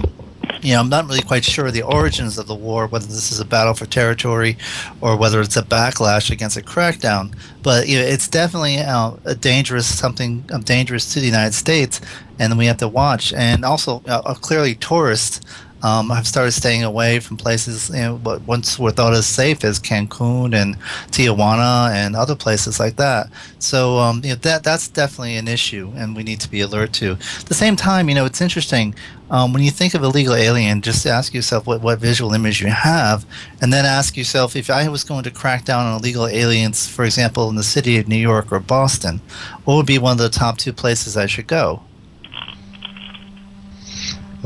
you 0.63 0.73
know, 0.73 0.81
I'm 0.81 0.89
not 0.89 1.07
really 1.07 1.23
quite 1.23 1.45
sure 1.45 1.71
the 1.71 1.83
origins 1.83 2.39
of 2.39 2.47
the 2.47 2.55
war, 2.55 2.87
whether 2.87 3.07
this 3.07 3.31
is 3.31 3.41
a 3.41 3.45
battle 3.45 3.75
for 3.75 3.87
territory 3.87 4.57
or 5.01 5.17
whether 5.17 5.41
it's 5.41 5.57
a 5.57 5.63
backlash 5.63 6.31
against 6.31 6.57
a 6.57 6.61
crackdown. 6.61 7.35
But 7.63 7.89
you 7.89 7.99
know, 7.99 8.05
it's 8.05 8.29
definitely 8.29 8.79
uh, 8.79 9.13
a 9.25 9.35
dangerous 9.35 9.87
something 9.87 10.43
dangerous 10.65 11.13
to 11.15 11.21
the 11.21 11.27
United 11.27 11.55
States, 11.55 12.01
and 12.39 12.57
we 12.59 12.67
have 12.67 12.79
to 12.79 12.89
watch. 12.89 13.33
And 13.33 13.65
also, 13.65 14.03
uh, 14.07 14.23
uh, 14.25 14.35
clearly, 14.35 14.75
tourists 14.75 15.41
um, 15.87 16.11
have 16.11 16.26
started 16.26 16.51
staying 16.51 16.82
away 16.82 17.20
from 17.20 17.37
places 17.37 17.91
you 17.91 18.01
know, 18.01 18.16
what 18.16 18.43
once 18.43 18.76
were 18.76 18.91
thought 18.91 19.12
as 19.12 19.24
safe 19.24 19.62
as 19.62 19.78
Cancun 19.78 20.53
and 20.53 20.76
Tijuana 21.12 21.93
and 21.93 22.16
other 22.16 22.34
places 22.34 22.80
like 22.80 22.97
that. 22.97 23.28
So 23.61 23.99
um, 23.99 24.20
you 24.24 24.30
know, 24.30 24.34
that 24.37 24.64
that's 24.64 24.89
definitely 24.89 25.37
an 25.37 25.47
issue, 25.47 25.93
and 25.95 26.16
we 26.16 26.24
need 26.24 26.41
to 26.41 26.51
be 26.51 26.61
alert 26.61 26.93
to. 26.95 27.12
At 27.12 27.47
the 27.47 27.55
same 27.55 27.76
time, 27.76 28.09
you 28.09 28.16
know, 28.16 28.24
it's 28.24 28.41
interesting 28.41 28.97
um, 29.30 29.53
when 29.53 29.62
you 29.62 29.70
think 29.70 29.95
of 29.95 30.03
illegal 30.03 30.34
alien. 30.34 30.82
Just 30.82 31.07
ask 31.07 31.32
yourself 31.32 31.68
what 31.68 31.82
what 31.82 32.01
visual 32.01 32.34
image 32.34 32.61
you 32.61 32.66
have, 32.66 33.24
and 33.61 33.72
then 33.72 33.84
ask 33.84 34.16
yourself 34.16 34.57
if 34.57 34.68
I 34.68 34.89
was 34.89 35.05
going 35.05 35.22
to 35.22 35.30
crack 35.30 35.64
down 35.64 35.87
on 35.87 36.01
illegal 36.01 36.26
aliens, 36.26 36.89
for 36.89 37.05
example, 37.05 37.49
in 37.49 37.55
the 37.55 37.62
city 37.62 37.97
of 37.97 38.09
New 38.09 38.16
York 38.16 38.51
or 38.51 38.59
Boston, 38.59 39.20
what 39.64 39.76
would 39.76 39.87
be 39.87 39.99
one 39.99 40.12
of 40.12 40.18
the 40.18 40.30
top 40.30 40.59
two 40.59 40.72
places 40.72 41.16
I 41.16 41.26
should 41.26 41.47
go? 41.47 41.82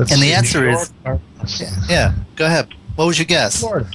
Let's 0.01 0.13
and 0.13 0.19
the 0.19 0.33
answer 0.33 0.67
is 0.67 0.91
yeah, 1.59 1.69
yeah. 1.87 2.13
Go 2.35 2.47
ahead. 2.47 2.73
What 2.95 3.05
was 3.05 3.19
your 3.19 3.27
guess? 3.27 3.59
Florida. 3.59 3.87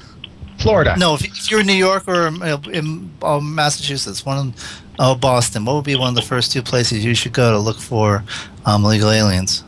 Florida. 0.60 0.94
No, 0.96 1.14
if, 1.14 1.24
if 1.24 1.50
you're 1.50 1.62
in 1.62 1.66
New 1.66 1.72
York 1.72 2.06
or 2.06 2.28
uh, 2.28 2.58
in 2.72 3.10
uh, 3.20 3.40
Massachusetts, 3.40 4.24
one 4.24 4.38
in 4.38 4.54
uh, 5.00 5.16
Boston, 5.16 5.64
what 5.64 5.74
would 5.74 5.84
be 5.84 5.96
one 5.96 6.10
of 6.10 6.14
the 6.14 6.22
first 6.22 6.52
two 6.52 6.62
places 6.62 7.04
you 7.04 7.12
should 7.16 7.32
go 7.32 7.50
to 7.50 7.58
look 7.58 7.80
for 7.80 8.22
um, 8.66 8.84
illegal 8.84 9.10
aliens? 9.10 9.64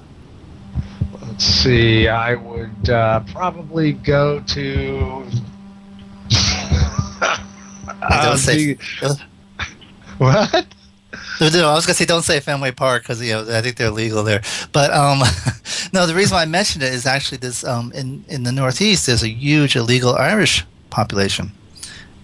Let's 1.20 1.44
see. 1.44 2.06
I 2.06 2.36
would 2.36 2.88
uh, 2.88 3.18
probably 3.32 3.94
go 3.94 4.40
to. 4.40 5.26
Uh, 8.00 8.24
don't 8.24 8.38
say. 8.38 8.78
What? 10.18 10.66
No, 11.52 11.70
I 11.70 11.74
was 11.74 11.86
gonna 11.86 11.94
say 11.94 12.04
don't 12.04 12.22
say 12.22 12.40
Fenway 12.40 12.72
Park 12.72 13.02
because 13.02 13.22
you 13.22 13.32
know 13.32 13.56
I 13.56 13.60
think 13.60 13.76
they're 13.76 13.90
legal 13.90 14.24
there. 14.24 14.42
But 14.72 14.92
um, 14.92 15.20
no, 15.92 16.06
the 16.06 16.14
reason 16.14 16.34
why 16.34 16.42
I 16.42 16.46
mentioned 16.46 16.82
it 16.82 16.92
is 16.92 17.06
actually 17.06 17.38
this 17.38 17.64
um, 17.64 17.92
in 17.92 18.24
in 18.28 18.42
the 18.42 18.52
Northeast 18.52 19.06
there's 19.06 19.22
a 19.22 19.28
huge 19.28 19.76
illegal 19.76 20.14
Irish 20.16 20.64
population, 20.90 21.52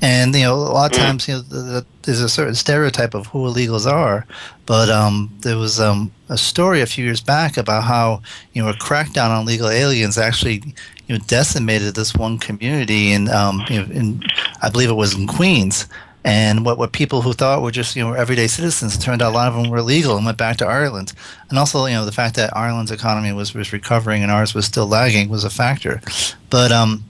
and 0.03 0.35
you 0.35 0.43
know 0.43 0.55
a 0.55 0.75
lot 0.75 0.91
of 0.91 0.99
times 0.99 1.29
you 1.29 1.35
know 1.35 1.41
the, 1.43 1.57
the, 1.57 1.87
there's 2.03 2.21
a 2.21 2.29
certain 2.29 2.55
stereotype 2.55 3.15
of 3.15 3.27
who 3.29 3.39
illegals 3.47 3.91
are, 3.91 4.27
but 4.67 4.91
um, 4.91 5.33
there 5.41 5.59
was 5.59 5.79
um, 5.79 6.11
a 6.29 6.37
story 6.37 6.81
a 6.81 6.87
few 6.87 7.05
years 7.05 7.21
back 7.21 7.57
about 7.57 7.85
how 7.85 8.21
you 8.53 8.63
know 8.63 8.69
a 8.69 8.75
crackdown 8.75 9.31
on 9.31 9.43
illegal 9.43 9.69
aliens 9.69 10.19
actually 10.19 10.63
you 11.07 11.17
know 11.17 11.25
decimated 11.29 11.95
this 11.95 12.15
one 12.15 12.39
community 12.39 13.13
in 13.13 13.29
um, 13.29 13.63
you 13.69 13.81
know, 13.81 13.93
in 13.93 14.23
I 14.61 14.71
believe 14.71 14.91
it 14.91 14.95
was 14.95 15.15
in 15.15 15.29
Queens. 15.29 15.87
And 16.25 16.65
what, 16.65 16.79
what 16.79 16.93
people 16.93 17.21
who 17.21 17.35
thought 17.35 17.61
were 17.61 17.71
just 17.71 17.97
you 17.97 18.03
know 18.03 18.15
everyday 18.15 18.47
citizens, 18.47 18.97
turned 18.97 19.21
out 19.21 19.33
a 19.33 19.35
lot 19.35 19.49
of 19.49 19.55
them 19.55 19.71
were 19.71 19.79
illegal 19.79 20.17
and 20.17 20.25
went 20.25 20.39
back 20.39 20.57
to 20.59 20.67
Ireland. 20.67 21.13
And 21.51 21.59
also 21.59 21.85
you 21.87 21.95
know 21.95 22.05
the 22.05 22.13
fact 22.13 22.37
that 22.37 22.57
Ireland's 22.57 22.91
economy 22.91 23.33
was, 23.33 23.55
was 23.55 23.73
recovering 23.73 24.23
and 24.23 24.33
ours 24.33 24.55
was 24.55 24.65
still 24.65 24.87
lagging 24.87 25.29
was 25.29 25.45
a 25.45 25.51
factor. 25.51 26.01
But 26.49 26.73
um, 26.73 27.05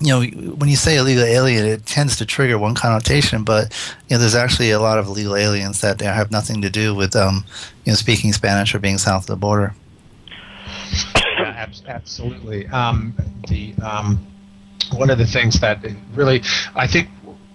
you 0.00 0.08
know 0.08 0.22
when 0.54 0.68
you 0.68 0.76
say 0.76 0.96
illegal 0.96 1.24
alien, 1.24 1.66
it 1.66 1.86
tends 1.86 2.16
to 2.16 2.26
trigger 2.26 2.58
one 2.58 2.74
connotation, 2.74 3.44
but 3.44 3.72
you 4.08 4.16
know 4.16 4.18
there's 4.18 4.34
actually 4.34 4.70
a 4.72 4.80
lot 4.80 4.98
of 4.98 5.06
illegal 5.06 5.36
aliens 5.36 5.80
that 5.80 6.00
have 6.00 6.30
nothing 6.30 6.62
to 6.62 6.70
do 6.70 6.94
with 6.94 7.14
um, 7.14 7.44
you 7.84 7.92
know 7.92 7.96
speaking 7.96 8.32
Spanish 8.32 8.74
or 8.74 8.80
being 8.80 8.98
south 8.98 9.22
of 9.22 9.26
the 9.28 9.36
border. 9.36 9.74
Yeah, 11.14 11.54
abs- 11.56 11.84
absolutely. 11.86 12.66
Um, 12.68 13.14
the 13.48 13.74
um, 13.82 14.26
one 14.92 15.10
of 15.10 15.18
the 15.18 15.26
things 15.26 15.60
that 15.60 15.84
really, 16.14 16.42
I 16.74 16.86
think, 16.86 17.08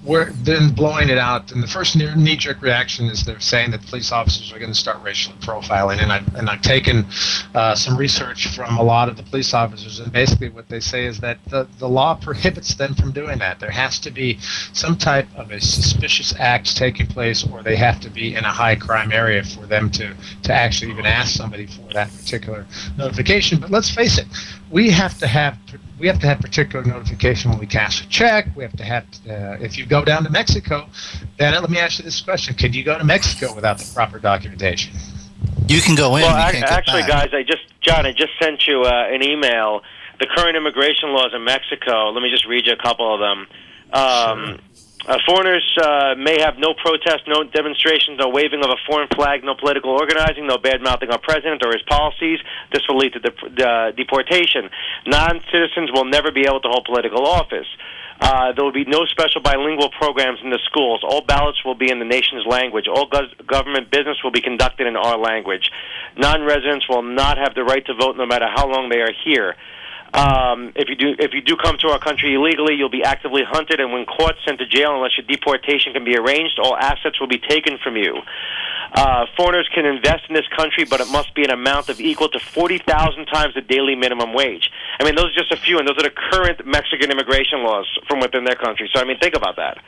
we're 0.06 0.32
then 0.32 0.74
blowing 0.74 1.10
it 1.10 1.18
out. 1.18 1.51
And 1.51 1.64
the 1.64 1.68
first 1.68 1.95
knee 1.95 2.36
jerk 2.36 2.62
reaction 2.62 3.06
is 3.06 3.24
they're 3.24 3.39
saying 3.39 3.72
that 3.72 3.86
police 3.86 4.12
officers 4.12 4.51
are 4.51 4.60
going 4.60 4.72
to 4.72 4.78
start 4.78 5.01
racially 5.01 5.36
profiling. 5.38 6.01
And 6.01 6.12
I've, 6.12 6.36
and 6.36 6.49
I've 6.49 6.62
taken 6.62 7.06
uh, 7.56 7.76
some 7.76 7.97
research 7.97 8.54
from 8.56 8.78
a 8.78 8.84
lot 8.84 9.08
of 9.10 9.18
the 9.18 9.24
police 9.24 9.54
officers, 9.54 9.99
and 9.99 10.12
basically 10.12 10.49
what 10.49 10.68
they 10.68 10.80
say 10.80 11.06
is 11.06 11.20
that 11.22 11.38
the, 11.47 11.68
the 11.80 11.88
law 11.88 12.16
prohibits 12.16 12.76
them 12.76 12.95
from 12.95 13.12
doing 13.12 13.39
that. 13.39 13.60
There 13.60 13.72
has 13.72 13.99
to 13.99 14.12
be 14.12 14.39
some 14.74 14.97
type 14.97 15.28
of 15.36 15.51
a 15.51 15.62
suspicious 15.62 16.34
act 16.38 16.76
taking 16.76 17.08
place, 17.08 17.45
or 17.47 17.64
they 17.64 17.76
have 17.76 17.99
to 18.01 18.10
be 18.10 18.36
in 18.36 18.43
a 18.43 18.51
high 18.51 18.76
crime 18.76 19.12
area 19.12 19.43
for 19.43 19.66
them 19.66 19.89
to, 19.91 20.14
to 20.43 20.54
actually 20.54 20.91
even 20.91 21.06
ask 21.06 21.36
somebody 21.36 21.68
for 21.68 21.93
that 21.93 22.12
particular 22.12 22.66
notification. 22.97 23.60
But 23.60 23.72
let's 23.72 23.89
face 23.89 24.18
it, 24.18 24.28
we 24.74 24.89
have 24.89 25.17
to 25.19 25.28
have 25.28 25.57
we 25.99 26.07
have 26.07 26.19
to 26.19 26.28
have 26.28 26.39
particular 26.39 26.84
notification 26.84 27.51
when 27.51 27.59
we 27.59 27.67
cash 27.67 28.03
a 28.03 28.09
check. 28.09 28.47
We 28.55 28.63
have 28.63 28.76
to 28.76 28.84
have 28.84 29.03
uh, 29.30 29.63
if 29.63 29.78
you 29.78 29.86
go 29.86 30.03
down 30.03 30.24
to 30.24 30.32
Mexico, 30.32 30.89
then 31.38 31.53
let 31.53 31.69
me 31.69 31.78
ask 31.78 31.99
you 31.99 32.05
this 32.05 32.19
question: 32.19 32.55
Can 32.55 32.74
you 32.74 32.84
go 32.84 32.97
to 32.97 33.03
Mexico 33.03 33.53
without 33.53 33.78
the 33.78 33.89
proper 33.93 34.17
documentation? 34.17 34.93
You 35.67 35.80
can 35.80 35.95
go 35.95 36.15
in. 36.15 36.24
Well, 36.24 36.36
you 36.36 36.43
ac- 36.49 36.59
can't 36.59 36.71
actually, 36.71 37.01
back. 37.03 37.32
guys, 37.32 37.34
I 37.34 37.43
just 37.43 37.61
John, 37.82 38.05
I 38.07 38.11
just 38.11 38.32
sent 38.41 38.65
you 38.67 38.82
uh, 38.82 39.07
an 39.09 39.24
email. 39.24 39.82
The 40.19 40.28
current 40.36 40.57
immigration 40.57 41.09
laws 41.09 41.32
in 41.34 41.43
Mexico. 41.43 42.09
Let 42.09 42.24
me 42.24 42.32
just 42.32 42.47
read 42.47 42.65
you 42.65 42.74
a 42.74 42.82
couple 42.82 43.13
of 43.13 43.19
them. 43.19 43.47
Um, 43.93 44.59
uh, 45.06 45.18
foreigners 45.26 45.66
uh, 45.82 46.16
may 46.18 46.39
have 46.39 46.58
no 46.58 46.74
protest, 46.74 47.28
no 47.28 47.43
demonstrations, 47.43 48.18
no 48.18 48.30
waving 48.30 48.64
of 48.64 48.70
a 48.70 48.80
foreign 48.88 49.08
flag, 49.10 49.43
no 49.43 49.54
political 49.56 49.91
organizing, 49.91 50.47
no 50.47 50.58
bad 50.58 50.82
mouthing 50.82 51.10
our 51.10 51.20
president 51.20 51.62
or 51.66 51.72
his 51.74 51.82
policies. 51.84 52.39
This 52.72 52.82
will 52.88 52.97
lead 52.97 53.14
to 53.14 53.20
dep- 53.20 53.60
uh, 53.60 53.91
deportation. 53.91 54.70
Non 55.06 55.41
citizens 55.51 55.91
will 55.91 56.06
never 56.06 56.32
be 56.32 56.45
able 56.47 56.62
to 56.62 56.70
hold 56.70 56.86
political 56.86 57.28
office. 57.28 57.68
Uh, 58.22 58.54
there 58.54 58.64
will 58.64 58.72
be 58.72 58.86
no 58.86 59.04
special 59.06 59.41
bilingual 59.41 59.89
programs 59.89 60.39
in 60.41 60.49
the 60.49 60.60
schools. 60.66 61.04
All 61.04 61.22
ballots 61.22 61.66
will 61.66 61.76
be 61.76 61.91
in 61.91 61.99
the 61.99 62.06
nation's 62.06 62.45
language. 62.45 62.88
All 62.88 63.10
gov- 63.10 63.45
government 63.45 63.91
business 63.91 64.24
will 64.24 64.32
be 64.32 64.39
conducted 64.39 64.88
in 64.88 64.95
our 64.95 65.18
language. 65.18 65.70
Non 66.16 66.43
residents 66.43 66.88
will 66.88 67.01
not 67.01 67.38
have 67.38 67.56
the 67.56 67.64
right 67.64 67.86
to 67.86 67.93
vote 67.93 68.16
no 68.16 68.26
matter 68.26 68.47
how 68.47 68.70
long 68.72 68.88
they 68.88 69.01
are 69.01 69.12
here. 69.26 69.56
Um, 70.14 70.74
if 70.76 70.89
you 70.89 70.95
do, 70.95 71.16
if 71.18 71.34
you 71.34 71.41
do 71.41 71.55
come 71.55 71.78
to 71.80 71.88
our 71.88 71.97
country 71.97 72.36
illegally, 72.36 72.76
you'll 72.76 72.89
be 72.89 73.03
actively 73.03 73.41
hunted, 73.43 73.80
and 73.80 73.91
when 73.91 74.05
caught, 74.05 74.36
sent 74.45 74.59
to 74.59 74.68
jail 74.68 74.93
unless 74.95 75.18
your 75.18 75.26
deportation 75.26 75.93
can 75.93 76.03
be 76.05 76.16
arranged. 76.16 76.59
All 76.61 76.78
assets 76.78 77.20
will 77.20 77.28
be 77.28 77.39
taken 77.39 77.78
from 77.84 77.97
you. 77.97 78.22
uh, 78.93 79.26
foreigners 79.36 79.68
can 79.74 79.86
invest 79.86 80.24
in 80.30 80.36
this 80.36 80.47
country, 80.55 80.86
but 80.86 81.01
it 81.01 81.07
must 81.09 81.34
be 81.34 81.43
an 81.43 81.49
amount 81.49 81.89
of 81.89 81.99
equal 81.99 82.30
to 82.30 82.39
40,000 82.39 83.26
times 83.26 83.55
the 83.55 83.61
daily 83.61 83.95
minimum 83.95 84.34
wage. 84.34 84.70
I 84.99 85.03
mean, 85.03 85.16
those 85.16 85.32
are 85.32 85.39
just 85.41 85.51
a 85.51 85.57
few, 85.57 85.80
and 85.80 85.88
those 85.88 85.97
are 85.97 86.03
the 86.03 86.16
current 86.32 86.66
Mexican 86.66 87.09
immigration 87.09 87.64
laws 87.64 87.88
from 88.07 88.20
within 88.20 88.43
their 88.43 88.55
country. 88.55 88.89
So, 88.93 89.01
I 89.01 89.05
mean, 89.05 89.18
think 89.20 89.36
about 89.36 89.55
that. 89.55 89.80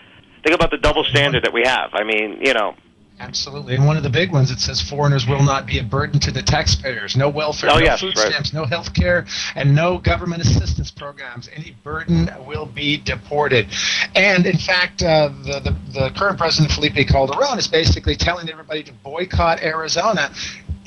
Think 0.44 0.56
about 0.56 0.72
the 0.72 0.78
double 0.78 1.04
standard 1.04 1.44
that 1.44 1.54
we 1.54 1.64
have. 1.66 1.92
I 1.94 2.04
mean, 2.04 2.40
you 2.42 2.54
know, 2.54 2.76
Absolutely. 3.20 3.76
And 3.76 3.86
one 3.88 3.96
of 3.96 4.04
the 4.04 4.10
big 4.10 4.32
ones, 4.34 4.52
it 4.52 4.60
says 4.60 4.82
foreigners 4.82 5.26
will 5.26 5.42
not 5.42 5.66
be 5.66 5.80
a 5.80 5.84
burden 5.84 6.20
to 6.20 6.32
the 6.32 6.42
taxpayers. 6.42 7.16
No 7.16 7.30
welfare, 7.30 7.70
Oh, 7.72 7.76
no 7.78 7.84
yes, 7.86 8.02
food 8.02 8.18
right. 8.18 8.28
stamps, 8.28 8.52
no 8.54 8.66
health 8.66 8.94
care, 8.94 9.26
and 9.56 9.74
no 9.74 9.98
government 9.98 10.42
assistance 10.42 10.92
programs. 10.92 11.50
Any 11.56 11.76
burden 11.84 12.30
will 12.46 12.66
be 12.66 12.98
deported. 12.98 13.68
And 14.16 14.46
in 14.46 14.58
fact, 14.58 15.02
uh, 15.02 15.30
the, 15.44 15.60
the, 15.62 15.76
the 16.00 16.10
current 16.18 16.38
president, 16.38 16.74
Felipe 16.74 17.08
Calderon, 17.08 17.58
is 17.58 17.68
basically 17.68 18.16
telling 18.18 18.50
everybody 18.50 18.84
to 18.84 18.92
boycott 18.92 19.62
Arizona. 19.64 20.32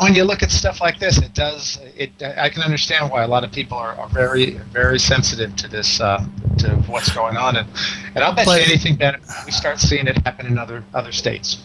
When 0.01 0.15
you 0.15 0.23
look 0.25 0.43
at 0.43 0.51
stuff 0.53 0.81
like 0.81 0.99
this, 1.01 1.19
it 1.19 1.35
does. 1.35 1.81
It 1.97 2.13
I 2.23 2.51
can 2.51 2.63
understand 2.63 3.11
why 3.11 3.25
a 3.25 3.27
lot 3.27 3.43
of 3.43 3.51
people 3.51 3.77
are, 3.79 3.95
are 3.95 4.09
very, 4.11 4.51
very 4.73 4.99
sensitive 5.01 5.57
to 5.57 5.67
this, 5.67 6.01
uh, 6.01 6.25
to 6.59 6.69
what's 6.87 7.11
going 7.13 7.37
on, 7.37 7.57
and 7.57 7.67
and 8.15 8.23
I'll 8.23 8.33
bet 8.33 8.47
But- 8.47 8.61
you 8.61 8.67
anything 8.67 8.95
better. 8.95 9.19
We 9.45 9.51
start 9.51 9.81
seeing 9.81 10.07
it 10.07 10.17
happen 10.19 10.47
in 10.47 10.57
other 10.57 10.85
other 10.95 11.11
states. 11.11 11.59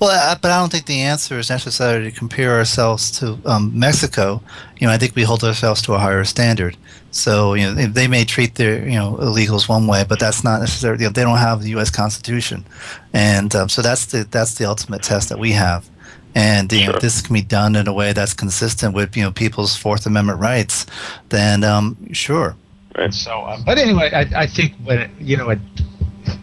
Well, 0.00 0.10
I, 0.10 0.36
but 0.40 0.50
I 0.50 0.58
don't 0.58 0.70
think 0.72 0.86
the 0.86 1.00
answer 1.02 1.38
is 1.38 1.50
necessarily 1.50 2.10
to 2.10 2.16
compare 2.18 2.56
ourselves 2.56 3.10
to 3.20 3.38
um, 3.44 3.78
Mexico. 3.78 4.42
You 4.78 4.86
know, 4.86 4.92
I 4.92 4.98
think 4.98 5.14
we 5.14 5.22
hold 5.22 5.44
ourselves 5.44 5.82
to 5.82 5.94
a 5.94 5.98
higher 5.98 6.24
standard. 6.24 6.76
So, 7.10 7.54
you 7.54 7.64
know, 7.64 7.74
they- 7.74 7.86
they 7.86 8.08
may 8.08 8.24
treat 8.24 8.54
their, 8.56 8.84
you 8.86 8.96
know, 8.96 9.16
illegals 9.20 9.68
one 9.68 9.86
way, 9.86 10.04
but 10.08 10.18
that's 10.18 10.42
not 10.44 10.60
necessarily. 10.60 11.02
You 11.02 11.08
know, 11.08 11.12
they 11.12 11.22
don't 11.22 11.38
have 11.38 11.62
the 11.62 11.70
U.S. 11.70 11.90
Constitution, 11.90 12.64
and 13.12 13.54
um, 13.54 13.68
so 13.68 13.82
that's 13.82 14.06
the 14.06 14.26
that's 14.30 14.54
the 14.54 14.64
ultimate 14.66 15.02
test 15.02 15.28
that 15.28 15.38
we 15.38 15.52
have. 15.52 15.88
And 16.34 16.70
you 16.70 16.84
know, 16.86 16.92
if 16.96 17.00
this 17.00 17.22
can 17.22 17.32
be 17.32 17.40
done 17.42 17.76
in 17.76 17.88
a 17.88 17.92
way 17.92 18.12
that's 18.12 18.34
consistent 18.34 18.94
with 18.94 19.16
you 19.16 19.22
know 19.22 19.30
people's 19.30 19.76
Fourth 19.76 20.04
Amendment 20.06 20.38
rights, 20.40 20.84
then 21.30 21.64
um, 21.64 21.96
sure. 22.12 22.54
Right. 22.96 23.12
So, 23.14 23.44
um, 23.46 23.62
but 23.64 23.78
anyway, 23.78 24.10
I, 24.12 24.42
I 24.42 24.46
think 24.46 24.74
when 24.84 24.98
it, 24.98 25.10
you 25.18 25.36
know 25.38 25.48
it, 25.50 25.58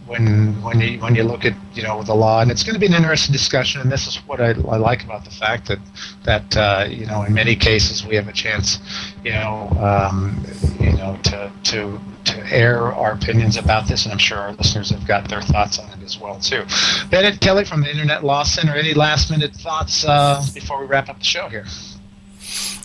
when 0.06 0.60
when 0.62 0.80
you 0.80 0.98
when 1.00 1.14
you 1.14 1.22
look 1.22 1.44
at 1.44 1.54
you 1.74 1.82
know 1.82 2.02
the 2.02 2.14
law, 2.14 2.40
and 2.40 2.50
it's 2.50 2.62
going 2.62 2.74
to 2.74 2.80
be 2.80 2.86
an 2.86 2.94
interesting 2.94 3.32
discussion. 3.32 3.80
And 3.80 3.90
this 3.90 4.06
is 4.06 4.16
what 4.26 4.40
I, 4.40 4.50
I 4.50 4.76
like 4.76 5.04
about 5.04 5.24
the 5.24 5.30
fact 5.30 5.68
that 5.68 5.78
that 6.24 6.56
uh, 6.56 6.86
you 6.88 7.06
know 7.06 7.22
in 7.22 7.32
many 7.32 7.56
cases 7.56 8.04
we 8.06 8.14
have 8.16 8.28
a 8.28 8.32
chance, 8.32 8.78
you 9.24 9.32
know, 9.32 9.68
um, 9.80 10.44
you 10.78 10.92
know 10.92 11.18
to 11.24 11.52
to 11.64 12.00
to 12.24 12.54
air 12.54 12.92
our 12.92 13.12
opinions 13.12 13.56
about 13.56 13.86
this, 13.88 14.04
and 14.04 14.12
I'm 14.12 14.18
sure 14.18 14.38
our 14.38 14.52
listeners 14.52 14.90
have 14.90 15.06
got 15.06 15.28
their 15.28 15.42
thoughts 15.42 15.78
on 15.78 15.88
it 15.90 16.02
as 16.02 16.18
well 16.18 16.38
too. 16.38 16.64
Bennet 17.10 17.40
Kelley 17.40 17.64
from 17.64 17.82
the 17.82 17.90
Internet 17.90 18.24
Law 18.24 18.42
Center. 18.42 18.74
Any 18.74 18.94
last 18.94 19.30
minute 19.30 19.54
thoughts 19.54 20.04
uh, 20.04 20.42
before 20.52 20.80
we 20.80 20.86
wrap 20.86 21.08
up 21.08 21.18
the 21.18 21.24
show 21.24 21.48
here? 21.48 21.64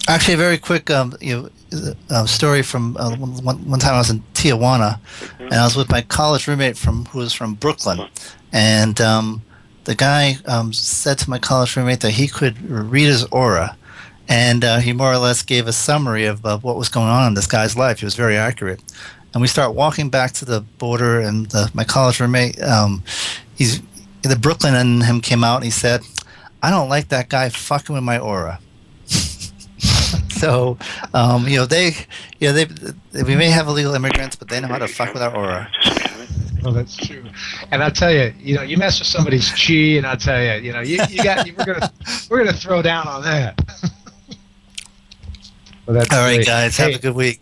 Actually, 0.08 0.34
a 0.34 0.38
very 0.38 0.58
quick 0.58 0.90
um, 0.90 1.16
you 1.22 1.50
know, 1.72 1.94
uh, 2.10 2.26
story 2.26 2.64
from 2.64 2.98
uh, 2.98 3.16
one, 3.16 3.70
one 3.70 3.80
time 3.80 3.94
I 3.94 4.00
was 4.00 4.10
in 4.10 4.22
Tijuana, 4.34 5.00
and 5.40 5.54
I 5.54 5.64
was 5.64 5.76
with 5.76 5.92
my 5.92 6.02
college 6.02 6.48
roommate 6.48 6.78
from 6.78 7.06
who 7.06 7.20
was 7.20 7.34
from 7.34 7.54
Brooklyn, 7.54 8.08
and 8.52 9.00
um, 9.02 9.44
the 9.84 9.94
guy 9.94 10.38
um, 10.46 10.74
said 10.74 11.20
to 11.20 11.30
my 11.30 11.38
college 11.38 11.76
roommate 11.76 12.00
that 12.00 12.12
he 12.12 12.28
could 12.28 12.60
read 12.70 13.06
his 13.06 13.24
aura, 13.26 13.78
and 14.28 14.64
uh, 14.64 14.80
he 14.80 14.94
more 14.94 15.14
or 15.14 15.18
less 15.20 15.44
gave 15.44 15.68
a 15.68 15.74
summary 15.74 16.26
of, 16.26 16.44
of 16.44 16.64
what 16.64 16.76
was 16.76 16.90
going 16.90 17.08
on 17.08 17.28
in 17.28 17.34
this 17.36 17.48
guy's 17.48 17.76
life. 17.78 18.00
He 18.00 18.06
was 18.06 18.16
very 18.16 18.36
accurate, 18.36 18.82
and 19.34 19.42
we 19.42 19.48
start 19.48 19.76
walking 19.76 20.10
back 20.10 20.32
to 20.34 20.46
the 20.46 20.62
border, 20.80 21.20
and 21.20 21.46
the, 21.48 21.70
my 21.76 21.84
college 21.84 22.20
roommate, 22.20 22.60
um, 22.64 23.04
he's 23.56 23.80
the 24.24 24.36
Brooklyn 24.36 24.74
and 24.74 25.04
him 25.04 25.22
came 25.22 25.44
out, 25.44 25.58
and 25.58 25.66
he 25.66 25.72
said, 25.72 26.02
"I 26.64 26.72
don't 26.72 26.90
like 26.90 27.10
that 27.10 27.30
guy 27.30 27.50
fucking 27.50 27.94
with 27.94 28.04
my 28.04 28.18
aura." 28.18 28.60
So, 30.40 30.78
um, 31.14 31.48
you 31.48 31.58
know, 31.58 31.66
they, 31.66 31.88
you 32.40 32.48
know, 32.48 32.54
they, 32.54 33.24
we 33.24 33.36
may 33.36 33.50
have 33.50 33.68
illegal 33.68 33.94
immigrants, 33.94 34.38
but 34.38 34.48
they 34.48 34.62
know 34.62 34.68
how 34.70 34.78
to 34.78 34.88
fuck 34.88 35.14
with 35.14 35.22
our 35.22 35.36
aura. 35.36 35.70
Well, 36.64 36.74
that's 36.74 36.96
true. 36.96 37.24
And 37.72 37.84
I'll 37.84 37.92
tell 37.92 38.12
you, 38.12 38.34
you 38.40 38.56
know, 38.56 38.62
you 38.62 38.78
mess 38.78 39.00
with 39.00 39.08
somebody's 39.08 39.50
chi, 39.52 39.98
and 39.98 40.06
I'll 40.06 40.18
tell 40.18 40.42
you, 40.42 40.54
you 40.66 40.74
know, 40.74 40.80
you, 40.82 41.00
you 41.10 41.24
got, 41.24 41.46
we're 41.58 41.66
gonna, 41.66 41.92
we're 42.30 42.38
gonna 42.44 42.56
throw 42.56 42.82
down 42.82 43.08
on 43.08 43.22
that. 43.24 43.60
well, 45.86 45.96
that's 45.98 46.14
All 46.14 46.20
right, 46.22 46.36
great. 46.36 46.48
guys, 46.48 46.78
Hey, 46.78 46.92
have 46.92 47.00
a 47.00 47.04
good 47.04 47.16
week. 47.16 47.42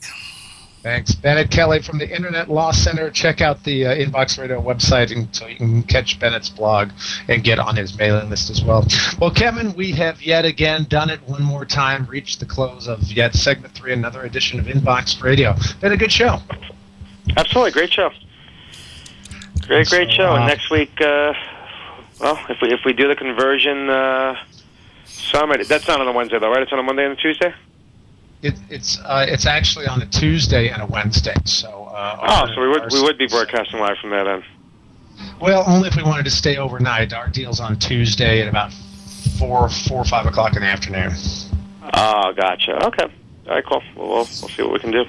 Thanks, 0.88 1.14
Bennet 1.16 1.52
Kelley 1.52 1.82
from 1.82 1.98
the 1.98 2.10
Internet 2.10 2.50
Law 2.50 2.72
Center. 2.72 3.12
Check 3.12 3.42
out 3.42 3.62
the 3.66 3.88
uh, 3.88 3.94
Inbox 3.94 4.40
Radio 4.40 4.62
website, 4.62 5.14
and 5.14 5.28
so 5.36 5.46
you 5.46 5.58
can 5.58 5.84
catch 5.84 6.18
Bennet's 6.18 6.48
blog 6.48 6.92
and 7.28 7.44
get 7.44 7.60
on 7.60 7.76
his 7.76 7.98
mailing 7.98 8.30
list 8.30 8.50
as 8.50 8.64
well. 8.64 8.88
Well, 9.20 9.30
Kevin, 9.30 9.76
we 9.76 9.92
have 9.92 10.22
yet 10.22 10.46
again 10.46 10.86
done 10.86 11.10
it 11.10 11.20
one 11.28 11.44
more 11.44 11.66
time. 11.66 12.06
Reached 12.06 12.40
the 12.40 12.46
close 12.46 12.88
of 12.88 13.04
yet 13.12 13.34
segment 13.34 13.74
three, 13.74 13.92
another 13.92 14.22
edition 14.22 14.62
of 14.62 14.66
Inbox 14.68 15.22
Radio. 15.22 15.56
Been 15.82 15.92
a 15.92 15.98
good 15.98 16.12
show. 16.12 16.40
Absolutely, 17.36 17.72
great 17.72 17.92
show. 17.92 18.10
Great, 19.68 19.90
great 19.90 20.10
show. 20.10 20.32
uh, 20.32 20.36
and 20.38 20.48
next 20.48 20.72
week, 20.72 21.02
uh, 21.02 21.34
well, 22.22 22.40
if 22.48 22.62
we 22.62 22.70
if 22.70 22.80
we 22.86 22.94
do 22.94 23.10
the 23.10 23.16
conversion, 23.18 23.90
uh, 23.90 24.36
summit, 25.04 25.68
that's 25.68 25.86
not 25.90 26.00
on 26.00 26.08
a 26.08 26.14
Wednesday 26.14 26.40
though, 26.40 26.50
right? 26.50 26.62
It's 26.62 26.72
on 26.72 26.80
a 26.80 26.84
Monday 26.84 27.04
and 27.04 27.12
a 27.12 27.22
Tuesday. 27.22 27.54
It, 28.48 28.56
it's 28.70 29.00
uh, 29.00 29.26
it's 29.28 29.46
actually 29.46 29.88
on 29.88 30.02
a 30.02 30.06
Tuesday 30.06 30.70
and 30.70 30.82
a 30.82 30.86
Wednesday. 30.86 31.36
So. 31.46 31.86
Uh, 31.86 32.18
Oh, 32.30 32.48
so 32.54 32.62
we 32.62 32.68
would 32.70 32.92
we 32.92 33.02
would 33.02 33.18
be 33.18 33.28
broadcasting 33.28 33.80
live 33.80 33.98
from 34.00 34.12
that 34.12 34.28
end. 34.28 34.44
Well, 35.42 35.64
only 35.68 35.88
if 35.88 35.96
we 35.96 36.04
wanted 36.04 36.26
to 36.26 36.32
stay 36.32 36.58
overnight. 36.58 37.12
Our 37.14 37.28
deal's 37.28 37.60
on 37.60 37.78
Tuesday 37.80 38.42
at 38.42 38.48
about 38.48 38.72
four, 39.40 39.68
four 39.70 40.00
or 40.02 40.06
five 40.06 40.26
o'clock 40.26 40.56
in 40.56 40.62
the 40.62 40.68
afternoon. 40.68 41.12
Oh, 41.94 42.34
gotcha. 42.34 42.86
Okay. 42.88 43.06
All 43.48 43.54
right, 43.56 43.66
cool. 43.66 43.82
Well, 43.96 44.08
we'll, 44.08 44.16
we'll 44.18 44.26
see 44.26 44.62
what 44.62 44.74
we 44.74 44.80
can 44.80 44.92
do. 44.92 45.06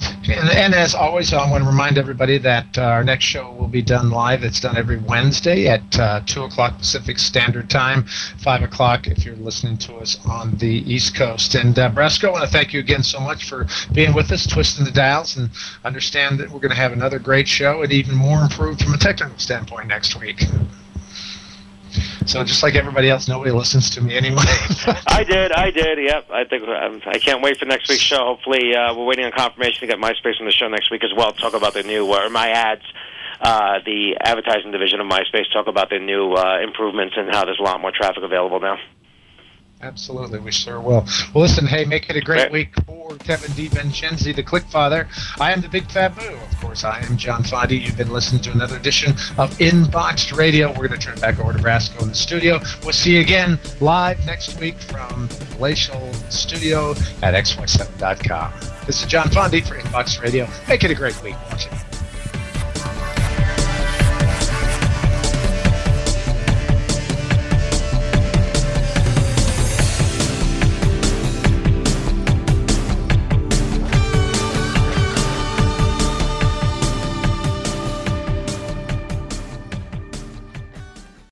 And, 0.00 0.50
and 0.50 0.74
as 0.74 0.94
always, 0.94 1.32
I 1.32 1.50
want 1.50 1.64
to 1.64 1.68
remind 1.70 1.96
everybody 1.96 2.38
that 2.38 2.76
uh, 2.76 2.82
our 2.82 3.02
next 3.02 3.24
show 3.24 3.50
will 3.52 3.66
be 3.66 3.82
done 3.82 4.10
live. 4.10 4.44
It's 4.44 4.60
done 4.60 4.76
every 4.76 4.98
Wednesday 4.98 5.68
at 5.68 5.98
uh, 5.98 6.20
2 6.26 6.44
o'clock 6.44 6.78
Pacific 6.78 7.18
Standard 7.18 7.70
Time, 7.70 8.04
5 8.04 8.62
o'clock 8.62 9.06
if 9.06 9.24
you're 9.24 9.36
listening 9.36 9.78
to 9.78 9.96
us 9.96 10.18
on 10.26 10.56
the 10.58 10.84
East 10.92 11.14
Coast. 11.14 11.54
And 11.54 11.78
uh, 11.78 11.90
Brasco, 11.90 12.28
I 12.28 12.32
want 12.32 12.44
to 12.44 12.50
thank 12.50 12.72
you 12.72 12.80
again 12.80 13.02
so 13.02 13.20
much 13.20 13.48
for 13.48 13.66
being 13.92 14.12
with 14.12 14.30
us, 14.30 14.46
twisting 14.46 14.84
the 14.84 14.90
dials, 14.90 15.36
and 15.36 15.50
understand 15.84 16.38
that 16.40 16.50
we're 16.50 16.60
going 16.60 16.70
to 16.70 16.76
have 16.76 16.92
another 16.92 17.18
great 17.18 17.48
show 17.48 17.82
and 17.82 17.92
even 17.92 18.14
more 18.14 18.42
improved 18.42 18.82
from 18.82 18.94
a 18.94 18.98
technical 18.98 19.38
standpoint 19.38 19.88
next 19.88 20.20
week. 20.20 20.44
So 22.26 22.44
just 22.44 22.62
like 22.62 22.74
everybody 22.74 23.08
else, 23.08 23.28
nobody 23.28 23.50
listens 23.50 23.90
to 23.90 24.00
me 24.00 24.16
anyway. 24.16 24.42
I 25.06 25.24
did, 25.26 25.52
I 25.52 25.70
did. 25.70 25.98
Yep, 25.98 26.30
I 26.30 26.44
think 26.44 26.62
um, 26.68 27.00
I 27.06 27.18
can't 27.18 27.42
wait 27.42 27.58
for 27.58 27.64
next 27.64 27.88
week's 27.88 28.02
show. 28.02 28.18
Hopefully, 28.18 28.74
uh, 28.74 28.94
we're 28.94 29.06
waiting 29.06 29.24
on 29.24 29.32
confirmation 29.32 29.80
to 29.80 29.86
get 29.86 29.98
MySpace 29.98 30.38
on 30.40 30.46
the 30.46 30.52
show 30.52 30.68
next 30.68 30.90
week 30.90 31.04
as 31.04 31.12
well. 31.16 31.32
Talk 31.32 31.54
about 31.54 31.74
the 31.74 31.82
new 31.82 32.06
or 32.06 32.28
my 32.28 32.50
ads, 32.50 32.82
uh, 33.40 33.78
the 33.84 34.16
advertising 34.20 34.72
division 34.72 35.00
of 35.00 35.06
MySpace. 35.06 35.50
Talk 35.52 35.68
about 35.68 35.90
the 35.90 35.98
new 35.98 36.32
uh, 36.32 36.60
improvements 36.62 37.14
and 37.16 37.30
how 37.30 37.44
there's 37.44 37.60
a 37.60 37.62
lot 37.62 37.80
more 37.80 37.92
traffic 37.92 38.22
available 38.22 38.60
now. 38.60 38.78
Absolutely, 39.80 40.40
we 40.40 40.50
sure 40.50 40.80
will. 40.80 41.06
Well, 41.32 41.42
listen, 41.42 41.66
hey, 41.66 41.84
make 41.84 42.10
it 42.10 42.16
a 42.16 42.20
great 42.20 42.50
week 42.50 42.74
for 42.84 43.14
Kevin 43.18 43.50
DiVincenzi, 43.52 44.34
the 44.34 44.42
Click 44.42 44.64
Father. 44.64 45.06
I 45.38 45.52
am 45.52 45.60
the 45.60 45.68
Big 45.68 45.88
Fat 45.90 46.16
Boo. 46.16 46.26
Of 46.26 46.60
course, 46.60 46.82
I 46.82 46.98
am 47.00 47.16
John 47.16 47.44
Fondy. 47.44 47.80
You've 47.80 47.96
been 47.96 48.10
listening 48.10 48.42
to 48.42 48.50
another 48.50 48.76
edition 48.76 49.12
of 49.38 49.56
Inboxed 49.58 50.36
Radio. 50.36 50.68
We're 50.70 50.88
going 50.88 50.98
to 50.98 51.06
turn 51.06 51.14
it 51.14 51.20
back 51.20 51.38
over 51.38 51.52
to 51.52 51.58
Brasco 51.60 52.02
in 52.02 52.08
the 52.08 52.14
studio. 52.14 52.58
We'll 52.82 52.92
see 52.92 53.14
you 53.14 53.20
again 53.20 53.58
live 53.80 54.24
next 54.26 54.58
week 54.60 54.78
from 54.78 55.28
the 55.28 55.46
Palatial 55.56 56.12
Studio 56.28 56.90
at 57.22 57.34
xy7.com. 57.34 58.52
This 58.84 59.00
is 59.00 59.06
John 59.06 59.28
Fondy 59.28 59.64
for 59.64 59.76
Inboxed 59.76 60.20
Radio. 60.20 60.48
Make 60.68 60.82
it 60.82 60.90
a 60.90 60.94
great 60.94 61.22
week. 61.22 61.36
Watch 61.50 61.66
it. 61.66 61.97